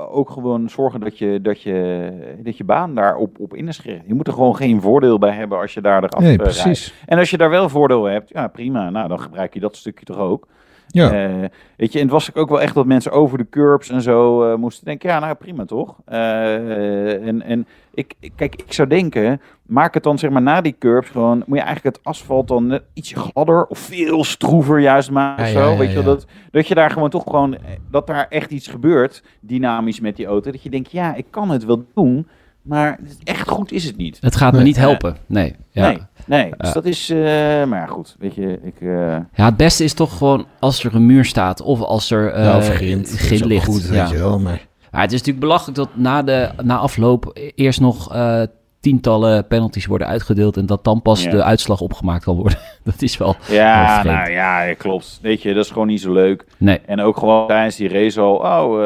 ook 0.09 0.29
gewoon 0.29 0.69
zorgen 0.69 0.99
dat 0.99 1.17
je, 1.17 1.41
dat 1.41 1.61
je, 1.61 2.09
dat 2.43 2.57
je 2.57 2.63
baan 2.63 2.95
daarop 2.95 3.39
op 3.39 3.53
in 3.55 3.67
is 3.67 3.77
gericht. 3.77 4.01
Je 4.07 4.13
moet 4.13 4.27
er 4.27 4.33
gewoon 4.33 4.55
geen 4.55 4.81
voordeel 4.81 5.17
bij 5.17 5.31
hebben 5.35 5.57
als 5.59 5.73
je 5.73 5.81
daar 5.81 6.03
eraf 6.03 6.19
Nee, 6.21 6.31
eh, 6.31 6.35
rijdt. 6.37 6.61
precies. 6.61 6.93
En 7.05 7.17
als 7.17 7.29
je 7.29 7.37
daar 7.37 7.49
wel 7.49 7.69
voordeel 7.69 8.03
hebt, 8.03 8.29
ja 8.29 8.47
prima, 8.47 8.89
nou 8.89 9.07
dan 9.07 9.19
gebruik 9.19 9.53
je 9.53 9.59
dat 9.59 9.75
stukje 9.75 10.05
toch 10.05 10.17
ook. 10.17 10.47
Ja. 10.87 11.11
Eh, 11.11 11.49
weet 11.77 11.91
je, 11.93 11.97
en 11.99 12.03
het 12.03 12.13
was 12.13 12.33
ook 12.35 12.49
wel 12.49 12.61
echt 12.61 12.73
dat 12.73 12.85
mensen 12.85 13.11
over 13.11 13.37
de 13.37 13.49
curbs 13.49 13.89
en 13.89 14.01
zo 14.01 14.43
eh, 14.51 14.57
moesten 14.57 14.85
denken, 14.85 15.09
ja 15.09 15.19
nou 15.19 15.33
prima 15.35 15.65
toch. 15.65 15.95
Eh, 16.05 17.27
en 17.27 17.41
en 17.41 17.67
ik, 17.93 18.13
kijk, 18.35 18.55
ik 18.55 18.73
zou 18.73 18.87
denken, 18.87 19.41
maak 19.65 19.93
het 19.93 20.03
dan 20.03 20.17
zeg 20.17 20.29
maar 20.29 20.41
na 20.41 20.61
die 20.61 20.75
curbs 20.79 21.09
gewoon, 21.09 21.43
moet 21.45 21.57
je 21.57 21.63
eigenlijk 21.63 21.95
het 21.95 22.05
asfalt 22.05 22.47
dan 22.47 22.67
net 22.67 22.83
ietsje 22.93 23.15
gladder 23.19 23.65
of 23.65 23.79
veel 23.79 24.23
stroever 24.23 24.79
juist 24.79 25.11
maken 25.11 25.43
of 25.43 25.51
Ja, 25.51 25.59
ja, 25.59 25.65
zo. 25.65 25.71
ja, 25.71 25.77
weet 25.77 25.91
je, 25.91 26.03
dat, 26.03 26.25
dat 26.51 26.67
je 26.67 26.75
daar 26.75 26.89
gewoon 26.91 27.09
toch 27.09 27.23
gewoon, 27.23 27.57
dat 27.91 28.07
daar 28.07 28.25
echt 28.29 28.51
iets 28.51 28.67
gebeurt, 28.67 29.23
dynamisch 29.39 29.99
met 29.99 30.15
die 30.15 30.25
auto. 30.25 30.51
Dat 30.51 30.63
je 30.63 30.69
denkt, 30.69 30.91
ja 30.91 31.15
ik 31.15 31.25
kan 31.29 31.49
het 31.49 31.65
wel 31.65 31.85
doen, 31.95 32.27
maar 32.61 32.99
echt 33.23 33.49
goed 33.49 33.71
is 33.71 33.83
het 33.83 33.97
niet. 33.97 34.17
Het 34.21 34.35
gaat 34.35 34.51
me 34.51 34.57
Nee. 34.57 34.67
niet 34.67 34.77
helpen. 34.77 35.17
Nee. 35.25 35.55
Ja. 35.71 35.87
Nee, 35.87 35.97
nee. 36.27 36.49
Dus 36.57 36.67
Ja. 36.67 36.73
dat 36.73 36.85
is, 36.85 37.09
eh, 37.09 37.17
maar 37.65 37.79
ja, 37.79 37.85
goed, 37.85 38.15
weet 38.19 38.35
je, 38.35 38.59
ik... 38.63 38.75
eh, 38.81 38.87
Ja, 39.33 39.45
het 39.45 39.57
beste 39.57 39.83
is 39.83 39.93
toch 39.93 40.17
gewoon 40.17 40.45
als 40.59 40.83
er 40.83 40.95
een 40.95 41.05
muur 41.05 41.25
staat 41.25 41.61
of 41.61 41.81
als 41.81 42.11
er 42.11 42.31
eh 42.31 42.43
Ja, 42.43 42.57
of 42.57 42.69
grind. 42.69 43.29
Ligt. 43.45 43.65
Goed, 43.65 43.83
ja. 43.83 43.89
weet 43.91 44.09
je 44.09 44.17
wel, 44.17 44.39
maar... 44.39 44.65
Ja, 44.91 44.99
het 44.99 45.11
is 45.11 45.17
natuurlijk 45.19 45.45
belachelijk 45.45 45.77
dat 45.77 45.89
na, 45.93 46.23
de, 46.23 46.49
na 46.63 46.77
afloop 46.77 47.31
eerst 47.55 47.79
nog 47.79 48.13
eh 48.13 48.41
tientallen 48.87 49.47
penalties 49.47 49.85
worden 49.85 50.07
uitgedeeld 50.07 50.57
en 50.57 50.65
dat 50.65 50.83
dan 50.83 51.01
pas 51.01 51.23
Ja. 51.23 51.29
de 51.31 51.43
uitslag 51.43 51.81
opgemaakt 51.81 52.23
kan 52.23 52.35
worden. 52.35 52.57
dat 52.83 53.01
is 53.01 53.17
wel. 53.17 53.35
Ja, 53.49 54.03
wel 54.03 54.13
nou 54.13 54.29
ja, 54.29 54.73
klopt. 54.73 55.19
Weet 55.21 55.41
je, 55.41 55.53
dat 55.53 55.65
is 55.65 55.71
gewoon 55.71 55.87
niet 55.87 56.01
zo 56.01 56.13
leuk. 56.13 56.45
Nee. 56.57 56.79
En 56.85 57.01
ook 57.01 57.17
gewoon 57.17 57.47
tijdens 57.47 57.75
die 57.75 57.89
race 57.89 58.19
al, 58.19 58.35
oh, 58.35 58.85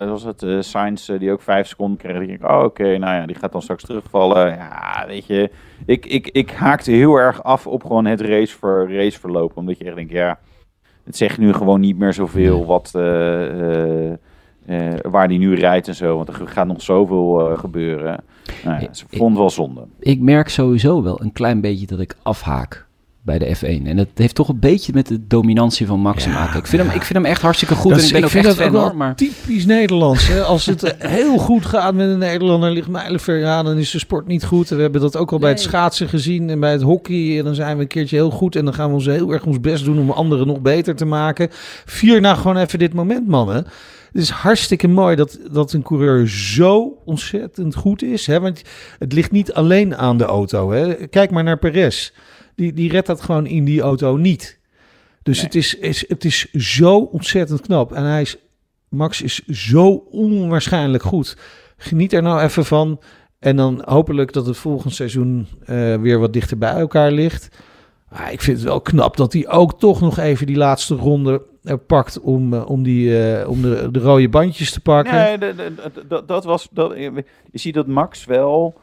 eh 0.00 0.08
was 0.08 0.22
het, 0.22 0.42
eh 0.42 0.56
Sainz 0.60 1.08
eh, 1.08 1.18
die 1.18 1.32
ook 1.32 1.42
vijf 1.42 1.66
seconden 1.66 1.98
kreeg. 1.98 2.18
Die 2.18 2.26
denk 2.26 2.40
ik, 2.42 2.50
oh, 2.50 2.62
oké, 2.64 2.98
nou 2.98 3.14
ja, 3.14 3.26
die 3.26 3.36
gaat 3.36 3.52
dan 3.52 3.62
straks 3.62 3.84
terugvallen. 3.84 4.48
Ja, 4.56 5.04
weet 5.06 5.26
je, 5.26 5.50
ik, 5.86 6.06
ik, 6.06 6.28
ik 6.28 6.50
haakte 6.50 6.90
heel 6.90 7.14
erg 7.16 7.42
af 7.42 7.66
op 7.66 7.82
gewoon 7.82 8.04
het 8.06 8.20
racever, 8.20 8.96
raceverloop. 8.96 9.56
Omdat 9.56 9.78
je 9.78 9.84
echt 9.84 9.94
denkt, 9.94 10.12
ja, 10.12 10.38
het 11.04 11.16
zegt 11.16 11.38
nu 11.38 11.52
gewoon 11.52 11.80
niet 11.80 11.98
meer 11.98 12.12
zoveel 12.12 12.66
wat, 12.66 12.90
eh, 14.70 15.10
waar 15.10 15.28
die 15.28 15.38
nu 15.38 15.54
rijdt 15.54 15.88
en 15.88 15.94
zo. 15.94 16.16
Want 16.16 16.28
er 16.28 16.48
gaat 16.48 16.66
nog 16.66 16.82
zoveel 16.82 17.50
eh, 17.50 17.58
gebeuren. 17.58 18.24
Nou 18.64 18.80
ja, 18.80 18.92
ze 18.92 19.04
vond 19.08 19.30
het 19.30 19.38
wel 19.38 19.50
zonde. 19.50 19.86
Ik 19.98 20.20
merk 20.20 20.48
sowieso 20.48 21.02
wel 21.02 21.22
een 21.22 21.32
klein 21.32 21.60
beetje 21.60 21.86
dat 21.86 22.00
ik 22.00 22.16
afhaak 22.22 22.86
bij 23.22 23.38
de 23.38 23.56
F1. 23.56 23.86
En 23.86 23.96
dat 23.96 24.08
heeft 24.14 24.34
toch 24.34 24.48
een 24.48 24.58
beetje 24.58 24.92
met 24.94 25.06
de 25.06 25.26
dominantie 25.26 25.86
van 25.86 26.00
Max 26.00 26.22
te 26.22 26.28
Ja, 26.28 26.34
maken. 26.34 26.58
Ik 26.58 26.66
vind, 26.66 26.82
hem, 26.82 26.90
ik 26.90 27.02
vind 27.02 27.14
hem 27.14 27.24
echt 27.24 27.42
hartstikke 27.42 27.74
goed 27.74 27.90
Dat 27.90 28.00
en 28.00 28.06
ik 28.06 28.12
ben 28.12 28.24
ook 28.24 28.30
vind 28.30 28.46
echt 28.46 28.56
dat 28.56 28.64
fan 28.64 28.74
wel 28.74 28.82
hoor. 28.82 28.96
Maar 28.96 29.16
typisch 29.16 29.66
Nederlands. 29.66 30.28
Hè? 30.28 30.42
Als 30.42 30.66
het 30.66 30.94
heel 30.98 31.38
goed 31.38 31.66
gaat 31.66 31.94
met 31.94 32.08
een 32.08 32.18
Nederlander, 32.18 32.70
ligt 32.70 32.88
mijlenver, 32.88 33.38
ja, 33.38 33.62
dan 33.62 33.76
is 33.76 33.90
de 33.90 33.98
sport 33.98 34.26
niet 34.26 34.44
goed. 34.44 34.70
En 34.70 34.76
we 34.76 34.82
hebben 34.82 35.00
dat 35.00 35.16
ook 35.16 35.32
al 35.32 35.38
bij 35.38 35.50
het 35.50 35.60
schaatsen 35.60 36.08
gezien 36.08 36.50
en 36.50 36.60
bij 36.60 36.72
het 36.72 36.82
hockey. 36.82 37.38
En 37.38 37.44
dan 37.44 37.54
zijn 37.54 37.76
we 37.76 37.82
een 37.82 37.88
keertje 37.88 38.16
heel 38.16 38.30
goed 38.30 38.56
en 38.56 38.64
dan 38.64 38.74
gaan 38.74 38.88
we 38.88 38.94
ons 38.94 39.06
heel 39.06 39.32
erg 39.32 39.44
ons 39.44 39.60
best 39.60 39.84
doen 39.84 39.98
om 39.98 40.10
anderen 40.10 40.46
nog 40.46 40.60
beter 40.60 40.96
te 40.96 41.04
maken. 41.04 41.48
Vier 41.84 42.20
nou 42.20 42.36
gewoon 42.36 42.56
even 42.56 42.78
dit 42.78 42.94
moment, 42.94 43.28
mannen. 43.28 43.66
Het 44.12 44.22
is 44.22 44.30
hartstikke 44.30 44.88
mooi 44.88 45.16
dat, 45.16 45.38
dat 45.50 45.72
een 45.72 45.82
coureur 45.82 46.28
zo 46.28 46.98
ontzettend 47.04 47.74
goed 47.74 48.02
is. 48.02 48.26
Hè? 48.26 48.40
Want 48.40 48.62
het 48.98 49.12
ligt 49.12 49.30
niet 49.30 49.52
alleen 49.52 49.96
aan 49.96 50.18
de 50.18 50.24
auto. 50.24 50.70
Hè? 50.70 50.94
Kijk 50.94 51.30
maar 51.30 51.44
naar 51.44 51.58
Perez. 51.58 52.12
Die, 52.54 52.72
die 52.72 52.90
redt 52.90 53.06
dat 53.06 53.20
gewoon 53.20 53.46
in 53.46 53.64
die 53.64 53.80
auto 53.80 54.16
niet. 54.16 54.58
Dus 55.22 55.36
Nee. 55.36 55.44
het, 55.44 55.54
is, 55.54 55.74
is, 55.74 56.08
het 56.08 56.24
is 56.24 56.52
zo 56.52 56.98
ontzettend 56.98 57.60
knap. 57.60 57.92
En 57.92 58.04
hij 58.04 58.20
is, 58.20 58.36
Max 58.88 59.22
is 59.22 59.46
zo 59.46 59.90
onwaarschijnlijk 60.10 61.02
goed. 61.02 61.36
Geniet 61.76 62.12
er 62.12 62.22
nou 62.22 62.40
even 62.40 62.64
van. 62.64 63.00
En 63.38 63.56
dan 63.56 63.82
hopelijk 63.84 64.32
dat 64.32 64.46
het 64.46 64.56
volgend 64.56 64.94
seizoen 64.94 65.46
eh, 65.64 65.94
weer 65.94 66.18
wat 66.18 66.32
dichter 66.32 66.58
bij 66.58 66.72
elkaar 66.72 67.12
ligt. 67.12 67.48
Maar 68.10 68.32
ik 68.32 68.40
vind 68.40 68.56
het 68.56 68.66
wel 68.66 68.80
knap 68.80 69.16
dat 69.16 69.32
hij 69.32 69.48
ook 69.48 69.78
toch 69.78 70.00
nog 70.00 70.18
even 70.18 70.46
die 70.46 70.56
laatste 70.56 70.94
ronde 70.94 71.42
eh, 71.62 71.74
pakt 71.86 72.20
om, 72.20 72.54
eh, 72.54 72.70
om, 72.70 72.82
die, 72.82 73.08
om 73.48 73.62
de, 73.62 73.88
de 73.90 73.98
rode 73.98 74.28
bandjes 74.28 74.72
te 74.72 74.80
pakken. 74.80 75.14
Nee, 75.14 75.54
dat 76.26 76.44
was. 76.44 76.68
Dat, 76.70 76.94
je 76.96 77.24
ziet 77.52 77.74
dat 77.74 77.86
Max 77.86 78.24
wel. 78.24 78.80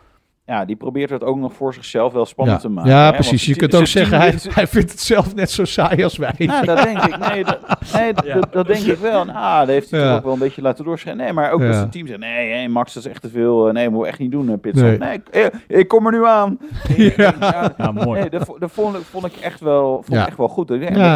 Ja, 0.48 0.66
die 0.66 0.76
probeert 0.76 1.10
het 1.10 1.24
ook 1.24 1.38
nog 1.38 1.54
voor 1.54 1.74
zichzelf 1.74 2.14
wel 2.14 2.26
spannend 2.26 2.62
ja, 2.62 2.68
te 2.68 2.74
maken. 2.74 2.92
ja 2.92 3.06
hè, 3.06 3.12
precies. 3.12 3.30
want 3.32 3.44
Je 3.46 3.56
kunt 3.56 3.76
ook 3.76 3.88
zeggen, 3.88 4.18
hij, 4.18 4.34
hij 4.60 4.68
vindt 4.68 4.92
het 4.92 5.00
zelf 5.00 5.36
net 5.36 5.52
zo 5.52 5.66
saai 5.66 6.04
als 6.04 6.18
wij. 6.18 6.34
Nou, 6.38 6.66
dat 6.66 6.84
denk 6.84 7.04
ik. 7.04 7.18
Nee, 7.18 7.44
dat, 7.44 7.60
nee, 7.94 8.14
dat, 8.14 8.48
dat 8.54 8.68
denk 8.68 8.80
ik 8.86 8.98
wel. 8.98 9.26
Nou, 9.26 9.60
dat 9.60 9.68
heeft 9.68 9.92
hij 9.92 10.00
Ja. 10.00 10.08
toch 10.08 10.18
ook 10.18 10.24
wel 10.24 10.34
een 10.34 10.40
beetje 10.40 10.62
laten 10.62 10.86
doorschijnen. 10.86 11.24
Nee, 11.26 11.34
maar 11.34 11.52
ook 11.52 11.62
Ja. 11.62 11.68
als 11.68 11.78
het 11.78 11.92
team 11.92 12.08
zegt: 12.08 12.20
nee, 12.20 12.52
hé, 12.54 12.68
Max, 12.68 12.94
dat 12.94 13.06
is 13.06 13.12
echt 13.12 13.22
te 13.22 13.30
veel. 13.30 13.68
eh, 13.68 13.74
Nee, 13.74 13.90
moet 13.90 14.06
echt 14.06 14.20
niet 14.20 14.32
doen, 14.32 14.50
eh, 14.50 14.56
pitstop. 14.62 14.88
Nee. 14.88 14.98
Nee, 14.98 15.14
ik, 15.14 15.28
eh, 15.28 15.78
ik 15.80 15.88
kom 15.88 16.06
er 16.06 16.12
nu 16.12 16.26
aan. 16.26 16.58
Nee, 16.98 17.14
Ja. 17.18 17.34
ja, 17.40 17.74
ja, 17.78 17.92
mooi. 17.92 18.20
Nee, 18.20 18.30
dat, 18.30 18.52
dat 18.60 18.72
vond, 18.72 18.96
ik- 18.96 19.02
vond 19.04 19.26
ik 19.26 19.36
echt 19.36 19.60
wel, 19.60 19.94
vond 19.94 20.08
ik 20.08 20.14
Ja. 20.14 20.28
echt 20.28 20.38
wel 20.38 20.48
goed. 20.48 20.74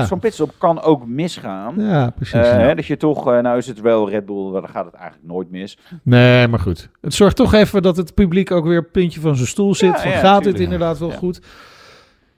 Zo'n 0.08 0.20
pitstop 0.20 0.52
kan 0.58 0.82
ook 0.82 1.08
misgaan. 1.08 1.74
Ja, 1.78 2.10
precies. 2.10 2.34
Eh, 2.34 2.52
hè, 2.52 2.76
dat 2.76 2.86
je 2.86 2.98
toch, 2.98 3.32
eh, 3.32 3.40
nou 3.40 3.58
is 3.58 3.68
het 3.68 3.82
wel 3.82 4.10
Red 4.10 4.26
Bull, 4.26 4.52
dan 4.52 4.68
gaat 4.70 4.86
het 4.86 4.94
eigenlijk 4.94 5.32
nooit 5.32 5.52
mis. 5.52 5.78
Nee, 6.04 6.48
maar 6.48 6.60
goed. 6.60 6.90
Het 7.02 7.14
zorgt 7.14 7.36
toch 7.36 7.54
even 7.54 7.82
dat 7.82 7.98
het 7.98 8.14
publiek 8.14 8.52
ook 8.52 8.66
weer 8.66 8.78
een 8.78 8.92
puntje 8.92 9.20
van 9.22 9.36
zijn 9.36 9.48
stoel 9.48 9.76
zit. 9.76 9.90
Ja, 9.96 10.02
van, 10.02 10.12
ja, 10.12 10.18
gaat 10.18 10.36
tuurlijk. 10.38 10.58
dit 10.58 10.64
inderdaad 10.66 10.98
wel 11.00 11.10
Ja. 11.10 11.16
goed? 11.18 11.42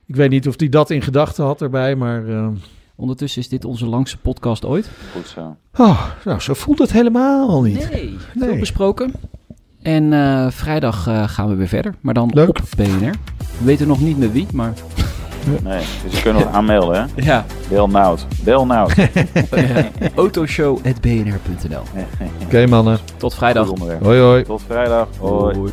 Ik 0.06 0.16
weet 0.16 0.30
niet 0.30 0.48
of 0.48 0.54
hij 0.58 0.68
dat 0.68 0.90
in 0.90 1.02
gedachten 1.02 1.44
had 1.44 1.62
erbij, 1.62 1.94
maar... 1.96 2.28
eh, 2.28 2.46
Ondertussen 2.96 3.40
is 3.40 3.48
dit 3.48 3.64
onze 3.64 3.86
langste 3.86 4.18
podcast 4.18 4.64
ooit. 4.64 4.90
Goed 5.16 5.26
zo. 5.28 5.56
oh, 5.76 6.04
nou, 6.24 6.40
zo 6.40 6.54
voelt 6.54 6.78
het 6.78 6.92
helemaal 6.92 7.62
niet. 7.62 7.90
Nee, 7.90 8.16
Nee. 8.34 8.48
veel 8.48 8.58
besproken. 8.58 9.12
En 9.82 10.12
eh, 10.12 10.46
vrijdag 10.50 11.06
eh, 11.06 11.28
gaan 11.28 11.48
we 11.48 11.54
weer 11.54 11.68
verder, 11.68 11.94
maar 12.00 12.14
dan 12.14 12.30
Leuk. 12.34 12.48
op 12.48 12.60
BNR. 12.76 13.10
We 13.58 13.64
weten 13.64 13.86
nog 13.88 14.00
niet 14.00 14.18
met 14.18 14.32
wie, 14.32 14.46
maar 14.52 14.72
Nee, 15.62 15.82
dus 16.04 16.14
je 16.16 16.22
kunt 16.22 16.38
nog 16.38 16.46
aanmelden, 16.52 17.00
hè? 17.14 17.22
ja, 17.22 17.44
Bel 17.68 17.88
Nout. 17.88 18.26
Bel 18.44 18.66
Nout. 18.66 18.94
autoshow.bnr.nl. 20.14 21.82
Oké, 22.44 22.66
mannen. 22.66 22.98
Tot 23.16 23.34
vrijdag. 23.34 23.68
Hoi, 24.02 24.20
hoi. 24.20 24.42
Tot 24.42 24.62
vrijdag. 24.66 25.08
Hoi. 25.18 25.72